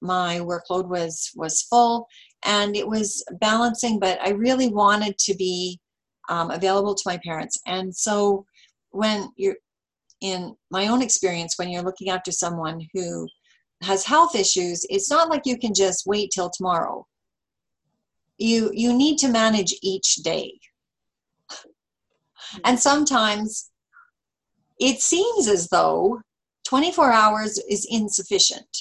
my 0.00 0.40
workload 0.40 0.88
was 0.88 1.30
was 1.36 1.62
full, 1.62 2.06
and 2.44 2.76
it 2.76 2.88
was 2.88 3.24
balancing. 3.40 4.00
But 4.00 4.20
I 4.20 4.30
really 4.30 4.68
wanted 4.68 5.16
to 5.18 5.34
be 5.34 5.78
um, 6.28 6.50
available 6.50 6.94
to 6.96 7.02
my 7.06 7.18
parents, 7.24 7.60
and 7.66 7.94
so 7.94 8.44
when 8.90 9.30
you're 9.36 9.56
in 10.20 10.54
my 10.70 10.88
own 10.88 11.02
experience 11.02 11.54
when 11.56 11.70
you're 11.70 11.82
looking 11.82 12.10
after 12.10 12.30
someone 12.30 12.86
who 12.92 13.26
has 13.82 14.04
health 14.04 14.34
issues 14.34 14.84
it's 14.90 15.10
not 15.10 15.30
like 15.30 15.42
you 15.46 15.58
can 15.58 15.72
just 15.74 16.06
wait 16.06 16.30
till 16.34 16.50
tomorrow. 16.50 17.06
You 18.38 18.70
you 18.74 18.92
need 18.92 19.18
to 19.18 19.28
manage 19.28 19.74
each 19.82 20.16
day. 20.16 20.52
And 22.64 22.80
sometimes 22.80 23.70
it 24.80 25.00
seems 25.00 25.46
as 25.46 25.68
though 25.68 26.20
24 26.64 27.12
hours 27.12 27.58
is 27.68 27.86
insufficient. 27.90 28.76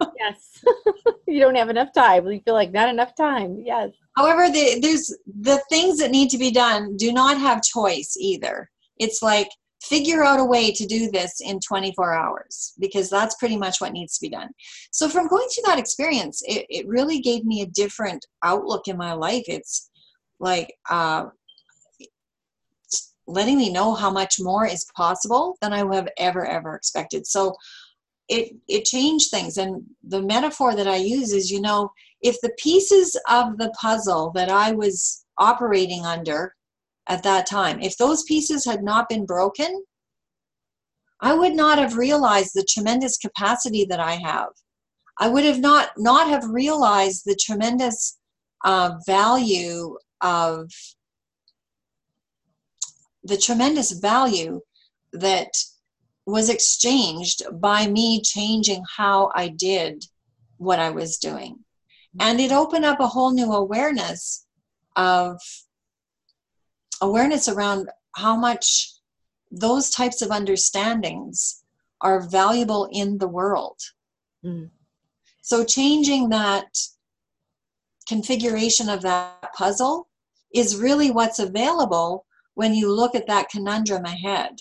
Yes. 0.18 0.62
You 1.26 1.38
don't 1.38 1.54
have 1.54 1.70
enough 1.70 1.92
time. 1.92 2.26
You 2.26 2.40
feel 2.44 2.54
like 2.54 2.72
not 2.72 2.88
enough 2.88 3.14
time. 3.14 3.62
Yes. 3.64 3.90
However 4.16 4.50
the, 4.50 4.80
there's 4.80 5.16
the 5.40 5.62
things 5.68 5.98
that 5.98 6.10
need 6.10 6.28
to 6.30 6.38
be 6.38 6.50
done 6.50 6.96
do 6.96 7.12
not 7.12 7.38
have 7.38 7.62
choice 7.62 8.16
either. 8.18 8.68
It's 8.98 9.22
like 9.22 9.48
figure 9.82 10.22
out 10.22 10.40
a 10.40 10.44
way 10.44 10.70
to 10.72 10.86
do 10.86 11.10
this 11.10 11.40
in 11.40 11.58
24 11.60 12.12
hours 12.12 12.74
because 12.78 13.08
that's 13.08 13.36
pretty 13.36 13.56
much 13.56 13.80
what 13.80 13.92
needs 13.92 14.18
to 14.18 14.20
be 14.20 14.28
done. 14.28 14.48
So 14.90 15.08
from 15.08 15.28
going 15.28 15.48
through 15.48 15.64
that 15.66 15.78
experience 15.78 16.42
it, 16.44 16.66
it 16.68 16.86
really 16.86 17.20
gave 17.20 17.44
me 17.44 17.62
a 17.62 17.66
different 17.66 18.26
outlook 18.44 18.88
in 18.88 18.96
my 18.96 19.14
life. 19.14 19.44
It's 19.46 19.90
like 20.38 20.72
uh, 20.88 21.26
letting 23.26 23.56
me 23.56 23.72
know 23.72 23.94
how 23.94 24.10
much 24.10 24.36
more 24.38 24.66
is 24.66 24.86
possible 24.96 25.56
than 25.60 25.72
i 25.72 25.78
have 25.78 26.08
ever 26.18 26.46
ever 26.46 26.74
expected. 26.74 27.26
So 27.26 27.54
it 28.28 28.54
it 28.68 28.84
changed 28.84 29.30
things. 29.30 29.56
And 29.56 29.82
the 30.06 30.22
metaphor 30.22 30.74
that 30.74 30.88
i 30.88 30.96
use 30.96 31.32
is 31.32 31.50
you 31.50 31.60
know 31.60 31.90
if 32.22 32.36
the 32.42 32.52
pieces 32.58 33.16
of 33.28 33.56
the 33.56 33.72
puzzle 33.80 34.30
that 34.34 34.50
i 34.50 34.72
was 34.72 35.24
operating 35.38 36.04
under 36.04 36.54
at 37.08 37.22
that 37.22 37.46
time. 37.46 37.80
If 37.80 37.96
those 37.96 38.22
pieces 38.24 38.64
had 38.64 38.82
not 38.82 39.08
been 39.08 39.26
broken, 39.26 39.84
I 41.20 41.34
would 41.34 41.54
not 41.54 41.78
have 41.78 41.96
realized 41.96 42.52
the 42.54 42.66
tremendous 42.68 43.16
capacity 43.16 43.84
that 43.86 44.00
I 44.00 44.14
have. 44.14 44.48
I 45.18 45.28
would 45.28 45.44
have 45.44 45.60
not 45.60 45.90
not 45.98 46.28
have 46.28 46.44
realized 46.48 47.22
the 47.24 47.34
tremendous 47.34 48.18
uh, 48.64 48.94
value 49.06 49.96
of 50.22 50.70
the 53.22 53.36
tremendous 53.36 53.92
value 53.92 54.60
that 55.12 55.52
was 56.26 56.48
exchanged 56.48 57.42
by 57.60 57.86
me 57.86 58.22
changing 58.22 58.82
how 58.96 59.30
I 59.34 59.48
did 59.48 60.04
what 60.56 60.78
I 60.78 60.90
was 60.90 61.18
doing. 61.18 61.58
And 62.18 62.40
it 62.40 62.52
opened 62.52 62.84
up 62.84 63.00
a 63.00 63.08
whole 63.08 63.32
new 63.32 63.52
awareness 63.52 64.46
of 64.96 65.38
awareness 67.00 67.48
around 67.48 67.88
how 68.16 68.36
much 68.36 68.92
those 69.50 69.90
types 69.90 70.22
of 70.22 70.30
understandings 70.30 71.62
are 72.00 72.28
valuable 72.28 72.88
in 72.92 73.18
the 73.18 73.28
world. 73.28 73.78
Mm. 74.44 74.70
So, 75.42 75.64
changing 75.64 76.28
that 76.30 76.66
configuration 78.08 78.88
of 78.88 79.02
that 79.02 79.52
puzzle 79.54 80.08
is 80.54 80.76
really 80.76 81.10
what's 81.10 81.38
available 81.38 82.26
when 82.54 82.74
you 82.74 82.92
look 82.92 83.14
at 83.14 83.26
that 83.26 83.48
conundrum 83.48 84.04
ahead. 84.04 84.56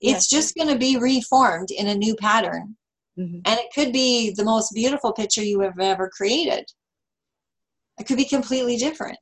It's 0.00 0.30
yes. 0.32 0.44
just 0.44 0.54
going 0.54 0.68
to 0.68 0.78
be 0.78 0.96
reformed 0.96 1.70
in 1.70 1.88
a 1.88 1.94
new 1.94 2.14
pattern. 2.16 2.76
Mm-hmm. 3.18 3.40
And 3.44 3.60
it 3.60 3.66
could 3.74 3.92
be 3.92 4.32
the 4.34 4.44
most 4.44 4.72
beautiful 4.74 5.12
picture 5.12 5.42
you 5.42 5.60
have 5.60 5.78
ever 5.78 6.08
created. 6.08 6.64
It 7.98 8.06
could 8.06 8.16
be 8.16 8.24
completely 8.24 8.76
different 8.76 9.18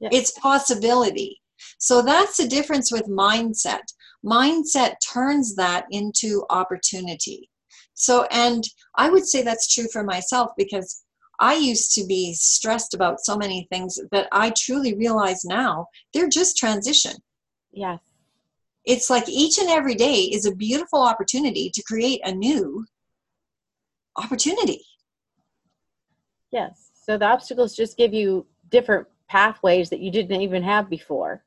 it's 0.00 0.32
possibility. 0.38 1.40
So 1.78 2.02
that's 2.02 2.36
the 2.36 2.46
difference 2.46 2.92
with 2.92 3.08
mindset. 3.08 3.82
Mindset 4.24 4.94
turns 5.12 5.54
that 5.56 5.86
into 5.90 6.44
opportunity. 6.50 7.50
So 7.96 8.26
and 8.30 8.62
i 8.96 9.08
would 9.08 9.26
say 9.26 9.42
that's 9.42 9.72
true 9.74 9.88
for 9.92 10.04
myself 10.04 10.50
because 10.56 11.02
i 11.40 11.54
used 11.54 11.94
to 11.94 12.04
be 12.06 12.34
stressed 12.34 12.94
about 12.94 13.20
so 13.20 13.36
many 13.36 13.66
things 13.70 13.98
that 14.12 14.28
i 14.32 14.50
truly 14.50 14.94
realize 14.94 15.44
now 15.44 15.86
they're 16.12 16.28
just 16.28 16.56
transition. 16.56 17.14
Yes. 17.72 18.00
It's 18.84 19.10
like 19.10 19.28
each 19.28 19.58
and 19.58 19.68
every 19.68 19.94
day 19.94 20.20
is 20.36 20.46
a 20.46 20.54
beautiful 20.54 21.00
opportunity 21.00 21.70
to 21.74 21.82
create 21.82 22.20
a 22.24 22.32
new 22.32 22.84
opportunity. 24.16 24.82
Yes. 26.52 26.90
So 27.02 27.18
the 27.18 27.26
obstacles 27.26 27.74
just 27.74 27.96
give 27.96 28.14
you 28.14 28.46
different 28.70 29.06
pathways 29.28 29.90
that 29.90 30.00
you 30.00 30.10
didn't 30.10 30.40
even 30.40 30.62
have 30.62 30.88
before. 30.88 31.42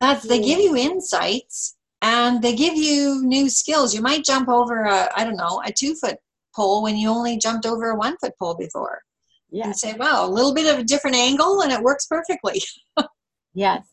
That's 0.00 0.26
they 0.26 0.40
give 0.40 0.58
hmm. 0.58 0.64
you 0.64 0.76
insights 0.76 1.76
and 2.02 2.42
they 2.42 2.54
give 2.54 2.74
you 2.74 3.22
new 3.22 3.50
skills. 3.50 3.94
You 3.94 4.00
might 4.00 4.24
jump 4.24 4.48
over 4.48 4.84
a 4.84 5.08
I 5.14 5.24
don't 5.24 5.36
know 5.36 5.62
a 5.64 5.72
two 5.72 5.94
foot 5.94 6.16
pole 6.54 6.82
when 6.82 6.96
you 6.96 7.08
only 7.08 7.38
jumped 7.38 7.66
over 7.66 7.90
a 7.90 7.96
one 7.96 8.16
foot 8.18 8.32
pole 8.38 8.54
before. 8.54 9.02
Yeah. 9.50 9.66
And 9.66 9.76
say, 9.76 9.94
wow, 9.94 10.26
a 10.26 10.30
little 10.30 10.54
bit 10.54 10.72
of 10.72 10.78
a 10.78 10.84
different 10.84 11.16
angle 11.16 11.62
and 11.62 11.72
it 11.72 11.82
works 11.82 12.06
perfectly. 12.06 12.62
yes. 13.54 13.84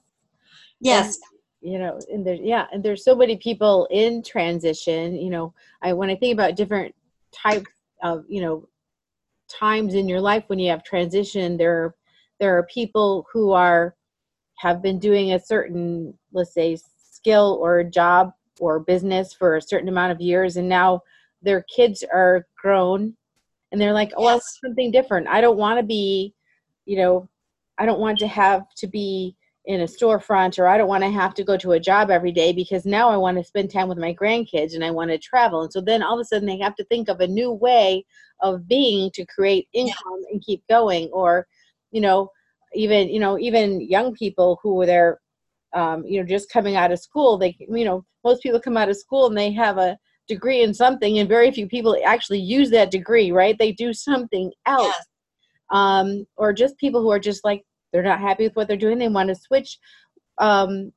Yes. 0.79 1.15
And, 1.15 1.71
you 1.71 1.79
know, 1.79 1.99
and 2.11 2.25
there's 2.25 2.39
yeah, 2.41 2.67
and 2.71 2.83
there's 2.83 3.03
so 3.03 3.15
many 3.15 3.38
people 3.38 3.88
in 3.89 4.23
transition. 4.23 5.15
You 5.15 5.29
know, 5.29 5.53
I 5.81 5.93
when 5.93 6.09
I 6.09 6.15
think 6.15 6.33
about 6.33 6.55
different 6.55 6.93
types 7.33 7.69
of 8.03 8.23
you 8.29 8.41
know 8.41 8.67
times 9.49 9.93
in 9.95 10.07
your 10.07 10.21
life 10.21 10.43
when 10.47 10.59
you 10.59 10.69
have 10.69 10.83
transition, 10.83 11.57
there 11.57 11.83
are 11.83 11.95
there 12.39 12.57
are 12.57 12.67
people 12.73 13.25
who 13.31 13.51
are 13.51 13.95
have 14.57 14.81
been 14.81 14.99
doing 14.99 15.33
a 15.33 15.39
certain 15.39 16.13
let's 16.31 16.53
say 16.53 16.77
skill 16.97 17.59
or 17.61 17.83
job 17.83 18.31
or 18.59 18.79
business 18.79 19.33
for 19.33 19.55
a 19.55 19.61
certain 19.61 19.89
amount 19.89 20.11
of 20.11 20.21
years 20.21 20.57
and 20.57 20.67
now 20.67 21.01
their 21.41 21.63
kids 21.63 22.03
are 22.13 22.47
grown 22.59 23.15
and 23.71 23.79
they're 23.79 23.93
like 23.93 24.11
oh 24.17 24.33
yes. 24.33 24.59
something 24.63 24.91
different 24.91 25.27
i 25.27 25.41
don't 25.41 25.57
want 25.57 25.79
to 25.79 25.83
be 25.83 26.33
you 26.85 26.97
know 26.97 27.27
i 27.77 27.85
don't 27.85 27.99
want 27.99 28.17
to 28.17 28.27
have 28.27 28.63
to 28.75 28.88
be 28.88 29.35
in 29.65 29.81
a 29.81 29.85
storefront 29.85 30.57
or 30.57 30.67
i 30.67 30.77
don't 30.77 30.88
want 30.88 31.03
to 31.03 31.09
have 31.09 31.33
to 31.33 31.43
go 31.43 31.57
to 31.57 31.73
a 31.73 31.79
job 31.79 32.09
every 32.09 32.31
day 32.31 32.51
because 32.53 32.85
now 32.85 33.09
i 33.09 33.17
want 33.17 33.38
to 33.38 33.43
spend 33.43 33.69
time 33.69 33.88
with 33.88 33.97
my 33.97 34.13
grandkids 34.13 34.73
and 34.73 34.83
i 34.83 34.89
want 34.89 35.11
to 35.11 35.17
travel 35.17 35.61
and 35.61 35.71
so 35.71 35.81
then 35.81 36.01
all 36.01 36.15
of 36.15 36.21
a 36.21 36.25
sudden 36.25 36.47
they 36.47 36.57
have 36.57 36.75
to 36.75 36.85
think 36.85 37.09
of 37.09 37.19
a 37.19 37.27
new 37.27 37.51
way 37.51 38.03
of 38.41 38.67
being 38.67 39.11
to 39.11 39.25
create 39.25 39.67
income 39.73 40.21
yeah. 40.21 40.29
and 40.31 40.41
keep 40.41 40.63
going 40.67 41.09
or 41.11 41.45
you 41.91 42.01
know 42.01 42.29
even 42.73 43.09
you 43.09 43.19
know 43.19 43.38
even 43.39 43.81
young 43.81 44.13
people 44.13 44.59
who 44.61 44.75
were 44.75 44.85
there 44.85 45.19
um, 45.73 46.05
you 46.05 46.19
know 46.19 46.25
just 46.25 46.51
coming 46.51 46.75
out 46.75 46.91
of 46.91 46.99
school 46.99 47.38
they 47.38 47.55
you 47.59 47.85
know 47.85 48.05
most 48.23 48.41
people 48.41 48.59
come 48.59 48.77
out 48.77 48.89
of 48.89 48.97
school 48.97 49.27
and 49.27 49.38
they 49.38 49.51
have 49.51 49.77
a 49.77 49.97
degree 50.27 50.61
in 50.61 50.73
something 50.73 51.19
and 51.19 51.29
very 51.29 51.51
few 51.51 51.67
people 51.67 51.97
actually 52.05 52.39
use 52.39 52.69
that 52.69 52.91
degree 52.91 53.31
right? 53.31 53.57
They 53.57 53.71
do 53.71 53.93
something 53.93 54.51
else. 54.65 54.88
Yes. 54.88 55.05
um, 55.71 56.25
or 56.35 56.53
just 56.53 56.77
people 56.77 57.01
who 57.01 57.11
are 57.11 57.19
just 57.19 57.43
like 57.45 57.63
they're 57.91 58.03
not 58.03 58.19
happy 58.19 58.43
with 58.43 58.55
what 58.55 58.67
they're 58.67 58.77
doing 58.77 58.97
they 58.97 59.07
want 59.07 59.29
to 59.29 59.35
switch. 59.35 59.79
Um, 60.38 60.91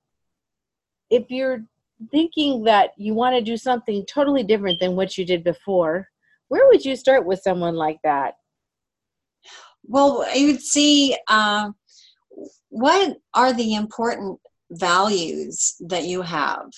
if 1.11 1.31
you're 1.31 1.65
thinking 2.11 2.65
that 2.65 2.91
you 2.97 3.15
want 3.15 3.37
to 3.37 3.43
do 3.43 3.57
something 3.57 4.05
totally 4.07 4.43
different 4.43 4.81
than 4.81 4.97
what 4.97 5.19
you 5.19 5.25
did 5.25 5.45
before 5.45 6.09
where 6.49 6.67
would 6.67 6.85
you 6.85 6.97
start 6.97 7.27
with 7.27 7.41
someone 7.41 7.75
like 7.75 7.99
that 8.03 8.35
well, 9.85 10.25
I 10.27 10.45
would 10.47 10.61
see 10.61 11.17
uh, 11.29 11.71
what 12.69 13.17
are 13.35 13.53
the 13.53 13.75
important 13.75 14.39
values 14.71 15.75
that 15.81 16.05
you 16.05 16.23
have, 16.23 16.71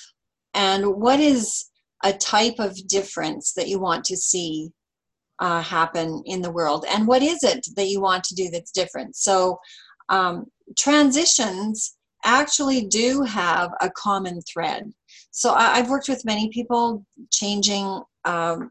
and 0.54 0.86
what 0.96 1.20
is 1.20 1.66
a 2.04 2.12
type 2.12 2.58
of 2.58 2.76
difference 2.88 3.52
that 3.54 3.68
you 3.68 3.78
want 3.78 4.04
to 4.06 4.16
see 4.16 4.70
uh, 5.38 5.62
happen 5.62 6.22
in 6.26 6.42
the 6.42 6.50
world, 6.50 6.84
and 6.88 7.06
what 7.06 7.22
is 7.22 7.42
it 7.42 7.66
that 7.76 7.88
you 7.88 8.00
want 8.00 8.24
to 8.24 8.34
do 8.34 8.50
that's 8.50 8.72
different. 8.72 9.16
So, 9.16 9.58
um, 10.08 10.46
transitions 10.78 11.96
actually 12.24 12.86
do 12.86 13.22
have 13.22 13.72
a 13.80 13.90
common 13.90 14.40
thread. 14.42 14.92
So 15.30 15.54
I, 15.54 15.78
have 15.78 15.90
worked 15.90 16.08
with 16.08 16.24
many 16.24 16.48
people 16.50 17.04
changing 17.30 18.02
um, 18.24 18.70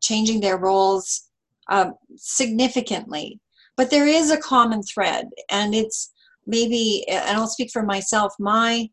changing 0.00 0.40
their 0.40 0.58
roles 0.58 1.27
uh, 1.68 1.90
significantly. 2.16 3.40
But 3.76 3.90
there 3.90 4.06
is 4.06 4.30
a 4.30 4.38
common 4.38 4.82
thread, 4.82 5.28
and 5.50 5.74
it's 5.74 6.12
maybe, 6.46 7.04
and 7.08 7.36
I'll 7.36 7.46
speak 7.46 7.70
for 7.72 7.82
myself, 7.82 8.34
my 8.38 8.88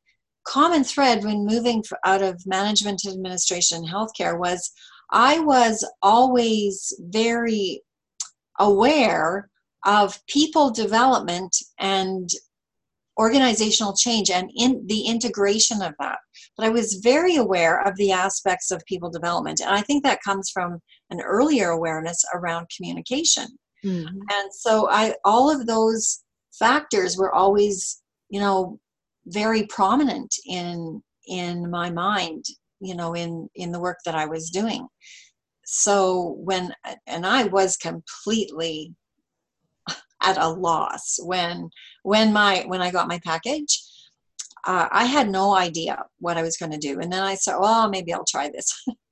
common 0.45 0.83
thread 0.83 1.23
when 1.23 1.45
moving 1.45 1.83
out 2.05 2.21
of 2.21 2.45
management 2.45 3.01
administration 3.07 3.83
healthcare 3.83 4.37
was 4.39 4.71
I 5.11 5.39
was 5.39 5.87
always 6.01 6.93
very 6.99 7.81
aware 8.59 9.49
of 9.85 10.19
people 10.27 10.71
development 10.71 11.55
and 11.79 12.29
organizational 13.19 13.95
change 13.95 14.29
and 14.29 14.49
in 14.55 14.85
the 14.87 15.01
integration 15.01 15.81
of 15.81 15.93
that 15.99 16.17
but 16.57 16.65
i 16.65 16.69
was 16.69 16.95
very 16.95 17.37
aware 17.37 17.79
of 17.87 17.95
the 17.95 18.11
aspects 18.11 18.71
of 18.71 18.83
people 18.85 19.09
development 19.09 19.61
and 19.61 19.73
i 19.73 19.81
think 19.81 20.03
that 20.03 20.21
comes 20.21 20.49
from 20.53 20.79
an 21.15 21.21
earlier 21.21 21.69
awareness 21.69 22.23
around 22.33 22.67
communication. 22.75 23.47
Mm-hmm. 23.85 24.17
and 24.17 24.51
so 24.51 24.89
i 24.89 25.13
all 25.25 25.51
of 25.51 25.67
those 25.67 26.23
factors 26.57 27.17
were 27.17 27.31
always 27.31 28.01
you 28.29 28.39
know 28.39 28.79
very 29.27 29.67
prominent 29.67 30.33
in 30.47 31.03
in 31.27 31.69
my 31.69 31.91
mind 31.91 32.45
you 32.79 32.95
know 32.95 33.13
in 33.13 33.49
in 33.55 33.71
the 33.71 33.79
work 33.79 33.99
that 34.05 34.15
i 34.15 34.25
was 34.25 34.49
doing. 34.49 34.87
So 35.65 36.35
when 36.39 36.73
and 37.07 37.25
i 37.25 37.43
was 37.45 37.77
completely 37.77 38.93
at 40.23 40.37
a 40.37 40.49
loss 40.49 41.19
when 41.23 41.69
when 42.03 42.33
my 42.33 42.63
when 42.67 42.81
i 42.81 42.91
got 42.91 43.07
my 43.07 43.19
package 43.19 43.81
uh, 44.65 44.87
i 44.91 45.05
had 45.05 45.29
no 45.29 45.55
idea 45.55 46.03
what 46.19 46.37
i 46.37 46.41
was 46.41 46.57
going 46.57 46.71
to 46.71 46.77
do. 46.77 46.99
And 46.99 47.11
then 47.11 47.23
i 47.23 47.35
said 47.35 47.57
well 47.59 47.89
maybe 47.89 48.13
i'll 48.13 48.25
try 48.25 48.49
this 48.49 48.69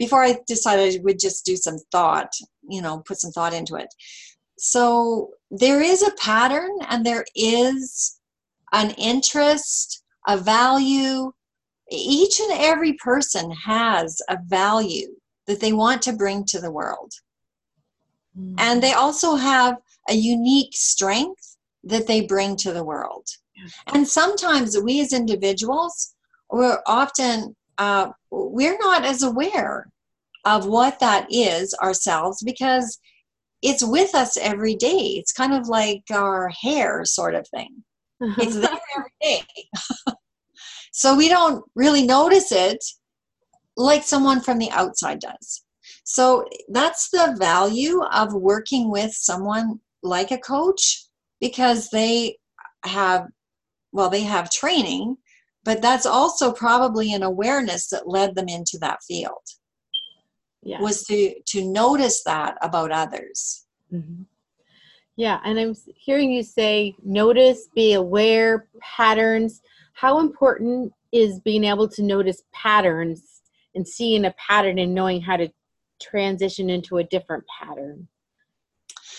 before 0.00 0.22
i 0.24 0.36
decided 0.46 0.94
i 0.94 1.02
would 1.02 1.20
just 1.20 1.44
do 1.44 1.56
some 1.56 1.78
thought 1.92 2.32
you 2.68 2.82
know 2.82 3.02
put 3.06 3.20
some 3.20 3.30
thought 3.30 3.54
into 3.54 3.76
it 3.76 3.92
so 4.58 5.30
there 5.50 5.80
is 5.80 6.02
a 6.02 6.14
pattern 6.18 6.70
and 6.88 7.06
there 7.06 7.24
is 7.36 8.18
an 8.72 8.90
interest 8.92 10.02
a 10.26 10.36
value 10.36 11.30
each 11.92 12.40
and 12.40 12.52
every 12.52 12.94
person 12.94 13.50
has 13.50 14.20
a 14.28 14.38
value 14.46 15.08
that 15.46 15.60
they 15.60 15.72
want 15.72 16.02
to 16.02 16.12
bring 16.12 16.44
to 16.44 16.60
the 16.60 16.70
world 16.70 17.12
mm-hmm. 18.36 18.54
and 18.58 18.82
they 18.82 18.92
also 18.92 19.36
have 19.36 19.76
a 20.08 20.14
unique 20.14 20.74
strength 20.74 21.56
that 21.84 22.06
they 22.06 22.22
bring 22.22 22.56
to 22.56 22.72
the 22.72 22.84
world. 22.84 23.26
And 23.92 24.06
sometimes 24.06 24.78
we 24.78 25.00
as 25.00 25.12
individuals, 25.12 26.14
we're 26.50 26.80
often, 26.86 27.54
uh, 27.80 28.12
we're 28.30 28.78
not 28.78 29.06
as 29.06 29.22
aware 29.22 29.90
of 30.44 30.66
what 30.66 31.00
that 31.00 31.26
is 31.30 31.74
ourselves 31.82 32.42
because 32.44 32.98
it's 33.62 33.82
with 33.82 34.14
us 34.14 34.36
every 34.36 34.74
day. 34.74 35.16
It's 35.16 35.32
kind 35.32 35.54
of 35.54 35.66
like 35.66 36.02
our 36.12 36.50
hair 36.62 37.04
sort 37.04 37.34
of 37.34 37.48
thing. 37.48 37.82
It's 38.38 38.56
there 38.56 38.78
every 38.96 39.12
day. 39.22 39.44
so 40.92 41.16
we 41.16 41.30
don't 41.30 41.64
really 41.74 42.02
notice 42.06 42.52
it 42.52 42.84
like 43.78 44.02
someone 44.02 44.42
from 44.42 44.58
the 44.58 44.70
outside 44.70 45.20
does. 45.20 45.64
So 46.04 46.44
that's 46.68 47.08
the 47.08 47.34
value 47.38 48.02
of 48.02 48.34
working 48.34 48.90
with 48.90 49.12
someone 49.14 49.80
like 50.02 50.30
a 50.30 50.38
coach 50.38 51.06
because 51.40 51.88
they 51.88 52.36
have 52.84 53.26
well 53.92 54.10
they 54.10 54.22
have 54.22 54.50
training 54.50 55.16
but 55.64 55.82
that's 55.82 56.06
also 56.06 56.52
probably 56.52 57.12
an 57.12 57.22
awareness 57.22 57.88
that 57.88 58.08
led 58.08 58.34
them 58.34 58.48
into 58.48 58.78
that 58.80 59.02
field 59.06 59.42
yeah. 60.62 60.80
was 60.80 61.04
to 61.04 61.34
to 61.46 61.64
notice 61.64 62.22
that 62.24 62.56
about 62.62 62.90
others 62.90 63.66
mm-hmm. 63.92 64.22
yeah 65.16 65.40
and 65.44 65.58
i'm 65.58 65.74
hearing 65.94 66.30
you 66.30 66.42
say 66.42 66.94
notice 67.02 67.68
be 67.74 67.94
aware 67.94 68.68
patterns 68.80 69.60
how 69.92 70.18
important 70.18 70.92
is 71.12 71.40
being 71.40 71.64
able 71.64 71.88
to 71.88 72.02
notice 72.02 72.42
patterns 72.52 73.42
and 73.74 73.86
seeing 73.86 74.24
a 74.24 74.34
pattern 74.48 74.78
and 74.78 74.94
knowing 74.94 75.20
how 75.20 75.36
to 75.36 75.48
transition 76.00 76.70
into 76.70 76.98
a 76.98 77.04
different 77.04 77.44
pattern 77.60 78.06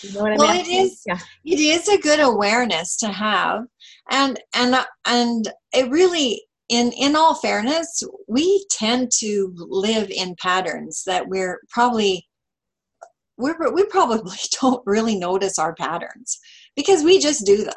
you 0.02 0.12
know 0.14 0.22
what 0.22 0.32
I 0.32 0.36
mean? 0.36 0.38
well, 0.38 0.60
it 0.60 0.68
is. 0.68 1.02
Yeah. 1.06 1.18
It 1.44 1.60
is 1.60 1.88
a 1.88 1.98
good 1.98 2.20
awareness 2.20 2.96
to 2.98 3.08
have, 3.08 3.66
and 4.10 4.40
and 4.54 4.76
and 5.06 5.52
it 5.72 5.90
really, 5.90 6.42
in 6.68 6.92
in 6.92 7.16
all 7.16 7.34
fairness, 7.34 8.02
we 8.28 8.64
tend 8.70 9.10
to 9.18 9.54
live 9.56 10.10
in 10.10 10.36
patterns 10.40 11.02
that 11.06 11.28
we're 11.28 11.60
probably 11.70 12.26
we're, 13.38 13.72
we 13.72 13.84
probably 13.86 14.38
don't 14.60 14.82
really 14.86 15.18
notice 15.18 15.58
our 15.58 15.74
patterns 15.74 16.38
because 16.76 17.02
we 17.02 17.18
just 17.18 17.46
do 17.46 17.64
them. 17.64 17.74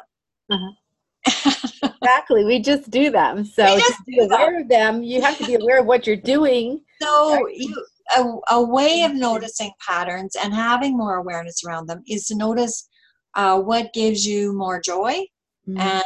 Uh-huh. 0.50 1.50
exactly, 1.82 2.44
we 2.44 2.60
just 2.60 2.88
do 2.90 3.10
them. 3.10 3.44
So 3.44 3.64
to 3.78 3.94
be 4.06 4.18
aware 4.20 4.52
them. 4.52 4.62
of 4.62 4.68
them, 4.68 5.02
you 5.02 5.20
have 5.22 5.36
to 5.38 5.46
be 5.46 5.54
aware 5.54 5.80
of 5.80 5.86
what 5.86 6.06
you're 6.06 6.14
doing. 6.16 6.80
So 7.02 7.48
you 7.48 7.74
a, 8.16 8.24
a 8.52 8.62
way 8.62 9.02
of 9.02 9.14
noticing 9.14 9.72
patterns 9.86 10.36
and 10.40 10.54
having 10.54 10.96
more 10.96 11.16
awareness 11.16 11.64
around 11.64 11.88
them 11.88 12.02
is 12.06 12.26
to 12.26 12.36
notice 12.36 12.88
uh, 13.34 13.60
what 13.60 13.92
gives 13.92 14.26
you 14.26 14.52
more 14.52 14.80
joy 14.80 15.24
mm-hmm. 15.68 15.78
and 15.78 16.04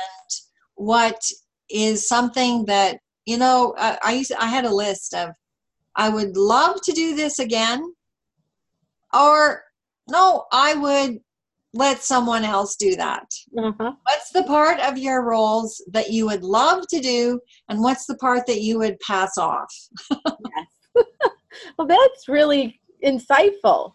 what 0.74 1.20
is 1.68 2.06
something 2.08 2.64
that 2.66 2.98
you 3.26 3.36
know 3.36 3.74
uh, 3.78 3.96
i 4.02 4.12
used 4.12 4.32
i 4.38 4.46
had 4.46 4.64
a 4.64 4.74
list 4.74 5.14
of 5.14 5.30
i 5.96 6.08
would 6.08 6.36
love 6.36 6.80
to 6.82 6.92
do 6.92 7.14
this 7.14 7.38
again 7.38 7.82
or 9.14 9.62
no 10.08 10.44
i 10.52 10.74
would 10.74 11.18
let 11.72 12.02
someone 12.02 12.44
else 12.44 12.74
do 12.74 12.96
that 12.96 13.26
uh-huh. 13.56 13.92
what's 14.02 14.30
the 14.32 14.42
part 14.44 14.80
of 14.80 14.98
your 14.98 15.22
roles 15.22 15.80
that 15.92 16.10
you 16.10 16.26
would 16.26 16.42
love 16.42 16.84
to 16.88 17.00
do 17.00 17.38
and 17.68 17.80
what's 17.80 18.06
the 18.06 18.16
part 18.16 18.44
that 18.46 18.60
you 18.60 18.78
would 18.78 18.98
pass 19.00 19.38
off 19.38 19.72
yes 20.10 20.66
well, 21.78 21.86
that's 21.86 22.28
really 22.28 22.80
insightful. 23.04 23.92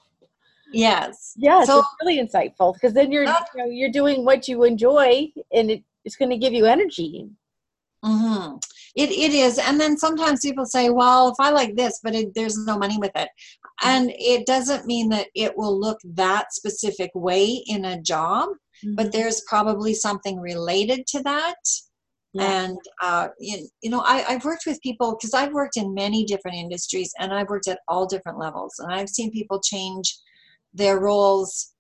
Yes. 0.75 1.33
Yes, 1.37 1.67
so, 1.67 1.79
it's 1.79 1.87
really 2.01 2.19
insightful 2.19 2.73
because 2.73 2.93
then 2.93 3.11
you're 3.11 3.25
uh, 3.25 3.39
you 3.55 3.63
know, 3.63 3.69
you're 3.69 3.91
doing 3.91 4.25
what 4.25 4.47
you 4.47 4.63
enjoy, 4.63 5.31
and 5.53 5.71
it, 5.71 5.83
it's 6.03 6.15
going 6.15 6.31
to 6.31 6.37
give 6.37 6.53
you 6.53 6.65
energy. 6.65 7.29
Mm-hmm. 8.03 8.57
It 8.95 9.09
it 9.09 9.33
is, 9.33 9.57
and 9.57 9.79
then 9.79 9.97
sometimes 9.97 10.41
people 10.41 10.65
say, 10.65 10.89
"Well, 10.89 11.29
if 11.29 11.35
I 11.39 11.49
like 11.49 11.75
this, 11.75 11.99
but 12.03 12.13
it, 12.13 12.33
there's 12.35 12.57
no 12.65 12.77
money 12.77 12.97
with 12.97 13.11
it," 13.15 13.29
and 13.83 14.11
it 14.17 14.45
doesn't 14.45 14.85
mean 14.85 15.09
that 15.09 15.27
it 15.35 15.57
will 15.57 15.79
look 15.79 15.99
that 16.03 16.53
specific 16.53 17.11
way 17.13 17.63
in 17.67 17.85
a 17.85 18.01
job, 18.01 18.49
mm-hmm. 18.83 18.95
but 18.95 19.11
there's 19.11 19.41
probably 19.47 19.93
something 19.93 20.39
related 20.39 21.07
to 21.07 21.23
that 21.23 21.55
and 22.37 22.77
uh, 23.01 23.29
you, 23.39 23.67
you 23.81 23.89
know 23.89 24.01
I, 24.05 24.25
i've 24.27 24.43
worked 24.43 24.65
with 24.65 24.81
people 24.81 25.15
because 25.15 25.33
i've 25.33 25.53
worked 25.53 25.77
in 25.77 25.93
many 25.93 26.25
different 26.25 26.57
industries 26.57 27.13
and 27.19 27.33
i've 27.33 27.49
worked 27.49 27.67
at 27.67 27.79
all 27.87 28.05
different 28.05 28.37
levels 28.37 28.75
and 28.79 28.93
i've 28.93 29.09
seen 29.09 29.31
people 29.31 29.61
change 29.61 30.17
their 30.75 30.99
roles 30.99 31.73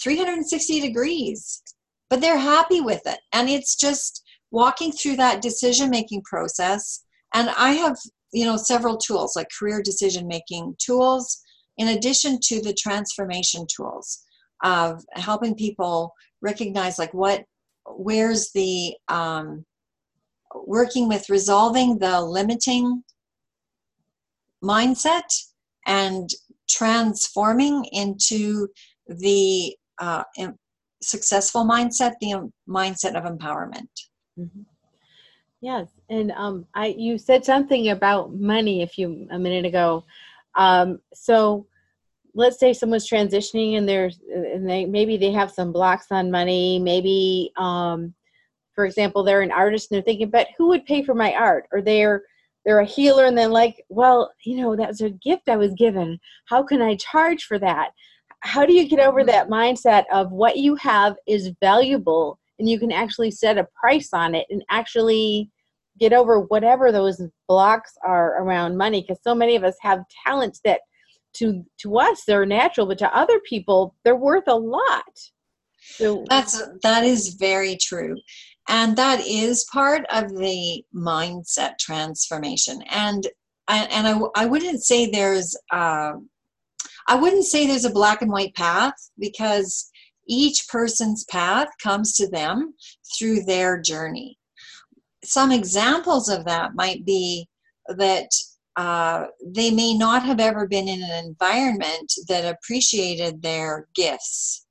360 0.00 0.80
degrees 0.80 1.62
but 2.10 2.20
they're 2.20 2.38
happy 2.38 2.80
with 2.80 3.02
it. 3.06 3.18
And 3.32 3.48
it's 3.48 3.76
just 3.76 4.24
walking 4.50 4.92
through 4.92 5.16
that 5.16 5.42
decision 5.42 5.90
making 5.90 6.22
process. 6.22 7.04
And 7.34 7.50
i 7.50 7.72
have 7.72 7.96
you 8.32 8.44
know 8.44 8.56
several 8.56 8.96
tools 8.96 9.34
like 9.36 9.48
career 9.58 9.82
decision 9.82 10.26
making 10.26 10.74
tools 10.78 11.42
in 11.78 11.88
addition 11.88 12.38
to 12.42 12.60
the 12.60 12.74
transformation 12.74 13.66
tools 13.74 14.22
of 14.62 15.02
helping 15.12 15.54
people 15.54 16.12
recognize 16.42 16.98
like 16.98 17.12
what 17.14 17.44
where's 17.86 18.50
the 18.52 18.94
um, 19.08 19.64
working 20.66 21.08
with 21.08 21.30
resolving 21.30 21.98
the 21.98 22.20
limiting 22.20 23.02
mindset 24.62 25.30
and 25.86 26.30
transforming 26.68 27.84
into 27.92 28.68
the 29.06 29.76
uh, 29.98 30.22
successful 31.02 31.64
mindset, 31.64 32.14
the 32.20 32.50
mindset 32.68 33.14
of 33.14 33.24
empowerment. 33.24 33.88
Mm-hmm. 34.38 34.62
Yes, 35.60 35.88
and 36.08 36.30
um, 36.32 36.66
I 36.74 36.94
you 36.96 37.18
said 37.18 37.44
something 37.44 37.88
about 37.88 38.32
money 38.34 38.82
a 38.82 38.86
few 38.86 39.26
a 39.30 39.38
minute 39.38 39.64
ago. 39.64 40.04
Um, 40.54 41.00
so 41.12 41.66
let's 42.34 42.60
say 42.60 42.72
someone's 42.72 43.08
transitioning 43.08 43.76
and 43.76 43.88
there's 43.88 44.20
and 44.32 44.68
they 44.68 44.86
maybe 44.86 45.16
they 45.16 45.32
have 45.32 45.50
some 45.50 45.72
blocks 45.72 46.06
on 46.12 46.30
money, 46.30 46.78
maybe 46.78 47.52
um, 47.56 48.14
for 48.74 48.86
example 48.86 49.24
they're 49.24 49.42
an 49.42 49.50
artist 49.50 49.90
and 49.90 49.96
they're 49.96 50.04
thinking 50.04 50.30
but 50.30 50.46
who 50.56 50.68
would 50.68 50.84
pay 50.86 51.02
for 51.02 51.14
my 51.14 51.34
art 51.34 51.66
or 51.72 51.82
they're 51.82 52.22
they're 52.64 52.80
a 52.80 52.84
healer 52.84 53.24
and 53.24 53.38
then 53.38 53.50
like 53.50 53.84
well 53.88 54.32
you 54.44 54.60
know 54.60 54.76
that 54.76 54.88
was 54.88 55.00
a 55.00 55.10
gift 55.10 55.48
i 55.48 55.56
was 55.56 55.72
given. 55.74 56.18
How 56.46 56.62
can 56.62 56.82
i 56.82 56.96
charge 56.96 57.44
for 57.44 57.58
that? 57.58 57.90
How 58.40 58.64
do 58.64 58.72
you 58.72 58.88
get 58.88 59.00
over 59.00 59.20
mm-hmm. 59.20 59.28
that 59.28 59.48
mindset 59.48 60.04
of 60.12 60.30
what 60.30 60.58
you 60.58 60.74
have 60.76 61.16
is 61.26 61.50
valuable 61.60 62.38
and 62.58 62.68
you 62.68 62.78
can 62.78 62.92
actually 62.92 63.30
set 63.30 63.58
a 63.58 63.68
price 63.80 64.10
on 64.12 64.34
it 64.34 64.46
and 64.50 64.62
actually 64.70 65.50
get 65.98 66.12
over 66.12 66.40
whatever 66.40 66.92
those 66.92 67.20
blocks 67.48 67.92
are 68.04 68.42
around 68.42 68.76
money? 68.76 69.00
Because 69.00 69.22
so 69.22 69.34
many 69.34 69.56
of 69.56 69.64
us 69.64 69.76
have 69.80 70.04
talents 70.26 70.60
that 70.64 70.80
to 71.34 71.64
to 71.78 71.98
us 71.98 72.22
they're 72.26 72.46
natural 72.46 72.86
but 72.86 72.96
to 72.98 73.16
other 73.16 73.38
people 73.40 73.94
they're 74.04 74.16
worth 74.16 74.48
a 74.48 74.54
lot. 74.54 75.04
So 75.80 76.24
that's 76.28 76.62
that 76.82 77.04
is 77.04 77.34
very 77.34 77.76
true 77.76 78.16
and 78.68 78.96
that 78.96 79.26
is 79.26 79.66
part 79.72 80.04
of 80.12 80.30
the 80.30 80.84
mindset 80.94 81.78
transformation. 81.78 82.82
And 82.90 83.26
and 83.68 84.08
i, 84.08 84.42
I 84.42 84.46
wouldn't 84.46 84.82
say 84.82 85.10
there's 85.10 85.56
uh, 85.72 86.12
i 87.06 87.14
wouldn't 87.14 87.44
say 87.44 87.66
there's 87.66 87.84
a 87.84 87.90
black 87.90 88.22
and 88.22 88.32
white 88.32 88.54
path 88.54 88.94
because 89.18 89.90
each 90.28 90.68
person's 90.68 91.24
path 91.24 91.68
comes 91.82 92.12
to 92.14 92.28
them 92.28 92.74
through 93.18 93.44
their 93.44 93.80
journey. 93.80 94.38
Some 95.24 95.50
examples 95.50 96.28
of 96.28 96.44
that 96.44 96.74
might 96.74 97.06
be 97.06 97.48
that 97.88 98.28
uh, 98.76 99.24
they 99.42 99.70
may 99.70 99.94
not 99.94 100.22
have 100.22 100.38
ever 100.38 100.68
been 100.68 100.86
in 100.86 101.02
an 101.02 101.24
environment 101.24 102.12
that 102.28 102.44
appreciated 102.44 103.40
their 103.40 103.88
gifts 103.94 104.66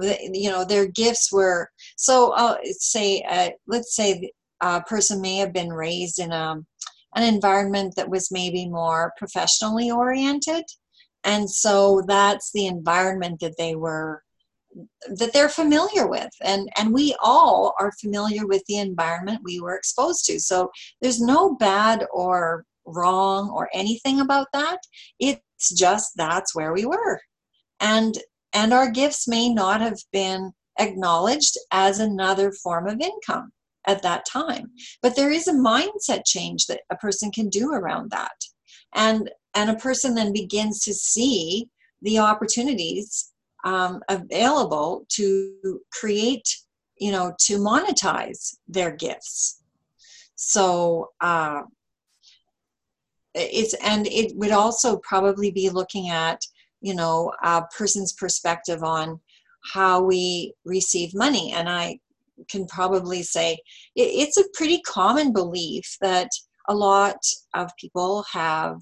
you 0.00 0.50
know 0.50 0.64
their 0.64 0.86
gifts 0.86 1.32
were 1.32 1.68
so 1.96 2.32
uh, 2.32 2.56
say 2.64 3.22
uh, 3.28 3.50
let's 3.66 3.94
say 3.96 4.30
a 4.60 4.82
person 4.82 5.20
may 5.20 5.36
have 5.36 5.52
been 5.52 5.72
raised 5.72 6.18
in 6.18 6.32
a, 6.32 6.56
an 7.14 7.22
environment 7.22 7.94
that 7.96 8.10
was 8.10 8.30
maybe 8.30 8.68
more 8.68 9.12
professionally 9.16 9.90
oriented. 9.90 10.64
And 11.24 11.50
so 11.50 12.02
that's 12.06 12.52
the 12.52 12.66
environment 12.66 13.40
that 13.40 13.56
they 13.58 13.74
were 13.74 14.22
that 15.16 15.32
they're 15.32 15.48
familiar 15.48 16.06
with. 16.06 16.28
And 16.42 16.68
and 16.76 16.92
we 16.92 17.16
all 17.20 17.74
are 17.80 17.92
familiar 18.00 18.46
with 18.46 18.62
the 18.66 18.78
environment 18.78 19.40
we 19.42 19.60
were 19.60 19.74
exposed 19.74 20.24
to. 20.26 20.38
So 20.38 20.70
there's 21.00 21.20
no 21.20 21.56
bad 21.56 22.06
or 22.12 22.64
wrong 22.86 23.50
or 23.50 23.68
anything 23.74 24.20
about 24.20 24.46
that. 24.52 24.78
It's 25.18 25.74
just 25.76 26.12
that's 26.16 26.54
where 26.54 26.72
we 26.72 26.84
were. 26.84 27.20
And 27.80 28.16
and 28.52 28.72
our 28.72 28.90
gifts 28.90 29.28
may 29.28 29.48
not 29.48 29.80
have 29.80 29.98
been 30.12 30.52
acknowledged 30.78 31.56
as 31.72 31.98
another 31.98 32.52
form 32.52 32.86
of 32.86 33.00
income 33.00 33.52
at 33.86 34.02
that 34.02 34.24
time. 34.26 34.70
But 35.02 35.16
there 35.16 35.30
is 35.30 35.48
a 35.48 35.52
mindset 35.52 36.22
change 36.24 36.66
that 36.66 36.82
a 36.90 36.96
person 36.96 37.30
can 37.30 37.48
do 37.48 37.72
around 37.72 38.10
that. 38.10 38.36
And 38.94 39.30
and 39.54 39.70
a 39.70 39.76
person 39.76 40.14
then 40.14 40.32
begins 40.32 40.80
to 40.80 40.94
see 40.94 41.68
the 42.02 42.18
opportunities 42.18 43.32
um, 43.64 44.00
available 44.08 45.04
to 45.10 45.80
create 45.92 46.48
you 46.98 47.12
know 47.12 47.34
to 47.46 47.58
monetize 47.58 48.56
their 48.66 48.94
gifts. 48.94 49.62
So 50.36 51.10
uh, 51.20 51.62
it's 53.34 53.74
and 53.74 54.06
it 54.06 54.36
would 54.36 54.52
also 54.52 54.98
probably 54.98 55.50
be 55.50 55.70
looking 55.70 56.10
at 56.10 56.40
you 56.80 56.94
know 56.94 57.32
a 57.42 57.62
person's 57.76 58.12
perspective 58.12 58.82
on 58.82 59.20
how 59.74 60.00
we 60.02 60.54
receive 60.64 61.14
money. 61.14 61.52
And 61.52 61.68
i 61.68 61.98
can 62.48 62.66
probably 62.66 63.22
say 63.22 63.58
it's 63.96 64.36
a 64.36 64.48
pretty 64.54 64.80
common 64.82 65.32
belief 65.32 65.96
that 66.00 66.28
a 66.68 66.74
lot 66.74 67.16
of 67.54 67.70
people 67.80 68.24
have 68.32 68.76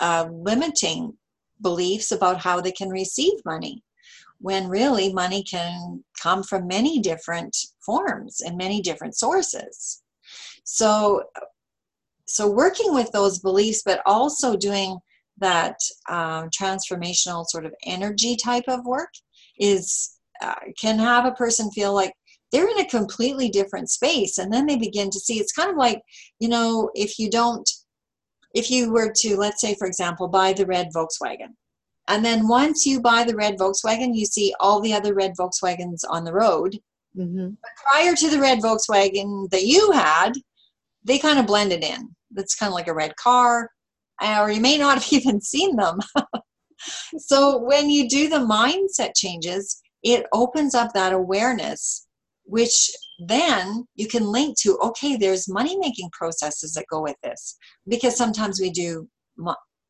uh, 0.00 0.28
limiting 0.30 1.14
beliefs 1.60 2.12
about 2.12 2.38
how 2.38 2.60
they 2.60 2.72
can 2.72 2.88
receive 2.88 3.32
money 3.44 3.82
when 4.38 4.68
really 4.68 5.12
money 5.12 5.42
can 5.44 6.02
come 6.20 6.42
from 6.42 6.66
many 6.66 6.98
different 6.98 7.56
forms 7.84 8.40
and 8.40 8.56
many 8.56 8.82
different 8.82 9.16
sources. 9.16 10.02
So 10.64 11.24
so 12.26 12.50
working 12.50 12.94
with 12.94 13.10
those 13.12 13.38
beliefs 13.38 13.82
but 13.84 14.00
also 14.06 14.56
doing 14.56 14.98
that 15.38 15.76
um, 16.08 16.50
transformational 16.50 17.46
sort 17.46 17.64
of 17.64 17.74
energy 17.84 18.36
type 18.36 18.64
of 18.68 18.84
work 18.84 19.10
is 19.58 20.18
uh, 20.40 20.54
can 20.80 20.98
have 20.98 21.24
a 21.24 21.32
person 21.32 21.70
feel 21.70 21.94
like 21.94 22.12
they're 22.50 22.68
in 22.68 22.80
a 22.80 22.88
completely 22.88 23.48
different 23.48 23.90
space 23.90 24.38
and 24.38 24.52
then 24.52 24.66
they 24.66 24.76
begin 24.76 25.10
to 25.10 25.18
see 25.18 25.38
it's 25.38 25.52
kind 25.52 25.70
of 25.70 25.76
like 25.76 26.00
you 26.38 26.48
know 26.48 26.90
if 26.94 27.18
you 27.18 27.30
don't 27.30 27.68
if 28.54 28.70
you 28.70 28.92
were 28.92 29.12
to 29.14 29.36
let's 29.36 29.60
say 29.60 29.74
for 29.74 29.86
example 29.86 30.28
buy 30.28 30.52
the 30.52 30.66
red 30.66 30.88
volkswagen 30.94 31.54
and 32.08 32.24
then 32.24 32.46
once 32.48 32.84
you 32.84 33.00
buy 33.00 33.24
the 33.24 33.34
red 33.34 33.58
volkswagen 33.58 34.14
you 34.14 34.26
see 34.26 34.54
all 34.60 34.80
the 34.80 34.92
other 34.92 35.14
red 35.14 35.32
volkswagens 35.38 36.00
on 36.10 36.24
the 36.24 36.32
road 36.32 36.78
mm-hmm. 37.16 37.48
but 37.48 37.70
prior 37.84 38.14
to 38.14 38.28
the 38.28 38.40
red 38.40 38.58
volkswagen 38.58 39.48
that 39.50 39.64
you 39.64 39.90
had 39.92 40.32
they 41.04 41.18
kind 41.18 41.38
of 41.38 41.46
blended 41.46 41.82
in 41.82 42.14
it's 42.36 42.54
kind 42.54 42.68
of 42.68 42.74
like 42.74 42.88
a 42.88 42.94
red 42.94 43.14
car 43.16 43.70
Uh, 44.22 44.38
or 44.40 44.50
you 44.50 44.60
may 44.60 44.78
not 44.78 45.02
have 45.02 45.12
even 45.18 45.40
seen 45.40 45.76
them. 45.76 45.98
So 47.16 47.58
when 47.58 47.90
you 47.90 48.08
do 48.08 48.28
the 48.28 48.38
mindset 48.38 49.12
changes 49.14 49.80
it 50.02 50.26
opens 50.32 50.74
up 50.74 50.92
that 50.92 51.12
awareness 51.12 52.06
which 52.44 52.90
then 53.28 53.86
you 53.94 54.08
can 54.08 54.24
link 54.24 54.58
to 54.58 54.76
okay 54.78 55.16
there's 55.16 55.48
money 55.48 55.76
making 55.78 56.10
processes 56.10 56.74
that 56.74 56.86
go 56.90 57.02
with 57.02 57.16
this. 57.22 57.56
Because 57.86 58.16
sometimes 58.16 58.60
we 58.60 58.70
do 58.70 59.08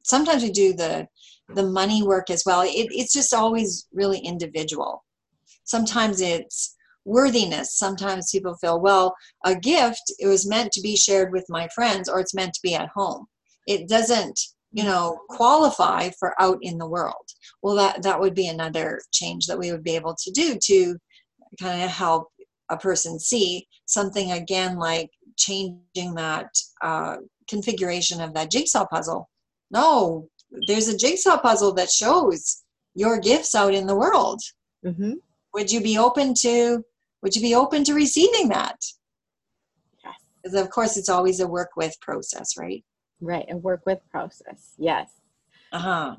sometimes 0.02 0.42
we 0.42 0.50
do 0.50 0.72
the 0.74 1.06
the 1.54 1.62
money 1.64 2.02
work 2.02 2.30
as 2.30 2.44
well. 2.46 2.62
It, 2.62 2.88
it's 2.90 3.12
just 3.12 3.34
always 3.34 3.86
really 3.92 4.18
individual. 4.18 5.04
Sometimes 5.64 6.20
it's 6.20 6.76
worthiness. 7.04 7.76
Sometimes 7.76 8.30
people 8.30 8.56
feel 8.56 8.80
well 8.80 9.14
a 9.44 9.54
gift 9.54 10.02
it 10.18 10.26
was 10.26 10.48
meant 10.48 10.72
to 10.72 10.80
be 10.82 10.96
shared 10.96 11.32
with 11.32 11.46
my 11.48 11.68
friends 11.74 12.08
or 12.08 12.20
it's 12.20 12.34
meant 12.34 12.54
to 12.54 12.60
be 12.62 12.74
at 12.74 12.88
home 12.94 13.26
it 13.66 13.88
doesn't 13.88 14.38
you 14.72 14.84
know 14.84 15.18
qualify 15.28 16.10
for 16.18 16.34
out 16.40 16.58
in 16.62 16.78
the 16.78 16.88
world 16.88 17.28
well 17.62 17.74
that 17.74 18.02
that 18.02 18.18
would 18.18 18.34
be 18.34 18.48
another 18.48 19.00
change 19.12 19.46
that 19.46 19.58
we 19.58 19.70
would 19.70 19.84
be 19.84 19.96
able 19.96 20.14
to 20.14 20.30
do 20.30 20.56
to 20.62 20.96
kind 21.60 21.82
of 21.82 21.90
help 21.90 22.28
a 22.70 22.76
person 22.76 23.18
see 23.18 23.66
something 23.86 24.32
again 24.32 24.76
like 24.78 25.10
changing 25.36 26.14
that 26.14 26.48
uh, 26.82 27.16
configuration 27.48 28.20
of 28.20 28.34
that 28.34 28.50
jigsaw 28.50 28.86
puzzle. 28.86 29.28
No, 29.70 30.28
there's 30.66 30.88
a 30.88 30.96
jigsaw 30.96 31.38
puzzle 31.38 31.72
that 31.74 31.90
shows 31.90 32.62
your 32.94 33.18
gifts 33.18 33.54
out 33.54 33.74
in 33.74 33.86
the 33.86 33.96
world. 33.96 34.40
Mm-hmm. 34.84 35.14
Would 35.54 35.70
you 35.70 35.80
be 35.80 35.98
open 35.98 36.34
to? 36.40 36.84
Would 37.22 37.36
you 37.36 37.42
be 37.42 37.54
open 37.54 37.84
to 37.84 37.94
receiving 37.94 38.48
that? 38.48 38.76
Yes. 40.04 40.14
Because 40.42 40.60
of 40.60 40.70
course, 40.70 40.96
it's 40.96 41.08
always 41.08 41.40
a 41.40 41.46
work 41.46 41.70
with 41.76 42.00
process, 42.00 42.56
right? 42.58 42.84
Right, 43.22 43.46
a 43.48 43.56
work 43.56 43.86
with 43.86 44.00
process. 44.10 44.74
Yes. 44.76 45.08
Uh 45.72 45.78
huh. 45.78 46.16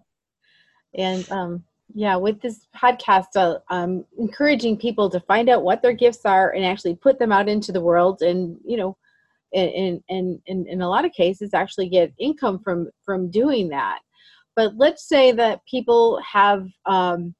And 0.95 1.31
um, 1.31 1.63
yeah 1.93 2.15
with 2.15 2.41
this 2.41 2.67
podcast 2.75 3.35
uh, 3.35 3.59
i'm 3.69 4.05
encouraging 4.17 4.77
people 4.77 5.09
to 5.09 5.19
find 5.21 5.49
out 5.49 5.63
what 5.63 5.81
their 5.81 5.93
gifts 5.93 6.25
are 6.25 6.51
and 6.51 6.65
actually 6.65 6.95
put 6.95 7.19
them 7.19 7.31
out 7.31 7.47
into 7.47 7.71
the 7.71 7.81
world 7.81 8.21
and 8.21 8.57
you 8.65 8.77
know 8.77 8.97
and 9.53 10.01
and 10.09 10.39
and 10.47 10.67
in 10.67 10.81
a 10.81 10.89
lot 10.89 11.05
of 11.05 11.11
cases 11.11 11.53
actually 11.53 11.87
get 11.87 12.13
income 12.17 12.59
from 12.59 12.89
from 13.05 13.29
doing 13.29 13.69
that 13.69 13.99
but 14.55 14.75
let's 14.77 15.07
say 15.07 15.31
that 15.31 15.65
people 15.65 16.19
have 16.21 16.67
um, 16.85 17.33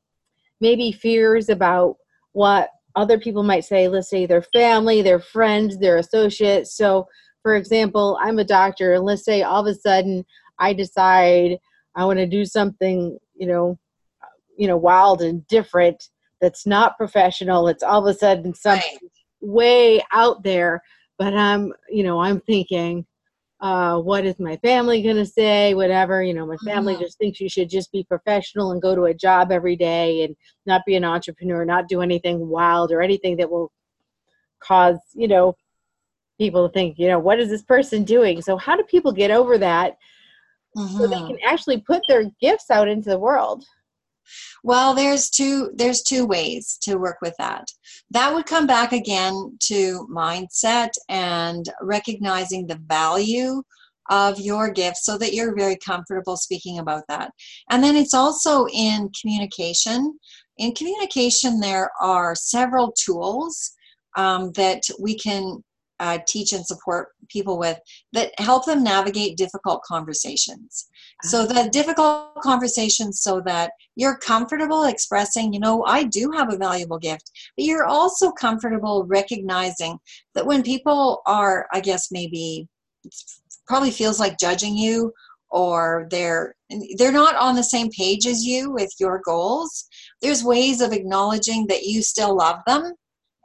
maybe 0.61 0.91
fears 0.91 1.49
about 1.49 1.95
what 2.32 2.70
other 2.95 3.20
people 3.20 3.43
might 3.43 3.66
say 3.66 3.88
let's 3.88 4.09
say 4.09 4.26
their 4.26 4.43
family 4.43 5.01
their 5.01 5.20
friends 5.20 5.78
their 5.80 5.97
associates 5.97 6.76
so 6.76 7.07
for 7.44 7.56
example 7.56 8.18
i'm 8.22 8.39
a 8.39 8.44
doctor 8.44 8.94
and 8.94 9.04
let's 9.04 9.24
say 9.24 9.44
all 9.44 9.66
of 9.66 9.68
a 9.68 9.80
sudden 9.80 10.26
i 10.58 10.74
decide 10.74 11.58
i 11.96 12.04
want 12.04 12.18
to 12.18 12.26
do 12.26 12.44
something 12.46 13.18
you 13.36 13.46
know 13.46 13.78
you 14.58 14.68
know 14.68 14.78
wild 14.78 15.22
and 15.22 15.46
different 15.48 16.10
that's 16.41 16.66
not 16.66 16.98
professional 16.98 17.68
it's 17.68 17.84
all 17.84 18.06
of 18.06 18.16
a 18.16 18.18
sudden 18.18 18.54
something 18.54 18.98
right. 19.02 19.12
way 19.41 20.04
out 20.12 20.41
there 20.44 20.82
but 21.18 21.34
i'm 21.34 21.72
you 21.89 22.04
know 22.04 22.20
i'm 22.20 22.39
thinking 22.41 23.06
uh, 23.62 23.98
what 23.98 24.26
is 24.26 24.38
my 24.39 24.58
family 24.58 25.02
going 25.02 25.16
to 25.16 25.26
say 25.26 25.74
whatever 25.74 26.22
you 26.22 26.34
know 26.34 26.46
my 26.46 26.58
family 26.66 26.94
mm-hmm. 26.94 27.04
just 27.04 27.18
thinks 27.18 27.39
you 27.39 27.48
should 27.48 27.70
just 27.70 27.94
be 27.94 28.04
professional 28.04 28.72
and 28.74 28.82
go 28.82 28.94
to 28.94 29.06
a 29.06 29.14
job 29.14 29.54
every 29.54 29.78
day 29.78 30.24
and 30.24 30.36
not 30.66 30.82
be 30.86 30.96
an 30.96 31.06
entrepreneur 31.06 31.64
not 31.64 31.88
do 31.88 32.02
anything 32.02 32.50
wild 32.50 32.91
or 32.91 33.02
anything 33.02 33.38
that 33.38 33.50
will 33.50 33.72
cause 34.60 34.98
you 35.14 35.30
know 35.30 35.56
people 36.38 36.68
think 36.68 36.98
you 36.98 37.08
know 37.08 37.20
what 37.20 37.40
is 37.40 37.50
this 37.50 37.64
person 37.64 38.04
doing 38.04 38.42
so 38.42 38.58
how 38.58 38.76
do 38.76 38.84
people 38.84 39.12
get 39.12 39.32
over 39.32 39.58
that 39.58 39.98
mm-hmm. 40.76 40.98
so 40.98 41.08
they 41.08 41.16
mm-hmm. 41.16 41.28
can 41.28 41.38
actually 41.46 41.80
put 41.82 42.02
their 42.08 42.26
gifts 42.42 42.70
out 42.70 42.88
into 42.88 43.10
the 43.10 43.20
world 43.20 43.64
well, 44.64 44.94
there's 44.94 45.30
two 45.30 45.72
there's 45.76 46.02
two 46.02 46.26
ways 46.26 46.78
to 46.84 46.96
work 46.96 47.18
with 47.22 47.36
that. 47.38 47.68
That 48.12 48.34
would 48.34 48.46
come 48.46 48.68
back 48.68 48.94
again 48.94 49.58
to 49.64 50.08
mindset 50.10 50.92
and 51.10 51.66
recognizing 51.82 52.68
the 52.68 52.80
value 52.88 53.64
of 54.10 54.40
your 54.40 54.70
gift 54.70 54.98
so 54.98 55.18
that 55.18 55.34
you're 55.34 55.56
very 55.56 55.78
comfortable 55.78 56.38
speaking 56.38 56.80
about 56.80 57.04
that. 57.08 57.32
And 57.70 57.84
then 57.84 57.96
it's 57.96 58.14
also 58.14 58.66
in 58.68 59.10
communication. 59.20 60.18
In 60.58 60.74
communication, 60.74 61.60
there 61.60 61.90
are 62.02 62.36
several 62.36 62.94
tools 62.94 63.72
um, 64.18 64.52
that 64.54 64.84
we 65.00 65.18
can 65.18 65.64
uh, 66.00 66.18
teach 66.28 66.54
and 66.54 66.66
support 66.66 67.10
people 67.30 67.58
with 67.58 67.80
that 68.12 68.32
help 68.39 68.66
them 68.66 68.84
navigate 68.84 69.38
difficult 69.38 69.82
conversations. 69.84 70.88
So 71.24 71.46
the 71.46 71.70
difficult 71.72 72.36
conversations 72.41 73.22
so 73.22 73.41
that 73.46 73.72
you're 73.96 74.18
comfortable 74.18 74.84
expressing, 74.84 75.54
you 75.54 75.60
know, 75.60 75.84
I 75.86 76.04
do 76.04 76.32
have 76.32 76.52
a 76.52 76.58
valuable 76.58 77.00
gift, 77.00 77.32
but 77.56 77.66
you're 77.66 77.86
also 77.86 78.32
comfortable 78.32 79.06
recognizing 79.08 79.98
that 80.36 80.46
when 80.46 80.64
people 80.64 81.22
are, 81.26 81.68
I 81.72 81.80
guess 81.80 82.12
maybe 82.12 82.68
probably 83.68 83.91
feels 83.91 84.20
like 84.20 84.39
judging 84.39 84.76
you 84.76 85.14
or 85.54 86.08
they're 86.10 86.56
they're 86.98 87.12
not 87.12 87.36
on 87.36 87.56
the 87.56 87.64
same 87.64 87.89
page 87.91 88.26
as 88.26 88.44
you 88.44 88.72
with 88.72 88.91
your 89.00 89.22
goals 89.24 89.88
there's 90.22 90.44
ways 90.44 90.82
of 90.82 90.91
acknowledging 90.91 91.68
that 91.68 91.84
you 91.84 92.02
still 92.02 92.36
love 92.36 92.58
them 92.66 92.94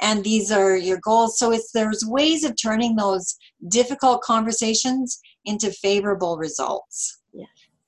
and 0.00 0.22
these 0.24 0.50
are 0.52 0.76
your 0.76 0.98
goals. 1.02 1.38
So 1.38 1.52
it's 1.52 1.72
there's 1.72 2.04
ways 2.06 2.44
of 2.44 2.54
turning 2.60 2.96
those 2.96 3.36
difficult 3.68 4.22
conversations 4.22 5.20
into 5.44 5.70
favorable 5.72 6.36
results. 6.38 7.20
Yeah. 7.32 7.46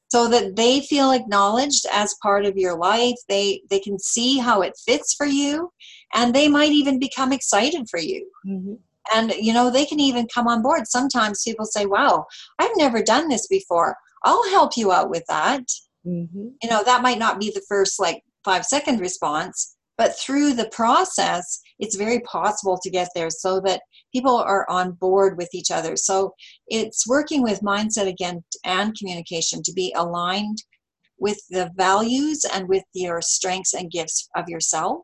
so 0.09 0.29
that 0.29 0.57
they 0.57 0.81
feel 0.81 1.13
acknowledged 1.13 1.87
as 1.93 2.15
part 2.23 2.45
of 2.45 2.57
your 2.57 2.77
life. 2.77 3.17
They 3.29 3.63
they 3.71 3.81
can 3.81 3.99
see 3.99 4.39
how 4.39 4.63
it 4.63 4.79
fits 4.87 5.15
for 5.15 5.27
you 5.27 5.73
and 6.15 6.35
they 6.35 6.49
might 6.49 6.73
even 6.73 6.99
become 6.99 7.33
excited 7.33 7.89
for 7.89 8.01
you. 8.01 8.29
Mm-hmm. 8.47 8.75
and 9.15 9.33
you 9.33 9.53
know 9.53 9.71
they 9.71 9.87
can 9.87 10.01
even 10.01 10.27
come 10.35 10.47
on 10.49 10.63
board. 10.63 10.87
Sometimes 10.87 11.43
people 11.43 11.65
say 11.67 11.87
wow 11.87 12.27
i've 12.59 12.77
never 12.77 13.03
done 13.03 13.29
this 13.29 13.47
before. 13.47 13.97
I'll 14.25 14.51
help 14.51 14.77
you 14.77 14.93
out 14.93 15.11
with 15.11 15.25
that. 15.29 15.65
Mm-hmm. 16.07 16.49
you 16.63 16.71
know 16.71 16.83
that 16.85 17.03
might 17.03 17.19
not 17.19 17.39
be 17.39 17.51
the 17.51 17.63
first 17.69 18.01
like 18.01 18.23
five 18.45 18.65
second 18.65 19.01
response 19.01 19.77
but 20.01 20.19
through 20.19 20.55
the 20.55 20.71
process 20.71 21.61
it's 21.79 21.97
very 21.97 22.21
possible 22.21 22.79
to 22.83 22.91
get 22.91 23.09
there 23.15 23.31
so 23.31 23.61
that 23.61 23.83
people 24.13 24.37
are 24.37 24.69
on 24.71 24.93
board 24.93 25.37
with 25.37 25.49
each 25.53 25.71
other. 25.71 25.97
So 25.97 26.35
it's 26.69 27.09
working 27.09 27.43
with 27.43 27.61
mindset 27.61 28.07
again 28.07 28.45
and 28.65 28.97
communication 28.97 29.63
to 29.63 29.73
be 29.73 29.93
aligned 29.97 30.59
with 31.19 31.39
the 31.51 31.71
values 31.77 32.47
and 32.51 32.67
with 32.69 32.85
your 32.95 33.21
strengths 33.21 33.75
and 33.75 33.91
gifts 33.91 34.29
of 34.37 34.49
yourself. 34.49 35.01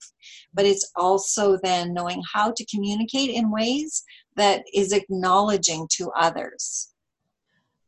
But 0.55 0.67
it's 0.67 0.91
also 0.97 1.59
then 1.63 1.93
knowing 1.93 2.23
how 2.33 2.53
to 2.57 2.67
communicate 2.67 3.31
in 3.31 3.51
ways 3.51 4.03
that 4.37 4.65
is 4.75 4.93
acknowledging 4.93 5.89
to 5.93 6.11
others. 6.19 6.93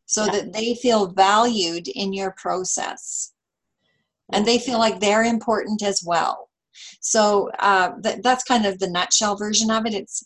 So 0.07 0.25
yeah. 0.25 0.33
that 0.33 0.53
they 0.53 0.75
feel 0.75 1.13
valued 1.13 1.89
in 1.89 2.13
your 2.13 2.35
process. 2.37 3.33
And 4.33 4.45
they 4.45 4.59
feel 4.59 4.79
like 4.79 5.01
they're 5.01 5.25
important 5.25 5.83
as 5.83 6.03
well 6.05 6.47
so 7.01 7.51
uh, 7.59 7.93
th- 8.03 8.20
that's 8.22 8.45
kind 8.45 8.66
of 8.66 8.79
the 8.79 8.91
nutshell 8.91 9.37
version 9.37 9.70
of 9.70 9.87
it 9.87 9.95
it's 9.95 10.24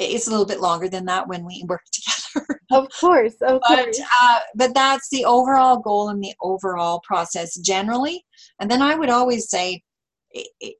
it's 0.00 0.26
a 0.26 0.30
little 0.30 0.46
bit 0.46 0.60
longer 0.60 0.88
than 0.88 1.04
that 1.04 1.28
when 1.28 1.44
we 1.44 1.64
work 1.68 1.82
together. 1.92 2.60
Of 2.70 2.88
course, 2.98 3.34
of 3.42 3.60
but, 3.68 3.84
course. 3.84 4.00
Uh, 4.22 4.38
but 4.54 4.74
that's 4.74 5.08
the 5.10 5.24
overall 5.24 5.78
goal 5.78 6.08
and 6.08 6.22
the 6.22 6.32
overall 6.40 7.00
process 7.00 7.56
generally. 7.56 8.24
And 8.60 8.70
then 8.70 8.80
I 8.80 8.94
would 8.94 9.10
always 9.10 9.50
say 9.50 9.82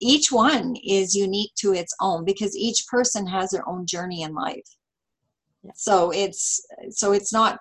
each 0.00 0.30
one 0.30 0.76
is 0.84 1.14
unique 1.14 1.52
to 1.56 1.74
its 1.74 1.94
own 2.00 2.24
because 2.24 2.56
each 2.56 2.86
person 2.88 3.26
has 3.26 3.50
their 3.50 3.68
own 3.68 3.86
journey 3.86 4.22
in 4.22 4.34
life. 4.34 4.66
Yeah. 5.62 5.72
So 5.74 6.10
it's 6.12 6.64
so 6.90 7.12
it's 7.12 7.32
not 7.32 7.58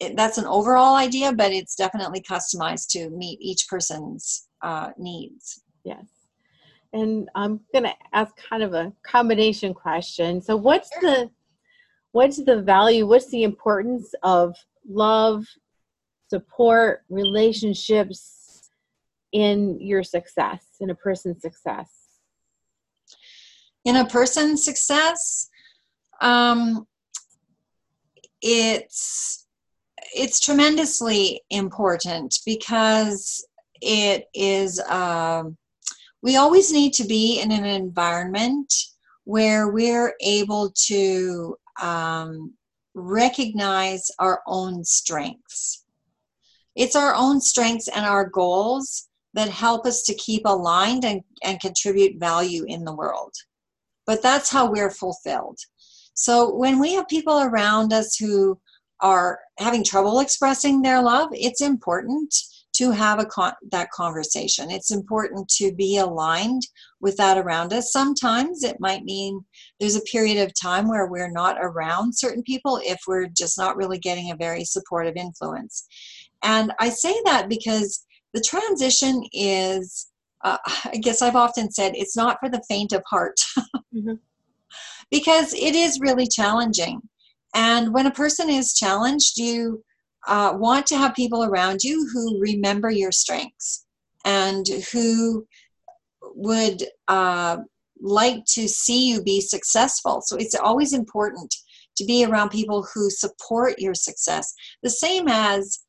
it, 0.00 0.16
that's 0.16 0.38
an 0.38 0.46
overall 0.46 0.96
idea, 0.96 1.32
but 1.32 1.52
it's 1.52 1.74
definitely 1.74 2.22
customized 2.22 2.88
to 2.90 3.10
meet 3.10 3.38
each 3.40 3.66
person's 3.68 4.48
uh, 4.62 4.90
needs. 4.98 5.62
Yes 5.84 6.06
and 6.92 7.28
I'm 7.34 7.60
going 7.72 7.84
to 7.84 7.94
ask 8.12 8.34
kind 8.36 8.62
of 8.62 8.74
a 8.74 8.92
combination 9.02 9.74
question. 9.74 10.42
So, 10.42 10.56
what's 10.56 10.90
the 11.00 11.30
what's 12.12 12.42
the 12.42 12.62
value? 12.62 13.06
What's 13.06 13.30
the 13.30 13.44
importance 13.44 14.12
of 14.22 14.56
love, 14.88 15.46
support, 16.28 17.02
relationships 17.08 18.70
in 19.32 19.80
your 19.80 20.02
success, 20.02 20.66
in 20.80 20.90
a 20.90 20.94
person's 20.94 21.42
success? 21.42 21.90
In 23.84 23.96
a 23.96 24.04
person's 24.04 24.64
success, 24.64 25.48
um, 26.20 26.86
it's 28.42 29.46
it's 30.12 30.40
tremendously 30.40 31.40
important 31.50 32.40
because 32.44 33.46
it 33.80 34.24
is. 34.34 34.80
Um, 34.80 35.56
we 36.22 36.36
always 36.36 36.72
need 36.72 36.92
to 36.94 37.04
be 37.04 37.40
in 37.40 37.50
an 37.50 37.64
environment 37.64 38.72
where 39.24 39.68
we're 39.68 40.14
able 40.20 40.72
to 40.74 41.56
um, 41.80 42.52
recognize 42.94 44.10
our 44.18 44.42
own 44.46 44.84
strengths. 44.84 45.84
It's 46.74 46.96
our 46.96 47.14
own 47.14 47.40
strengths 47.40 47.88
and 47.88 48.04
our 48.04 48.28
goals 48.28 49.08
that 49.34 49.48
help 49.48 49.86
us 49.86 50.02
to 50.02 50.14
keep 50.14 50.42
aligned 50.44 51.04
and, 51.04 51.22
and 51.44 51.60
contribute 51.60 52.18
value 52.18 52.64
in 52.66 52.84
the 52.84 52.94
world. 52.94 53.34
But 54.06 54.22
that's 54.22 54.50
how 54.50 54.70
we're 54.70 54.90
fulfilled. 54.90 55.58
So 56.14 56.54
when 56.54 56.78
we 56.78 56.94
have 56.94 57.08
people 57.08 57.40
around 57.40 57.92
us 57.92 58.16
who 58.16 58.58
are 59.00 59.38
having 59.58 59.84
trouble 59.84 60.20
expressing 60.20 60.82
their 60.82 61.00
love, 61.00 61.30
it's 61.32 61.60
important 61.60 62.34
to 62.80 62.90
have 62.90 63.18
a 63.18 63.26
con- 63.26 63.52
that 63.70 63.90
conversation. 63.90 64.70
It's 64.70 64.90
important 64.90 65.48
to 65.56 65.70
be 65.72 65.98
aligned 65.98 66.62
with 67.00 67.14
that 67.18 67.36
around 67.36 67.74
us. 67.74 67.92
Sometimes 67.92 68.64
it 68.64 68.80
might 68.80 69.04
mean 69.04 69.44
there's 69.78 69.96
a 69.96 70.02
period 70.02 70.42
of 70.42 70.58
time 70.58 70.88
where 70.88 71.06
we're 71.06 71.30
not 71.30 71.58
around 71.60 72.16
certain 72.16 72.42
people 72.42 72.80
if 72.82 72.98
we're 73.06 73.28
just 73.28 73.58
not 73.58 73.76
really 73.76 73.98
getting 73.98 74.30
a 74.30 74.36
very 74.36 74.64
supportive 74.64 75.16
influence. 75.16 75.86
And 76.42 76.72
I 76.78 76.88
say 76.88 77.14
that 77.26 77.50
because 77.50 78.06
the 78.32 78.40
transition 78.40 79.24
is, 79.34 80.10
uh, 80.42 80.56
I 80.86 80.96
guess 81.02 81.20
I've 81.20 81.36
often 81.36 81.70
said, 81.70 81.92
it's 81.94 82.16
not 82.16 82.38
for 82.40 82.48
the 82.48 82.62
faint 82.66 82.92
of 82.92 83.02
heart. 83.10 83.38
mm-hmm. 83.94 84.14
Because 85.10 85.52
it 85.52 85.74
is 85.74 86.00
really 86.00 86.26
challenging. 86.26 87.02
And 87.54 87.92
when 87.92 88.06
a 88.06 88.12
person 88.12 88.48
is 88.48 88.72
challenged, 88.72 89.36
you 89.36 89.84
uh, 90.26 90.54
want 90.56 90.86
to 90.86 90.96
have 90.96 91.14
people 91.14 91.44
around 91.44 91.82
you 91.82 92.08
who 92.12 92.40
remember 92.40 92.90
your 92.90 93.12
strengths 93.12 93.86
and 94.24 94.66
who 94.92 95.46
would 96.34 96.84
uh, 97.08 97.58
like 98.00 98.44
to 98.46 98.68
see 98.68 99.08
you 99.08 99.22
be 99.22 99.40
successful. 99.40 100.22
So 100.22 100.36
it's 100.36 100.54
always 100.54 100.92
important 100.92 101.54
to 101.96 102.04
be 102.04 102.24
around 102.24 102.50
people 102.50 102.86
who 102.94 103.10
support 103.10 103.78
your 103.78 103.94
success. 103.94 104.52
The 104.82 104.90
same 104.90 105.26
as, 105.28 105.80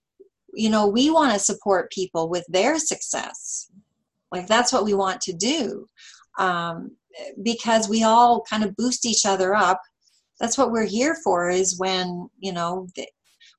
you 0.54 0.70
know, 0.70 0.88
we 0.88 1.10
want 1.10 1.34
to 1.34 1.40
support 1.40 1.92
people 1.92 2.30
with 2.30 2.46
their 2.50 2.80
success. 2.80 3.70
Like 4.32 4.48
that's 4.48 4.74
what 4.74 4.86
we 4.86 4.94
want 4.94 5.22
to 5.22 5.34
do 5.34 5.88
um, 6.38 6.92
because 7.44 7.90
we 7.90 8.04
all 8.04 8.44
kind 8.50 8.64
of 8.64 8.76
boost 8.76 9.06
each 9.06 9.26
other 9.26 9.54
up. 9.54 9.82
That's 10.40 10.58
what 10.58 10.72
we're 10.72 10.86
here 10.86 11.16
for 11.24 11.50
is 11.50 11.78
when, 11.78 12.30
you 12.40 12.52
know, 12.52 12.88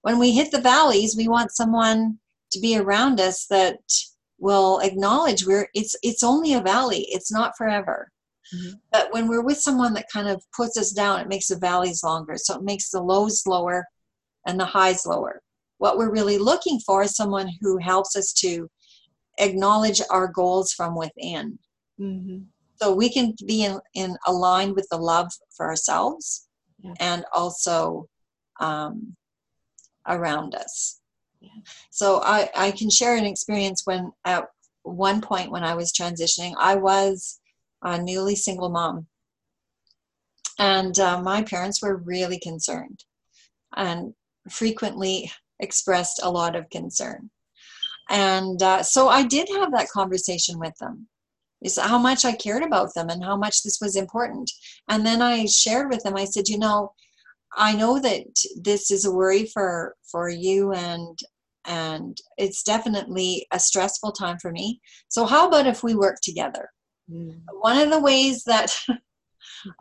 when 0.03 0.19
we 0.19 0.33
hit 0.33 0.51
the 0.51 0.61
valleys, 0.61 1.17
we 1.17 1.29
want 1.29 1.53
someone 1.53 2.19
to 2.53 2.61
be 2.61 2.77
around 2.77 3.21
us 3.21 3.47
that 3.47 3.79
will 4.39 4.81
acknowledge 4.81 5.47
we're 5.47 5.69
it's 5.75 5.97
it's 6.03 6.23
only 6.23 6.53
a 6.53 6.61
valley. 6.61 7.07
It's 7.11 7.33
not 7.33 7.57
forever. 7.57 8.11
Mm-hmm. 8.55 8.73
But 8.91 9.13
when 9.13 9.29
we're 9.29 9.45
with 9.45 9.59
someone 9.59 9.95
that 9.95 10.11
kind 10.13 10.29
of 10.29 10.43
puts 10.55 10.77
us 10.77 10.91
down, 10.91 11.21
it 11.21 11.29
makes 11.29 11.49
the 11.49 11.57
valleys 11.57 12.03
longer. 12.03 12.35
So 12.37 12.57
it 12.57 12.63
makes 12.63 12.91
the 12.91 13.01
lows 13.01 13.45
lower 13.47 13.87
and 14.47 14.59
the 14.59 14.65
highs 14.65 15.07
lower. 15.07 15.41
What 15.79 15.97
we're 15.97 16.13
really 16.13 16.39
looking 16.39 16.79
for 16.81 17.03
is 17.03 17.17
someone 17.17 17.49
who 17.61 17.79
helps 17.79 18.15
us 18.17 18.33
to 18.35 18.69
acknowledge 19.39 20.03
our 20.11 20.29
goals 20.29 20.73
from 20.73 20.97
within. 20.97 21.59
Mm-hmm. 21.99 22.39
So 22.77 22.95
we 22.95 23.09
can 23.09 23.35
be 23.47 23.65
in, 23.65 23.79
in 23.95 24.17
aligned 24.27 24.75
with 24.75 24.89
the 24.91 24.99
love 24.99 25.31
for 25.57 25.67
ourselves 25.67 26.49
yeah. 26.83 26.95
and 27.01 27.25
also 27.33 28.09
um, 28.61 29.17
around 30.07 30.55
us. 30.55 31.01
Yeah. 31.41 31.51
So 31.91 32.21
I, 32.23 32.49
I 32.55 32.71
can 32.71 32.91
share 32.91 33.17
an 33.17 33.25
experience 33.27 33.83
when 33.85 34.13
at 34.25 34.45
one 34.83 35.21
point 35.21 35.51
when 35.51 35.65
I 35.65 35.75
was 35.75 35.93
transitioning, 35.93 36.55
I 36.59 36.77
was 36.77 37.41
a 37.83 38.01
newly 38.01 38.37
single 38.37 38.69
mom. 38.69 39.07
And 40.59 40.99
uh, 40.99 41.21
my 41.21 41.43
parents 41.43 41.83
were 41.83 41.97
really 41.97 42.39
concerned 42.39 43.05
and 43.75 44.15
frequently 44.51 45.31
expressed 45.59 46.21
a 46.23 46.31
lot 46.31 46.55
of 46.57 46.71
concern. 46.71 47.31
And 48.11 48.63
uh, 48.63 48.83
so 48.83 49.09
I 49.09 49.25
did 49.25 49.49
have 49.49 49.73
that 49.73 49.89
conversation 49.89 50.59
with 50.59 50.77
them. 50.79 51.09
Is 51.63 51.79
how 51.79 51.99
much 51.99 52.25
I 52.25 52.33
cared 52.33 52.65
about 52.65 52.93
them 52.95 53.09
and 53.09 53.23
how 53.23 53.37
much 53.37 53.63
this 53.63 53.79
was 53.81 53.95
important. 53.95 54.51
And 54.89 55.07
then 55.07 55.23
I 55.23 55.47
shared 55.47 55.91
with 55.91 56.03
them, 56.03 56.17
I 56.17 56.25
said, 56.25 56.49
you 56.49 56.59
know, 56.59 56.93
I 57.55 57.75
know 57.75 57.99
that 58.01 58.25
this 58.61 58.91
is 58.91 59.05
a 59.05 59.13
worry 59.13 59.47
for 59.47 59.95
for 60.11 60.29
you 60.29 60.73
and 60.73 61.19
and 61.65 62.19
it's 62.39 62.63
definitely 62.63 63.47
a 63.53 63.61
stressful 63.61 64.13
time 64.13 64.39
for 64.41 64.51
me. 64.51 64.81
So 65.09 65.27
how 65.27 65.47
about 65.47 65.67
if 65.67 65.85
we 65.85 65.95
work 65.95 66.17
together? 66.21 66.69
Mm. 67.11 67.41
One 67.61 67.79
of 67.79 67.91
the 67.91 68.01
ways 68.01 68.43
that 68.45 68.69
mm-hmm. 68.89 68.95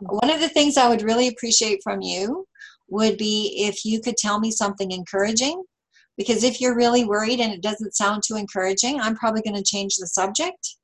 one 0.00 0.30
of 0.30 0.40
the 0.40 0.48
things 0.48 0.76
I 0.76 0.88
would 0.88 1.02
really 1.02 1.28
appreciate 1.28 1.80
from 1.82 2.00
you 2.00 2.46
would 2.88 3.16
be 3.16 3.64
if 3.66 3.84
you 3.84 4.00
could 4.00 4.16
tell 4.16 4.38
me 4.38 4.50
something 4.50 4.90
encouraging 4.90 5.64
because 6.16 6.44
if 6.44 6.60
you're 6.60 6.76
really 6.76 7.04
worried 7.04 7.40
and 7.40 7.52
it 7.52 7.62
doesn't 7.62 7.96
sound 7.96 8.22
too 8.22 8.36
encouraging, 8.36 9.00
I'm 9.00 9.16
probably 9.16 9.42
going 9.42 9.56
to 9.56 9.62
change 9.62 9.96
the 9.96 10.06
subject. 10.06 10.76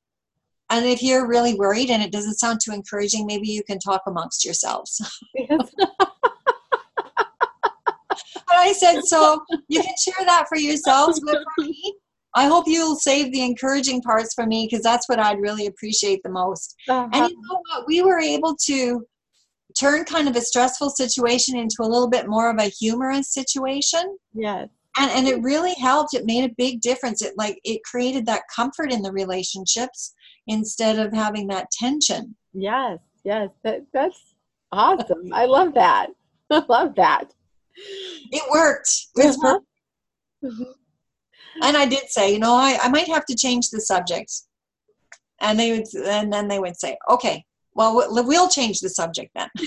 And 0.71 0.85
if 0.87 1.03
you're 1.03 1.29
really 1.29 1.55
worried 1.55 1.91
and 1.91 2.03
it 2.03 2.13
doesn't 2.13 2.39
sound 2.39 2.61
too 2.63 2.73
encouraging, 2.73 3.27
maybe 3.27 3.49
you 3.49 3.63
can 3.63 3.79
talk 3.79 4.03
amongst 4.07 4.45
yourselves. 4.45 5.01
I 8.51 8.73
said, 8.73 9.03
so 9.03 9.41
you 9.69 9.83
can 9.83 9.95
share 10.03 10.27
that 10.27 10.47
for 10.49 10.59
yourselves, 10.59 11.21
but 11.25 11.39
for 11.55 11.65
me, 11.65 11.95
I 12.35 12.47
hope 12.47 12.67
you'll 12.67 12.97
save 12.97 13.33
the 13.33 13.43
encouraging 13.43 14.03
parts 14.03 14.35
for 14.35 14.47
me 14.47 14.69
because 14.71 14.83
that's 14.83 15.09
what 15.09 15.19
I'd 15.19 15.41
really 15.41 15.67
appreciate 15.67 16.21
the 16.23 16.31
most. 16.31 16.75
Uh-huh. 16.89 17.09
And 17.13 17.31
you 17.31 17.43
know 17.49 17.61
what? 17.71 17.87
We 17.87 18.03
were 18.03 18.21
able 18.21 18.57
to 18.67 19.07
turn 19.79 20.05
kind 20.05 20.29
of 20.29 20.37
a 20.37 20.41
stressful 20.41 20.91
situation 20.91 21.57
into 21.57 21.77
a 21.81 21.89
little 21.89 22.09
bit 22.09 22.29
more 22.29 22.51
of 22.51 22.59
a 22.59 22.65
humorous 22.65 23.33
situation. 23.33 24.19
Yes. 24.35 24.69
And, 24.99 25.11
and 25.11 25.29
it 25.29 25.43
really 25.43 25.75
helped. 25.75 26.15
It 26.15 26.27
made 26.27 26.51
a 26.51 26.55
big 26.57 26.81
difference. 26.81 27.23
It 27.23 27.35
like 27.37 27.61
it 27.65 27.81
created 27.85 28.27
that 28.27 28.43
comfort 28.55 28.93
in 28.93 29.03
the 29.03 29.13
relationships 29.13 30.15
instead 30.47 30.99
of 30.99 31.13
having 31.13 31.47
that 31.49 31.71
tension. 31.71 32.35
Yes, 32.53 32.99
yes. 33.25 33.51
That 33.63 33.87
that's 33.93 34.35
awesome. 34.73 35.33
I 35.33 35.45
love 35.45 35.75
that. 35.75 36.09
I 36.51 36.65
love 36.69 36.95
that. 36.97 37.33
It 38.31 38.43
worked. 38.51 38.91
It's 39.17 39.37
Uh-huh. 39.43 39.61
Mhm. 40.45 40.75
And 41.63 41.77
I 41.77 41.87
did 41.87 42.09
say, 42.09 42.33
you 42.33 42.39
know, 42.39 42.55
I, 42.55 42.79
I 42.83 42.89
might 42.89 43.09
have 43.09 43.25
to 43.27 43.35
change 43.35 43.71
the 43.71 43.81
subject. 43.81 44.33
And 45.41 45.59
they 45.59 45.73
would, 45.73 45.87
and 46.07 46.33
then 46.33 46.49
they 46.49 46.59
would 46.59 46.77
say, 46.79 46.97
okay, 47.11 47.45
well, 47.75 47.95
we'll 47.95 48.27
we'll 48.27 48.49
change 48.49 48.81
the 48.81 48.89
subject 48.89 49.31
then. 49.37 49.49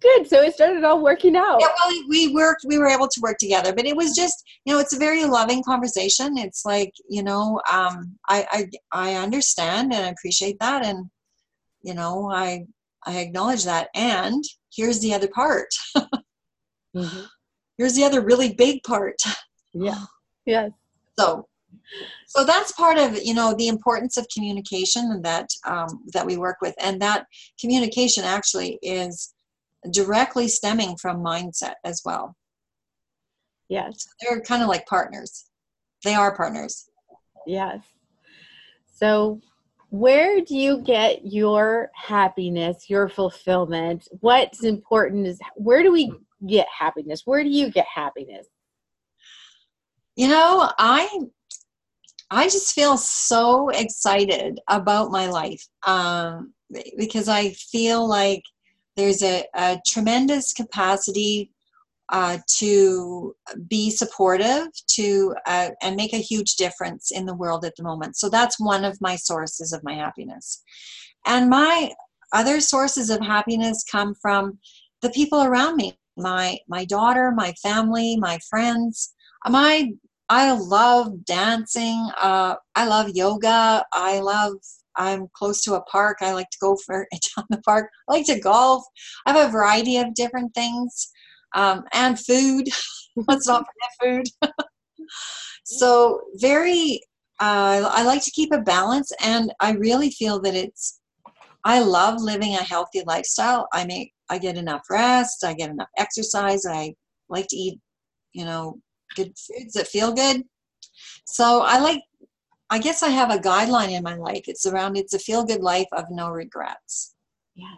Good. 0.00 0.28
So 0.28 0.40
it 0.40 0.54
started 0.54 0.84
all 0.84 1.02
working 1.02 1.36
out. 1.36 1.58
Yeah, 1.60 1.66
well, 1.84 1.94
we 2.08 2.32
worked, 2.32 2.64
we 2.66 2.78
were 2.78 2.86
able 2.86 3.08
to 3.08 3.20
work 3.20 3.38
together, 3.38 3.74
but 3.74 3.86
it 3.86 3.96
was 3.96 4.14
just, 4.14 4.42
you 4.64 4.72
know, 4.72 4.78
it's 4.78 4.94
a 4.94 4.98
very 4.98 5.24
loving 5.24 5.62
conversation. 5.62 6.38
It's 6.38 6.64
like, 6.64 6.92
you 7.08 7.22
know, 7.22 7.60
um, 7.70 8.16
I, 8.28 8.46
I, 8.50 9.10
I 9.10 9.14
understand 9.14 9.92
and 9.92 10.06
I 10.06 10.08
appreciate 10.10 10.58
that. 10.60 10.84
And, 10.84 11.10
you 11.82 11.94
know, 11.94 12.30
I, 12.30 12.66
I 13.04 13.18
acknowledge 13.18 13.64
that. 13.64 13.88
And 13.94 14.42
here's 14.74 15.00
the 15.00 15.12
other 15.12 15.28
part. 15.28 15.68
Mhm. 16.94 17.26
Here's 17.78 17.94
the 17.94 18.04
other 18.04 18.20
really 18.20 18.52
big 18.54 18.82
part. 18.82 19.16
Yeah. 19.72 20.04
Yes. 20.46 20.72
So, 21.18 21.48
so 22.26 22.44
that's 22.44 22.72
part 22.72 22.98
of, 22.98 23.16
you 23.16 23.32
know, 23.32 23.54
the 23.56 23.68
importance 23.68 24.18
of 24.18 24.26
communication 24.28 25.22
that, 25.22 25.48
um, 25.64 26.02
that 26.12 26.26
we 26.26 26.36
work 26.36 26.58
with. 26.60 26.74
And 26.78 27.00
that 27.00 27.24
communication 27.58 28.24
actually 28.24 28.78
is 28.82 29.32
directly 29.90 30.48
stemming 30.48 30.98
from 30.98 31.24
mindset 31.24 31.76
as 31.82 32.02
well. 32.04 32.36
Yes. 33.70 34.06
they're 34.20 34.42
kind 34.42 34.62
of 34.62 34.68
like 34.68 34.84
partners. 34.84 35.46
They 36.04 36.12
are 36.12 36.36
partners. 36.36 36.90
Yes. 37.46 37.80
So, 38.94 39.40
where 39.88 40.40
do 40.42 40.56
you 40.56 40.82
get 40.82 41.24
your 41.24 41.90
happiness, 41.94 42.90
your 42.90 43.08
fulfillment? 43.08 44.08
What's 44.20 44.64
important 44.64 45.26
is 45.26 45.40
where 45.54 45.82
do 45.82 45.90
we 45.92 46.12
get 46.46 46.66
happiness? 46.76 47.22
Where 47.24 47.42
do 47.42 47.50
you 47.50 47.70
get 47.70 47.86
happiness? 47.92 48.46
You 50.16 50.28
know, 50.28 50.70
I 50.78 51.08
I 52.30 52.44
just 52.44 52.72
feel 52.72 52.96
so 52.96 53.68
excited 53.68 54.60
about 54.68 55.10
my 55.10 55.26
life 55.26 55.64
um, 55.86 56.52
because 56.96 57.28
I 57.28 57.50
feel 57.50 58.08
like 58.08 58.42
there's 58.96 59.22
a, 59.22 59.44
a 59.54 59.78
tremendous 59.86 60.52
capacity 60.52 61.50
uh, 62.10 62.38
to 62.58 63.34
be 63.68 63.90
supportive 63.90 64.68
to 64.88 65.34
uh, 65.46 65.70
and 65.82 65.96
make 65.96 66.12
a 66.12 66.18
huge 66.18 66.56
difference 66.56 67.10
in 67.10 67.26
the 67.26 67.34
world 67.34 67.64
at 67.64 67.74
the 67.76 67.82
moment. 67.82 68.16
So 68.16 68.28
that's 68.28 68.60
one 68.60 68.84
of 68.84 69.00
my 69.00 69.16
sources 69.16 69.72
of 69.72 69.82
my 69.82 69.94
happiness. 69.94 70.62
And 71.26 71.48
my 71.48 71.92
other 72.32 72.60
sources 72.60 73.10
of 73.10 73.20
happiness 73.20 73.84
come 73.90 74.14
from 74.14 74.58
the 75.02 75.10
people 75.10 75.42
around 75.42 75.76
me 75.76 75.96
my 76.16 76.58
my 76.68 76.84
daughter 76.84 77.32
my 77.34 77.52
family 77.62 78.16
my 78.16 78.38
friends. 78.50 79.14
My 79.48 79.90
i 80.30 80.52
love 80.52 81.24
dancing 81.24 82.08
uh, 82.20 82.54
i 82.74 82.86
love 82.86 83.10
yoga. 83.14 83.84
I 83.92 84.20
love 84.20 84.54
i'm 84.96 85.28
close 85.34 85.62
to 85.62 85.74
a 85.74 85.82
park. 85.82 86.18
I 86.20 86.32
like 86.32 86.50
to 86.50 86.58
go 86.60 86.76
for 86.76 87.06
it 87.10 87.26
down 87.36 87.46
the 87.50 87.62
park. 87.62 87.90
I 88.08 88.12
like 88.12 88.26
to 88.26 88.40
golf. 88.40 88.84
I 89.26 89.32
have 89.32 89.48
a 89.48 89.52
variety 89.52 89.98
of 89.98 90.14
different 90.14 90.54
things 90.54 91.10
um, 91.54 91.84
and 91.92 92.18
food. 92.18 92.68
Let's 93.28 93.46
not 93.46 93.64
forget 93.66 94.24
food. 94.40 94.50
So 95.64 96.20
very 96.34 97.00
uh, 97.40 97.90
i 97.92 98.04
like 98.04 98.22
to 98.22 98.30
keep 98.30 98.52
a 98.52 98.60
balance 98.60 99.10
and 99.20 99.52
i 99.60 99.72
really 99.72 100.10
feel 100.10 100.40
that 100.40 100.54
it's 100.54 101.00
i 101.64 101.80
love 101.80 102.20
living 102.20 102.54
a 102.54 102.62
healthy 102.62 103.02
lifestyle 103.06 103.66
i 103.72 103.84
make 103.84 104.14
I 104.30 104.38
get 104.38 104.56
enough 104.56 104.86
rest, 104.90 105.44
I 105.44 105.54
get 105.54 105.70
enough 105.70 105.90
exercise, 105.96 106.64
I 106.66 106.94
like 107.28 107.46
to 107.48 107.56
eat, 107.56 107.80
you 108.32 108.44
know, 108.44 108.80
good 109.16 109.32
foods 109.36 109.74
that 109.74 109.88
feel 109.88 110.12
good. 110.12 110.42
So 111.26 111.62
I 111.62 111.78
like 111.78 112.02
I 112.70 112.78
guess 112.78 113.02
I 113.02 113.10
have 113.10 113.30
a 113.30 113.38
guideline 113.38 113.90
in 113.90 114.02
my 114.02 114.16
life. 114.16 114.44
It's 114.48 114.66
around 114.66 114.96
it's 114.96 115.14
a 115.14 115.18
feel 115.18 115.44
good 115.44 115.62
life 115.62 115.86
of 115.92 116.06
no 116.10 116.30
regrets. 116.30 117.14
Yeah. 117.54 117.76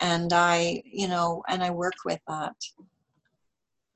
And 0.00 0.32
I, 0.32 0.82
you 0.84 1.08
know, 1.08 1.42
and 1.48 1.62
I 1.62 1.70
work 1.70 1.94
with 2.04 2.20
that. 2.28 2.54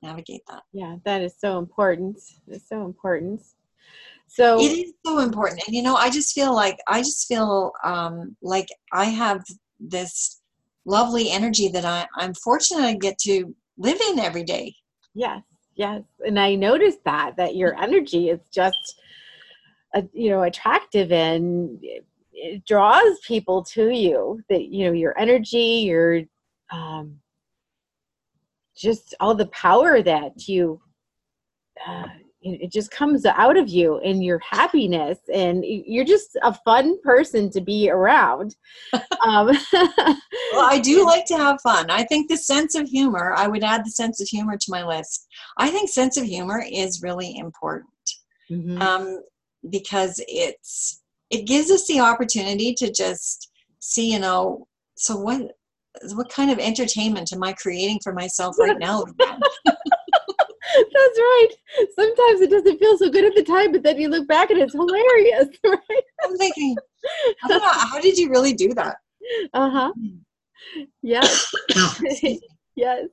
Navigate 0.02 0.42
that. 0.48 0.62
Yeah, 0.72 0.96
that 1.04 1.22
is 1.22 1.34
so 1.38 1.58
important. 1.58 2.18
It's 2.48 2.68
so 2.68 2.84
important. 2.84 3.42
So 4.34 4.58
It 4.60 4.72
is 4.78 4.94
so 5.04 5.18
important. 5.18 5.62
And 5.66 5.76
you 5.76 5.82
know, 5.82 5.94
I 5.94 6.08
just 6.08 6.32
feel 6.34 6.54
like 6.54 6.78
I 6.88 7.00
just 7.00 7.28
feel 7.28 7.72
um 7.84 8.34
like 8.40 8.68
I 8.90 9.04
have 9.04 9.44
this 9.78 10.40
lovely 10.86 11.30
energy 11.30 11.68
that 11.68 11.84
I, 11.84 12.06
I'm 12.16 12.32
fortunate 12.34 12.82
I 12.82 12.94
get 12.94 13.18
to 13.18 13.54
live 13.76 14.00
in 14.00 14.18
every 14.18 14.42
day. 14.42 14.74
Yes, 15.14 15.42
yes, 15.74 16.02
and 16.26 16.40
I 16.40 16.54
noticed 16.54 17.04
that 17.04 17.36
that 17.36 17.56
your 17.56 17.78
energy 17.82 18.30
is 18.30 18.40
just, 18.50 19.00
uh, 19.94 20.02
you 20.14 20.30
know, 20.30 20.44
attractive 20.44 21.12
and 21.12 21.78
it, 21.82 22.06
it 22.32 22.64
draws 22.64 23.18
people 23.26 23.62
to 23.74 23.90
you. 23.90 24.40
That 24.48 24.68
you 24.68 24.86
know 24.86 24.92
your 24.92 25.18
energy, 25.18 25.84
your, 25.84 26.22
um, 26.70 27.20
just 28.74 29.14
all 29.20 29.34
the 29.34 29.48
power 29.48 30.00
that 30.00 30.48
you. 30.48 30.80
Uh, 31.86 32.06
it 32.42 32.72
just 32.72 32.90
comes 32.90 33.24
out 33.24 33.56
of 33.56 33.68
you 33.68 33.98
and 33.98 34.24
your 34.24 34.40
happiness 34.40 35.18
and 35.32 35.64
you're 35.64 36.04
just 36.04 36.36
a 36.42 36.52
fun 36.52 37.00
person 37.02 37.50
to 37.50 37.60
be 37.60 37.88
around 37.90 38.56
um, 39.24 39.46
Well, 39.72 40.68
I 40.68 40.80
do 40.82 41.04
like 41.12 41.24
to 41.26 41.36
have 41.36 41.60
fun. 41.62 41.90
I 41.90 42.04
think 42.04 42.28
the 42.28 42.36
sense 42.36 42.74
of 42.74 42.88
humor, 42.88 43.32
I 43.36 43.46
would 43.46 43.64
add 43.64 43.84
the 43.84 43.90
sense 43.90 44.20
of 44.20 44.28
humor 44.28 44.56
to 44.56 44.70
my 44.70 44.84
list. 44.84 45.26
I 45.58 45.70
think 45.70 45.88
sense 45.88 46.16
of 46.16 46.24
humor 46.24 46.64
is 46.70 47.02
really 47.02 47.36
important 47.36 47.88
Mhm. 48.50 48.80
um, 48.82 49.22
because 49.70 50.20
it's 50.28 51.00
it 51.30 51.46
gives 51.46 51.70
us 51.70 51.86
the 51.86 52.00
opportunity 52.00 52.74
to 52.74 52.92
just 52.92 53.50
see, 53.78 54.12
you 54.12 54.18
know, 54.18 54.66
so 54.96 55.16
what 55.16 55.52
what 56.14 56.28
kind 56.28 56.50
of 56.50 56.58
entertainment 56.58 57.32
am 57.32 57.42
I 57.42 57.52
creating 57.52 58.00
for 58.02 58.12
myself 58.12 58.56
right 58.58 58.78
now? 58.78 59.04
That's 60.76 61.18
right. 61.18 61.48
Sometimes 61.94 62.40
it 62.40 62.50
doesn't 62.50 62.78
feel 62.78 62.98
so 62.98 63.10
good 63.10 63.24
at 63.24 63.34
the 63.34 63.42
time, 63.42 63.72
but 63.72 63.82
then 63.82 63.98
you 63.98 64.08
look 64.08 64.26
back 64.28 64.50
and 64.50 64.60
it's 64.60 64.72
hilarious, 64.72 65.48
right? 65.64 66.02
I'm 66.24 66.36
thinking, 66.36 66.76
know, 67.48 67.60
how 67.60 68.00
did 68.00 68.16
you 68.16 68.30
really 68.30 68.52
do 68.52 68.74
that? 68.74 68.96
Uh 69.52 69.70
huh. 69.70 69.92
Yes. 71.02 71.52
yes. 72.76 73.06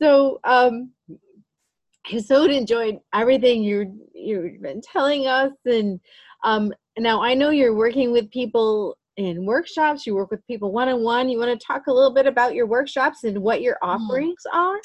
So, 0.00 0.40
um, 0.44 0.92
I 2.12 2.18
so 2.18 2.44
enjoyed 2.44 2.98
everything 3.14 3.62
you 3.62 4.08
you've 4.14 4.60
been 4.60 4.80
telling 4.80 5.26
us, 5.26 5.52
and 5.64 6.00
um, 6.42 6.72
now 6.98 7.22
I 7.22 7.34
know 7.34 7.50
you're 7.50 7.74
working 7.74 8.12
with 8.12 8.30
people 8.30 8.96
in 9.16 9.44
workshops. 9.44 10.06
You 10.06 10.14
work 10.14 10.30
with 10.30 10.46
people 10.46 10.72
one 10.72 10.88
on 10.88 11.02
one. 11.02 11.28
You 11.28 11.38
want 11.38 11.58
to 11.58 11.66
talk 11.66 11.86
a 11.86 11.92
little 11.92 12.12
bit 12.12 12.26
about 12.26 12.54
your 12.54 12.66
workshops 12.66 13.24
and 13.24 13.38
what 13.38 13.62
your 13.62 13.78
offerings 13.82 14.42
are? 14.52 14.80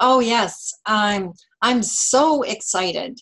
Oh 0.00 0.20
yes, 0.20 0.72
I'm 0.86 1.32
I'm 1.62 1.82
so 1.82 2.42
excited 2.42 3.20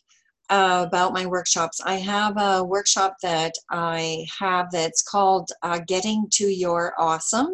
uh, 0.51 0.85
about 0.87 1.13
my 1.13 1.27
workshops. 1.27 1.81
I 1.85 1.95
have 1.97 2.37
a 2.39 2.65
workshop 2.65 3.17
that 3.23 3.53
I 3.71 4.27
have 4.39 4.71
that's 4.71 5.03
called 5.03 5.51
uh, 5.63 5.81
"Getting 5.87 6.27
to 6.35 6.47
Your 6.47 6.95
Awesome," 6.99 7.51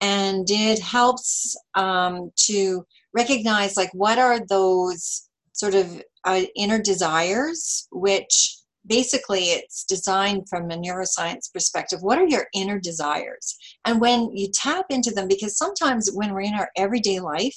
and 0.00 0.46
it 0.50 0.78
helps 0.80 1.56
um, 1.74 2.32
to 2.46 2.86
recognize 3.14 3.76
like 3.76 3.90
what 3.92 4.18
are 4.18 4.40
those 4.46 5.28
sort 5.52 5.74
of 5.74 6.02
uh, 6.24 6.42
inner 6.56 6.80
desires, 6.80 7.86
which 7.92 8.56
basically 8.86 9.44
it's 9.44 9.84
designed 9.84 10.48
from 10.48 10.70
a 10.70 10.76
neuroscience 10.76 11.52
perspective. 11.52 12.00
What 12.02 12.18
are 12.18 12.26
your 12.26 12.46
inner 12.54 12.78
desires? 12.80 13.56
And 13.84 14.00
when 14.00 14.34
you 14.36 14.48
tap 14.52 14.86
into 14.90 15.10
them, 15.10 15.28
because 15.28 15.56
sometimes 15.56 16.10
when 16.12 16.32
we're 16.34 16.42
in 16.42 16.54
our 16.54 16.70
everyday 16.76 17.20
life 17.20 17.56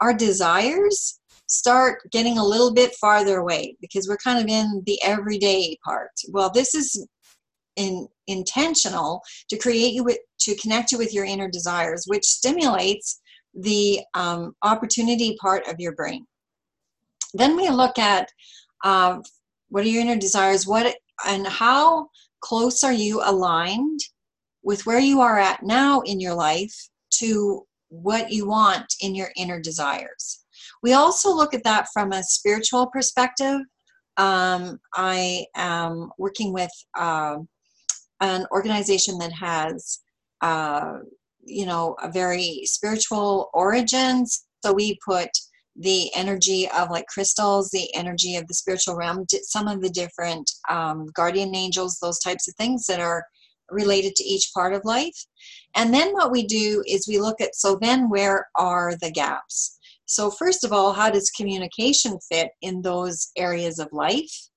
our 0.00 0.14
desires 0.14 1.20
start 1.46 2.00
getting 2.12 2.38
a 2.38 2.44
little 2.44 2.72
bit 2.72 2.94
farther 2.94 3.38
away 3.38 3.76
because 3.80 4.08
we're 4.08 4.16
kind 4.16 4.38
of 4.38 4.46
in 4.48 4.82
the 4.86 5.00
everyday 5.02 5.76
part. 5.84 6.10
Well, 6.28 6.50
this 6.50 6.74
is 6.74 7.06
in, 7.76 8.06
intentional 8.28 9.22
to 9.48 9.58
create 9.58 9.92
you 9.92 10.04
with 10.04 10.18
to 10.40 10.54
connect 10.56 10.92
you 10.92 10.98
with 10.98 11.12
your 11.12 11.24
inner 11.24 11.50
desires, 11.50 12.04
which 12.06 12.24
stimulates 12.24 13.20
the 13.54 14.00
um, 14.14 14.54
opportunity 14.62 15.36
part 15.40 15.66
of 15.66 15.76
your 15.78 15.92
brain. 15.92 16.24
Then 17.34 17.56
we 17.56 17.68
look 17.68 17.98
at 17.98 18.28
uh, 18.84 19.18
what 19.68 19.84
are 19.84 19.88
your 19.88 20.02
inner 20.02 20.16
desires, 20.16 20.66
what 20.66 20.94
and 21.26 21.46
how 21.46 22.08
close 22.40 22.82
are 22.84 22.92
you 22.92 23.20
aligned 23.24 24.00
with 24.62 24.86
where 24.86 24.98
you 24.98 25.20
are 25.20 25.38
at 25.38 25.62
now 25.62 26.00
in 26.00 26.20
your 26.20 26.34
life 26.34 26.74
to 27.10 27.66
what 27.90 28.32
you 28.32 28.48
want 28.48 28.94
in 29.00 29.14
your 29.14 29.30
inner 29.36 29.60
desires. 29.60 30.44
We 30.82 30.94
also 30.94 31.34
look 31.34 31.52
at 31.54 31.64
that 31.64 31.88
from 31.92 32.12
a 32.12 32.22
spiritual 32.22 32.86
perspective. 32.86 33.60
Um, 34.16 34.80
I 34.94 35.46
am 35.54 36.10
working 36.18 36.52
with 36.52 36.70
uh, 36.98 37.36
an 38.20 38.46
organization 38.52 39.18
that 39.18 39.32
has 39.32 40.00
uh, 40.40 40.98
you 41.44 41.66
know, 41.66 41.96
a 42.02 42.10
very 42.10 42.62
spiritual 42.64 43.50
origins. 43.52 44.46
So 44.64 44.72
we 44.72 44.98
put 45.04 45.28
the 45.76 46.10
energy 46.14 46.68
of 46.76 46.90
like 46.90 47.06
crystals, 47.06 47.70
the 47.70 47.94
energy 47.94 48.36
of 48.36 48.46
the 48.46 48.54
spiritual 48.54 48.96
realm, 48.96 49.24
some 49.42 49.68
of 49.68 49.80
the 49.80 49.90
different 49.90 50.50
um, 50.68 51.06
guardian 51.14 51.54
angels, 51.54 51.98
those 52.00 52.18
types 52.18 52.48
of 52.48 52.54
things 52.56 52.86
that 52.86 53.00
are 53.00 53.24
related 53.70 54.14
to 54.16 54.24
each 54.24 54.50
part 54.52 54.74
of 54.74 54.84
life. 54.84 55.26
And 55.76 55.94
then 55.94 56.12
what 56.12 56.32
we 56.32 56.44
do 56.44 56.82
is 56.86 57.08
we 57.08 57.18
look 57.18 57.40
at 57.40 57.54
so 57.54 57.78
then 57.80 58.08
where 58.08 58.48
are 58.56 58.94
the 59.00 59.10
gaps? 59.10 59.78
So, 60.06 60.30
first 60.30 60.64
of 60.64 60.72
all, 60.72 60.92
how 60.92 61.10
does 61.10 61.30
communication 61.30 62.18
fit 62.28 62.50
in 62.62 62.82
those 62.82 63.30
areas 63.36 63.78
of 63.78 63.92
life? 63.92 64.48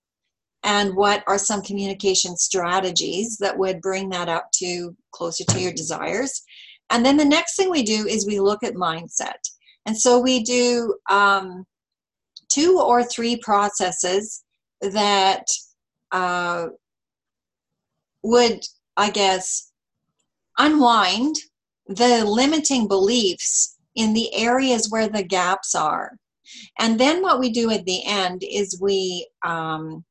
And 0.63 0.95
what 0.95 1.23
are 1.27 1.37
some 1.37 1.61
communication 1.61 2.37
strategies 2.37 3.37
that 3.37 3.57
would 3.57 3.81
bring 3.81 4.09
that 4.09 4.29
up 4.29 4.49
to 4.55 4.95
closer 5.11 5.43
to 5.43 5.59
your 5.59 5.73
desires? 5.73 6.41
And 6.89 7.05
then 7.05 7.17
the 7.17 7.25
next 7.25 7.55
thing 7.55 7.69
we 7.69 7.83
do 7.83 8.07
is 8.07 8.25
we 8.25 8.39
look 8.39 8.63
at 8.63 8.73
mindset. 8.73 9.41
And 9.85 9.97
so 9.97 10.19
we 10.19 10.43
do 10.43 10.95
um, 11.09 11.65
two 12.49 12.79
or 12.79 13.03
three 13.03 13.37
processes 13.37 14.43
that 14.81 15.43
uh, 16.11 16.67
would, 18.23 18.61
I 18.95 19.09
guess, 19.09 19.71
unwind 20.57 21.35
the 21.87 22.23
limiting 22.25 22.87
beliefs 22.87 23.77
in 23.95 24.13
the 24.13 24.33
areas 24.33 24.89
where 24.89 25.07
the 25.07 25.23
gaps 25.23 25.75
are. 25.75 26.17
And 26.79 26.99
then 26.99 27.21
what 27.21 27.39
we 27.39 27.51
do 27.51 27.71
at 27.71 27.85
the 27.85 28.03
end 28.05 28.43
is 28.43 28.79
we 28.81 29.27
um, 29.45 30.03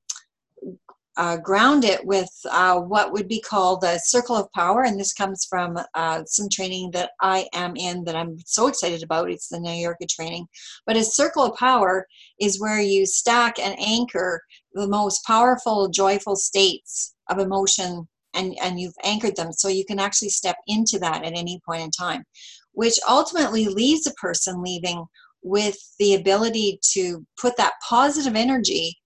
uh, 1.16 1.36
ground 1.36 1.84
it 1.84 2.04
with 2.06 2.30
uh, 2.50 2.80
what 2.80 3.12
would 3.12 3.28
be 3.28 3.40
called 3.40 3.84
a 3.84 3.98
circle 3.98 4.36
of 4.36 4.50
power. 4.52 4.84
And 4.84 4.98
this 4.98 5.12
comes 5.12 5.44
from 5.44 5.78
uh, 5.94 6.22
some 6.24 6.48
training 6.48 6.90
that 6.92 7.10
I 7.20 7.48
am 7.52 7.76
in 7.76 8.04
that 8.04 8.16
I'm 8.16 8.38
so 8.46 8.66
excited 8.66 9.02
about. 9.02 9.30
It's 9.30 9.48
the 9.48 9.60
New 9.60 9.72
Yorker 9.72 10.06
training. 10.08 10.46
But 10.86 10.96
a 10.96 11.04
circle 11.04 11.44
of 11.44 11.58
power 11.58 12.06
is 12.40 12.60
where 12.60 12.80
you 12.80 13.04
stack 13.04 13.58
and 13.58 13.78
anchor 13.78 14.42
the 14.72 14.86
most 14.86 15.24
powerful, 15.26 15.88
joyful 15.88 16.36
states 16.36 17.14
of 17.28 17.38
emotion 17.38 18.08
and, 18.34 18.56
and 18.62 18.80
you've 18.80 18.94
anchored 19.04 19.36
them 19.36 19.52
so 19.52 19.68
you 19.68 19.84
can 19.84 19.98
actually 19.98 20.30
step 20.30 20.56
into 20.66 20.98
that 20.98 21.24
at 21.24 21.36
any 21.36 21.60
point 21.64 21.82
in 21.82 21.90
time, 21.90 22.24
which 22.72 22.98
ultimately 23.08 23.66
leaves 23.66 24.06
a 24.06 24.14
person 24.14 24.62
leaving 24.62 25.04
with 25.42 25.76
the 25.98 26.14
ability 26.14 26.78
to 26.92 27.26
put 27.40 27.56
that 27.56 27.74
positive 27.88 28.36
energy 28.36 28.96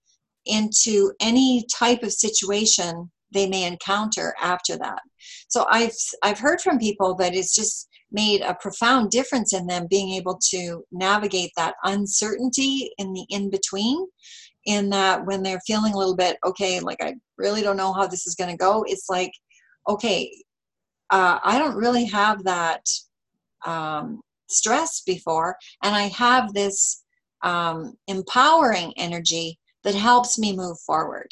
into 0.45 1.11
any 1.19 1.65
type 1.73 2.03
of 2.03 2.13
situation 2.13 3.11
they 3.31 3.47
may 3.47 3.65
encounter 3.65 4.33
after 4.41 4.77
that. 4.77 5.01
So 5.49 5.65
I've 5.69 5.91
I've 6.23 6.39
heard 6.39 6.61
from 6.61 6.79
people 6.79 7.15
that 7.15 7.35
it's 7.35 7.53
just 7.53 7.89
made 8.11 8.41
a 8.41 8.55
profound 8.55 9.11
difference 9.11 9.53
in 9.53 9.67
them 9.67 9.87
being 9.89 10.11
able 10.11 10.39
to 10.51 10.83
navigate 10.91 11.51
that 11.57 11.75
uncertainty 11.83 12.91
in 12.97 13.11
the 13.11 13.25
in 13.29 13.49
between 13.49 14.07
in 14.67 14.89
that 14.89 15.25
when 15.25 15.41
they're 15.41 15.61
feeling 15.65 15.93
a 15.93 15.97
little 15.97 16.15
bit 16.15 16.37
okay 16.45 16.79
like 16.79 17.01
i 17.01 17.13
really 17.37 17.61
don't 17.61 17.77
know 17.77 17.93
how 17.93 18.05
this 18.05 18.27
is 18.27 18.35
going 18.35 18.49
to 18.49 18.57
go 18.57 18.83
it's 18.87 19.09
like 19.09 19.31
okay 19.89 20.31
uh, 21.09 21.39
i 21.43 21.57
don't 21.57 21.75
really 21.75 22.05
have 22.05 22.43
that 22.43 22.83
um, 23.65 24.21
stress 24.47 25.01
before 25.01 25.55
and 25.83 25.95
i 25.95 26.03
have 26.03 26.53
this 26.53 27.03
um, 27.43 27.93
empowering 28.07 28.93
energy 28.97 29.57
that 29.83 29.95
helps 29.95 30.37
me 30.39 30.55
move 30.55 30.77
forward. 30.79 31.27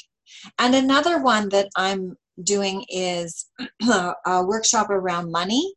And 0.59 0.75
another 0.75 1.21
one 1.21 1.49
that 1.49 1.69
i'm 1.75 2.15
doing 2.43 2.85
is 2.89 3.49
a 3.89 4.45
workshop 4.45 4.89
around 4.89 5.31
money 5.31 5.73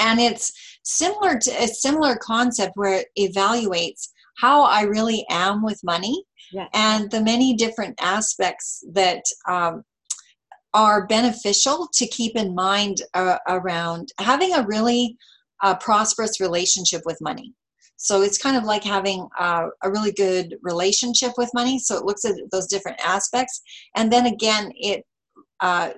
and 0.00 0.18
it's 0.18 0.52
similar 0.82 1.38
to 1.38 1.50
a 1.62 1.66
similar 1.66 2.16
concept 2.16 2.72
where 2.76 3.00
it 3.00 3.08
evaluates 3.18 4.08
how 4.38 4.62
I 4.62 4.82
really 4.82 5.24
am 5.30 5.62
with 5.62 5.84
money 5.84 6.24
yeah. 6.54 6.68
and 6.72 7.10
the 7.10 7.20
many 7.20 7.54
different 7.54 7.94
aspects 8.00 8.84
that 8.92 9.22
um, 9.48 9.84
are 10.72 11.06
beneficial 11.06 11.88
to 11.94 12.06
keep 12.06 12.36
in 12.36 12.54
mind 12.54 13.02
uh, 13.14 13.38
around 13.48 14.10
having 14.18 14.54
a 14.54 14.66
really 14.66 15.16
uh, 15.62 15.74
prosperous 15.76 16.40
relationship 16.40 17.02
with 17.04 17.18
money. 17.20 17.52
So 17.96 18.22
it's 18.22 18.38
kind 18.38 18.56
of 18.56 18.64
like 18.64 18.84
having 18.84 19.28
uh, 19.38 19.68
a 19.82 19.90
really 19.90 20.12
good 20.12 20.56
relationship 20.62 21.32
with 21.36 21.50
money. 21.54 21.78
So 21.78 21.96
it 21.96 22.04
looks 22.04 22.24
at 22.24 22.34
those 22.52 22.66
different 22.66 23.00
aspects. 23.04 23.62
And 23.96 24.12
then 24.12 24.26
again, 24.26 24.72
it 24.74 25.04
uh, 25.60 25.90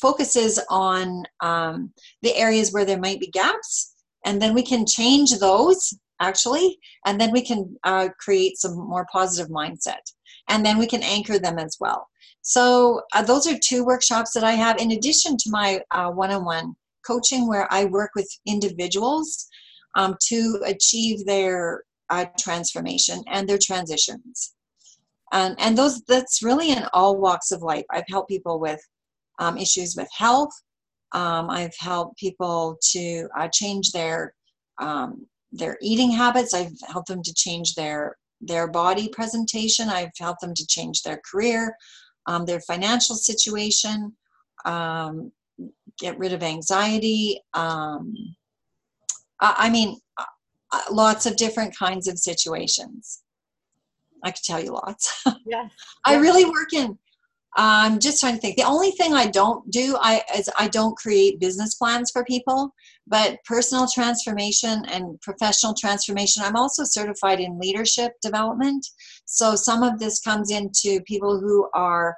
focuses 0.00 0.60
on 0.70 1.24
um, 1.40 1.92
the 2.22 2.34
areas 2.36 2.72
where 2.72 2.84
there 2.84 2.98
might 2.98 3.20
be 3.20 3.28
gaps. 3.28 3.94
And 4.24 4.40
then 4.40 4.54
we 4.54 4.62
can 4.62 4.86
change 4.86 5.38
those 5.38 5.92
actually, 6.20 6.78
and 7.04 7.20
then 7.20 7.32
we 7.32 7.42
can 7.42 7.76
uh, 7.84 8.08
create 8.18 8.58
some 8.58 8.76
more 8.76 9.06
positive 9.12 9.50
mindset. 9.50 10.12
And 10.48 10.64
then 10.64 10.78
we 10.78 10.86
can 10.86 11.02
anchor 11.02 11.38
them 11.38 11.58
as 11.58 11.76
well. 11.80 12.08
So, 12.42 13.02
uh, 13.12 13.22
those 13.22 13.48
are 13.48 13.58
two 13.58 13.84
workshops 13.84 14.32
that 14.34 14.44
I 14.44 14.52
have 14.52 14.80
in 14.80 14.92
addition 14.92 15.36
to 15.36 15.50
my 15.50 15.80
one 15.92 16.30
on 16.30 16.44
one 16.44 16.76
coaching, 17.04 17.48
where 17.48 17.66
I 17.72 17.84
work 17.86 18.10
with 18.14 18.28
individuals 18.46 19.48
um, 19.96 20.16
to 20.28 20.60
achieve 20.64 21.26
their 21.26 21.82
uh, 22.10 22.26
transformation 22.38 23.22
and 23.28 23.48
their 23.48 23.58
transitions. 23.60 24.54
And, 25.32 25.56
and 25.58 25.76
those 25.76 26.02
that's 26.02 26.42
really 26.42 26.70
in 26.70 26.84
all 26.92 27.18
walks 27.18 27.50
of 27.50 27.62
life. 27.62 27.84
I've 27.90 28.04
helped 28.08 28.28
people 28.28 28.60
with 28.60 28.80
um, 29.38 29.58
issues 29.58 29.96
with 29.96 30.08
health. 30.16 30.52
Um, 31.12 31.50
I've 31.50 31.74
helped 31.78 32.18
people 32.18 32.76
to 32.92 33.28
uh, 33.36 33.48
change 33.52 33.90
their 33.90 34.34
um, 34.78 35.26
their 35.56 35.78
eating 35.80 36.10
habits. 36.10 36.54
I've 36.54 36.78
helped 36.88 37.08
them 37.08 37.22
to 37.22 37.34
change 37.34 37.74
their 37.74 38.16
their 38.40 38.68
body 38.68 39.08
presentation. 39.08 39.88
I've 39.88 40.10
helped 40.18 40.42
them 40.42 40.54
to 40.54 40.66
change 40.66 41.02
their 41.02 41.20
career, 41.30 41.74
um, 42.26 42.44
their 42.44 42.60
financial 42.60 43.16
situation, 43.16 44.14
um, 44.64 45.32
get 45.98 46.18
rid 46.18 46.32
of 46.32 46.42
anxiety. 46.42 47.40
Um, 47.54 48.14
I 49.40 49.70
mean, 49.70 49.98
uh, 50.18 50.24
uh, 50.72 50.82
lots 50.90 51.26
of 51.26 51.36
different 51.36 51.76
kinds 51.76 52.08
of 52.08 52.18
situations. 52.18 53.22
I 54.24 54.30
could 54.30 54.44
tell 54.44 54.62
you 54.62 54.72
lots. 54.72 55.24
Yeah. 55.48 55.68
I 56.04 56.16
really 56.16 56.44
work 56.44 56.72
in 56.72 56.98
I'm 57.56 57.98
just 57.98 58.20
trying 58.20 58.34
to 58.34 58.40
think. 58.40 58.56
The 58.56 58.64
only 58.64 58.90
thing 58.92 59.14
I 59.14 59.26
don't 59.26 59.68
do 59.70 59.96
I 60.00 60.22
is 60.36 60.50
I 60.58 60.68
don't 60.68 60.96
create 60.96 61.40
business 61.40 61.74
plans 61.74 62.10
for 62.10 62.24
people, 62.24 62.74
but 63.06 63.38
personal 63.44 63.86
transformation 63.92 64.84
and 64.86 65.20
professional 65.20 65.74
transformation. 65.74 66.42
I'm 66.42 66.56
also 66.56 66.84
certified 66.84 67.40
in 67.40 67.58
leadership 67.58 68.12
development. 68.20 68.86
So 69.24 69.54
some 69.54 69.82
of 69.82 69.98
this 69.98 70.20
comes 70.20 70.50
into 70.50 71.00
people 71.02 71.38
who 71.38 71.68
are 71.72 72.16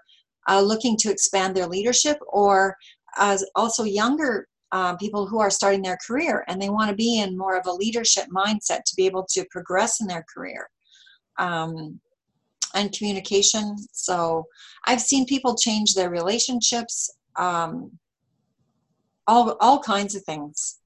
uh, 0.48 0.60
looking 0.60 0.96
to 0.98 1.10
expand 1.10 1.54
their 1.54 1.66
leadership 1.66 2.18
or 2.26 2.76
as 3.16 3.44
also 3.54 3.84
younger 3.84 4.48
uh, 4.72 4.96
people 4.96 5.26
who 5.26 5.40
are 5.40 5.50
starting 5.50 5.82
their 5.82 5.98
career 6.06 6.44
and 6.48 6.60
they 6.60 6.68
want 6.68 6.90
to 6.90 6.96
be 6.96 7.18
in 7.20 7.36
more 7.36 7.56
of 7.56 7.66
a 7.66 7.72
leadership 7.72 8.26
mindset 8.34 8.82
to 8.84 8.94
be 8.96 9.06
able 9.06 9.26
to 9.30 9.44
progress 9.50 10.00
in 10.00 10.06
their 10.06 10.24
career. 10.34 10.68
Um, 11.38 12.00
and 12.74 12.92
communication. 12.92 13.76
So 13.92 14.46
I've 14.86 15.00
seen 15.00 15.26
people 15.26 15.56
change 15.56 15.94
their 15.94 16.10
relationships, 16.10 17.10
um, 17.36 17.98
all 19.28 19.56
all 19.60 19.78
kinds 19.78 20.16
of 20.16 20.24
things. 20.24 20.80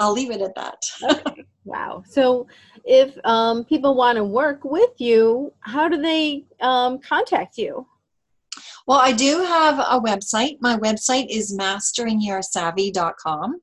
I'll 0.00 0.12
leave 0.12 0.32
it 0.32 0.40
at 0.40 0.56
that. 0.56 0.82
okay. 1.28 1.44
Wow. 1.66 2.04
So 2.06 2.46
if 2.84 3.16
um, 3.24 3.64
people 3.64 3.94
want 3.94 4.16
to 4.16 4.24
work 4.24 4.64
with 4.64 4.90
you, 4.98 5.50
how 5.60 5.88
do 5.88 5.96
they 5.96 6.44
um, 6.60 6.98
contact 6.98 7.56
you? 7.56 7.86
Well, 8.86 8.98
I 8.98 9.12
do 9.12 9.42
have 9.42 9.78
a 9.78 9.98
website. 9.98 10.58
My 10.60 10.76
website 10.76 11.28
is 11.30 11.56
masteringyoursavvy.com, 11.58 13.60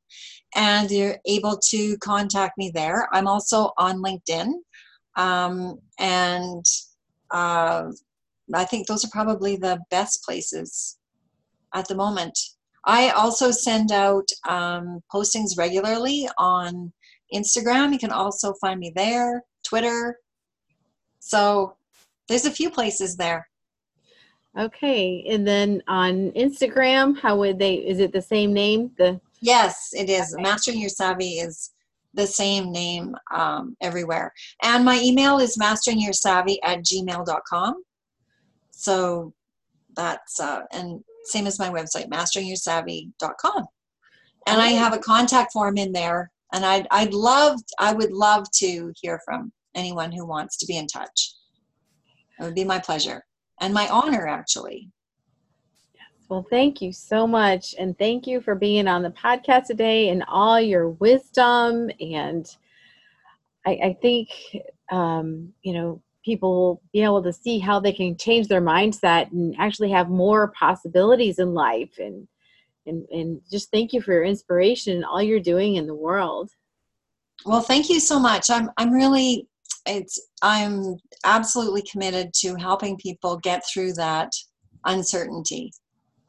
and 0.56 0.90
you're 0.90 1.18
able 1.28 1.60
to 1.70 1.96
contact 2.00 2.58
me 2.58 2.72
there. 2.74 3.08
I'm 3.14 3.28
also 3.28 3.72
on 3.78 4.02
LinkedIn. 4.02 4.52
Um, 5.16 5.78
and 6.00 6.66
uh, 7.30 7.92
I 8.54 8.66
think 8.66 8.88
those 8.88 9.06
are 9.06 9.12
probably 9.12 9.58
the 9.58 9.80
best 9.92 10.24
places 10.24 10.98
at 11.76 11.88
the 11.88 11.96
moment. 11.96 12.38
I 12.86 13.10
also 13.10 13.52
send 13.52 13.92
out 13.92 14.28
um, 14.48 15.02
postings 15.14 15.58
regularly 15.58 16.28
on 16.38 16.92
Instagram. 17.34 17.94
You 17.94 18.00
can 18.00 18.12
also 18.12 18.54
find 18.54 18.80
me 18.80 18.92
there, 18.96 19.44
Twitter. 19.64 20.18
So 21.20 21.76
there's 22.28 22.46
a 22.46 22.52
few 22.52 22.70
places 22.70 23.16
there. 23.16 23.48
Okay, 24.60 25.26
and 25.30 25.48
then 25.48 25.82
on 25.88 26.32
Instagram, 26.32 27.18
how 27.18 27.38
would 27.38 27.58
they? 27.58 27.76
Is 27.76 28.00
it 28.00 28.12
the 28.12 28.22
same 28.22 28.52
name? 28.52 28.92
The 28.98 29.22
yes, 29.40 29.92
it 29.94 30.10
is. 30.10 30.34
Okay. 30.34 30.44
Mastering 30.44 30.80
Your 30.80 30.90
Savvy 30.90 31.40
is 31.40 31.72
the 32.14 32.28
same 32.28 32.72
name 32.72 33.16
um, 33.34 33.76
everywhere. 33.82 34.34
And 34.64 34.84
my 34.84 35.00
email 35.02 35.40
is 35.40 35.58
masteringyoursavvy 35.58 36.58
at 36.64 36.80
gmail.com. 36.80 37.84
So 38.72 39.34
that's, 39.96 40.40
uh, 40.40 40.62
and 40.72 41.04
same 41.26 41.48
as 41.48 41.60
my 41.60 41.70
website, 41.70 42.10
masteringyoursavvy.com. 42.10 43.66
and 44.48 44.62
I 44.62 44.68
have 44.68 44.94
a 44.94 45.00
contact 45.00 45.54
form 45.54 45.78
in 45.78 45.92
there. 45.92 46.32
And 46.54 46.66
I'd 46.66 46.88
I'd 46.92 47.14
love 47.14 47.60
I 47.80 47.94
would 47.94 48.12
love 48.12 48.46
to 48.56 48.92
hear 49.02 49.22
from 49.24 49.54
anyone 49.76 50.12
who 50.12 50.26
wants 50.26 50.58
to 50.58 50.66
be 50.66 50.78
in 50.78 50.88
touch. 50.88 51.34
It 52.40 52.44
would 52.44 52.56
be 52.56 52.66
my 52.66 52.80
pleasure 52.80 53.24
and 53.62 53.74
my 53.74 53.88
honor, 53.90 54.28
actually. 54.28 54.90
Well, 56.28 56.46
thank 56.50 56.82
you 56.82 56.94
so 56.94 57.28
much. 57.28 57.76
And 57.78 57.98
thank 57.98 58.26
you 58.26 58.40
for 58.42 58.56
being 58.56 58.88
on 58.88 59.04
the 59.04 59.10
podcast 59.12 59.68
today 59.68 60.10
and 60.10 60.24
all 60.28 60.60
your 60.62 60.90
wisdom. 60.90 61.92
And 62.00 62.48
I, 63.66 63.72
I 63.72 63.98
think, 64.02 64.30
um, 64.90 65.54
you 65.62 65.74
know, 65.74 66.02
people 66.24 66.54
will 66.54 66.82
be 66.94 67.04
able 67.04 67.24
to 67.24 67.34
see 67.34 67.60
how 67.60 67.80
they 67.80 67.92
can 67.92 68.18
change 68.18 68.48
their 68.48 68.62
mindset 68.62 69.32
and 69.32 69.56
actually 69.58 69.92
have 69.92 70.10
more 70.10 70.52
possibilities 70.52 71.40
in 71.40 71.54
life. 71.54 71.98
And, 71.98 72.28
and, 72.86 73.06
and 73.10 73.42
just 73.52 73.72
thank 73.72 73.94
you 73.94 74.02
for 74.02 74.14
your 74.14 74.24
inspiration 74.24 74.96
and 74.96 75.06
all 75.06 75.22
you're 75.22 75.40
doing 75.40 75.76
in 75.76 75.88
the 75.88 75.96
world. 75.96 76.52
Well, 77.46 77.62
thank 77.62 77.90
you 77.90 78.00
so 78.00 78.20
much. 78.20 78.50
I'm, 78.50 78.70
I'm 78.78 78.92
really 78.92 79.48
it's 79.86 80.30
i'm 80.42 80.96
absolutely 81.26 81.84
committed 81.92 82.34
to 82.34 82.56
helping 82.56 82.98
people 82.98 83.38
get 83.38 83.64
through 83.72 83.94
that 83.94 84.32
uncertainty 84.86 85.72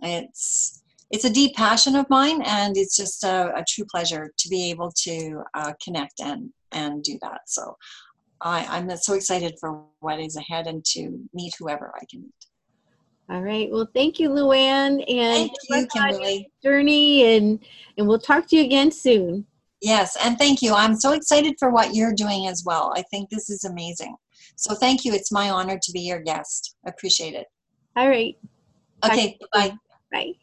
it's 0.01 0.83
it's 1.11 1.25
a 1.25 1.33
deep 1.33 1.55
passion 1.55 1.95
of 1.95 2.09
mine 2.09 2.41
and 2.43 2.77
it's 2.77 2.97
just 2.97 3.25
a, 3.25 3.53
a 3.55 3.65
true 3.69 3.85
pleasure 3.91 4.33
to 4.39 4.49
be 4.49 4.71
able 4.71 4.91
to 4.91 5.43
uh, 5.55 5.73
connect 5.85 6.21
and 6.21 6.51
and 6.73 7.03
do 7.03 7.19
that 7.21 7.41
so 7.47 7.77
I, 8.43 8.67
i'm 8.71 8.95
so 8.97 9.15
excited 9.15 9.55
for 9.61 9.85
what 10.01 10.21
is 10.21 10.37
ahead 10.37 10.67
and 10.67 10.85
to 10.87 11.19
meet 11.33 11.55
whoever 11.59 11.93
i 11.97 12.05
can 12.11 12.23
meet 12.23 12.47
all 13.31 13.43
right 13.43 13.71
well 13.71 13.89
thank 13.95 14.19
you 14.19 14.29
luann 14.29 15.03
and 15.11 15.51
thank 15.51 15.53
you 15.69 15.87
kimberly 15.93 16.51
journey 16.63 17.37
and 17.37 17.59
and 17.97 18.07
we'll 18.07 18.19
talk 18.19 18.47
to 18.49 18.57
you 18.57 18.65
again 18.65 18.91
soon 18.91 19.47
Yes, 19.83 20.17
and 20.23 20.39
thank 20.39 20.63
you. 20.63 20.75
I'm 20.75 20.95
so 20.95 21.13
excited 21.13 21.57
for 21.59 21.71
what 21.71 21.93
you're 21.93 22.15
doing 22.15 22.47
as 22.47 22.63
well. 22.65 22.93
I 22.97 23.03
think 23.11 23.29
this 23.31 23.51
is 23.51 23.65
amazing. 23.65 24.15
So 24.55 24.77
thank 24.77 25.05
you. 25.05 25.13
It's 25.13 25.33
my 25.33 25.51
honor 25.51 25.77
to 25.83 25.93
be 25.93 26.01
your 26.01 26.21
guest. 26.21 26.77
Appreciate 26.87 27.35
it. 27.35 27.49
All 27.97 28.09
right. 28.09 28.37
Okay, 29.05 29.37
bye. 29.53 29.75
Bye. 30.13 30.35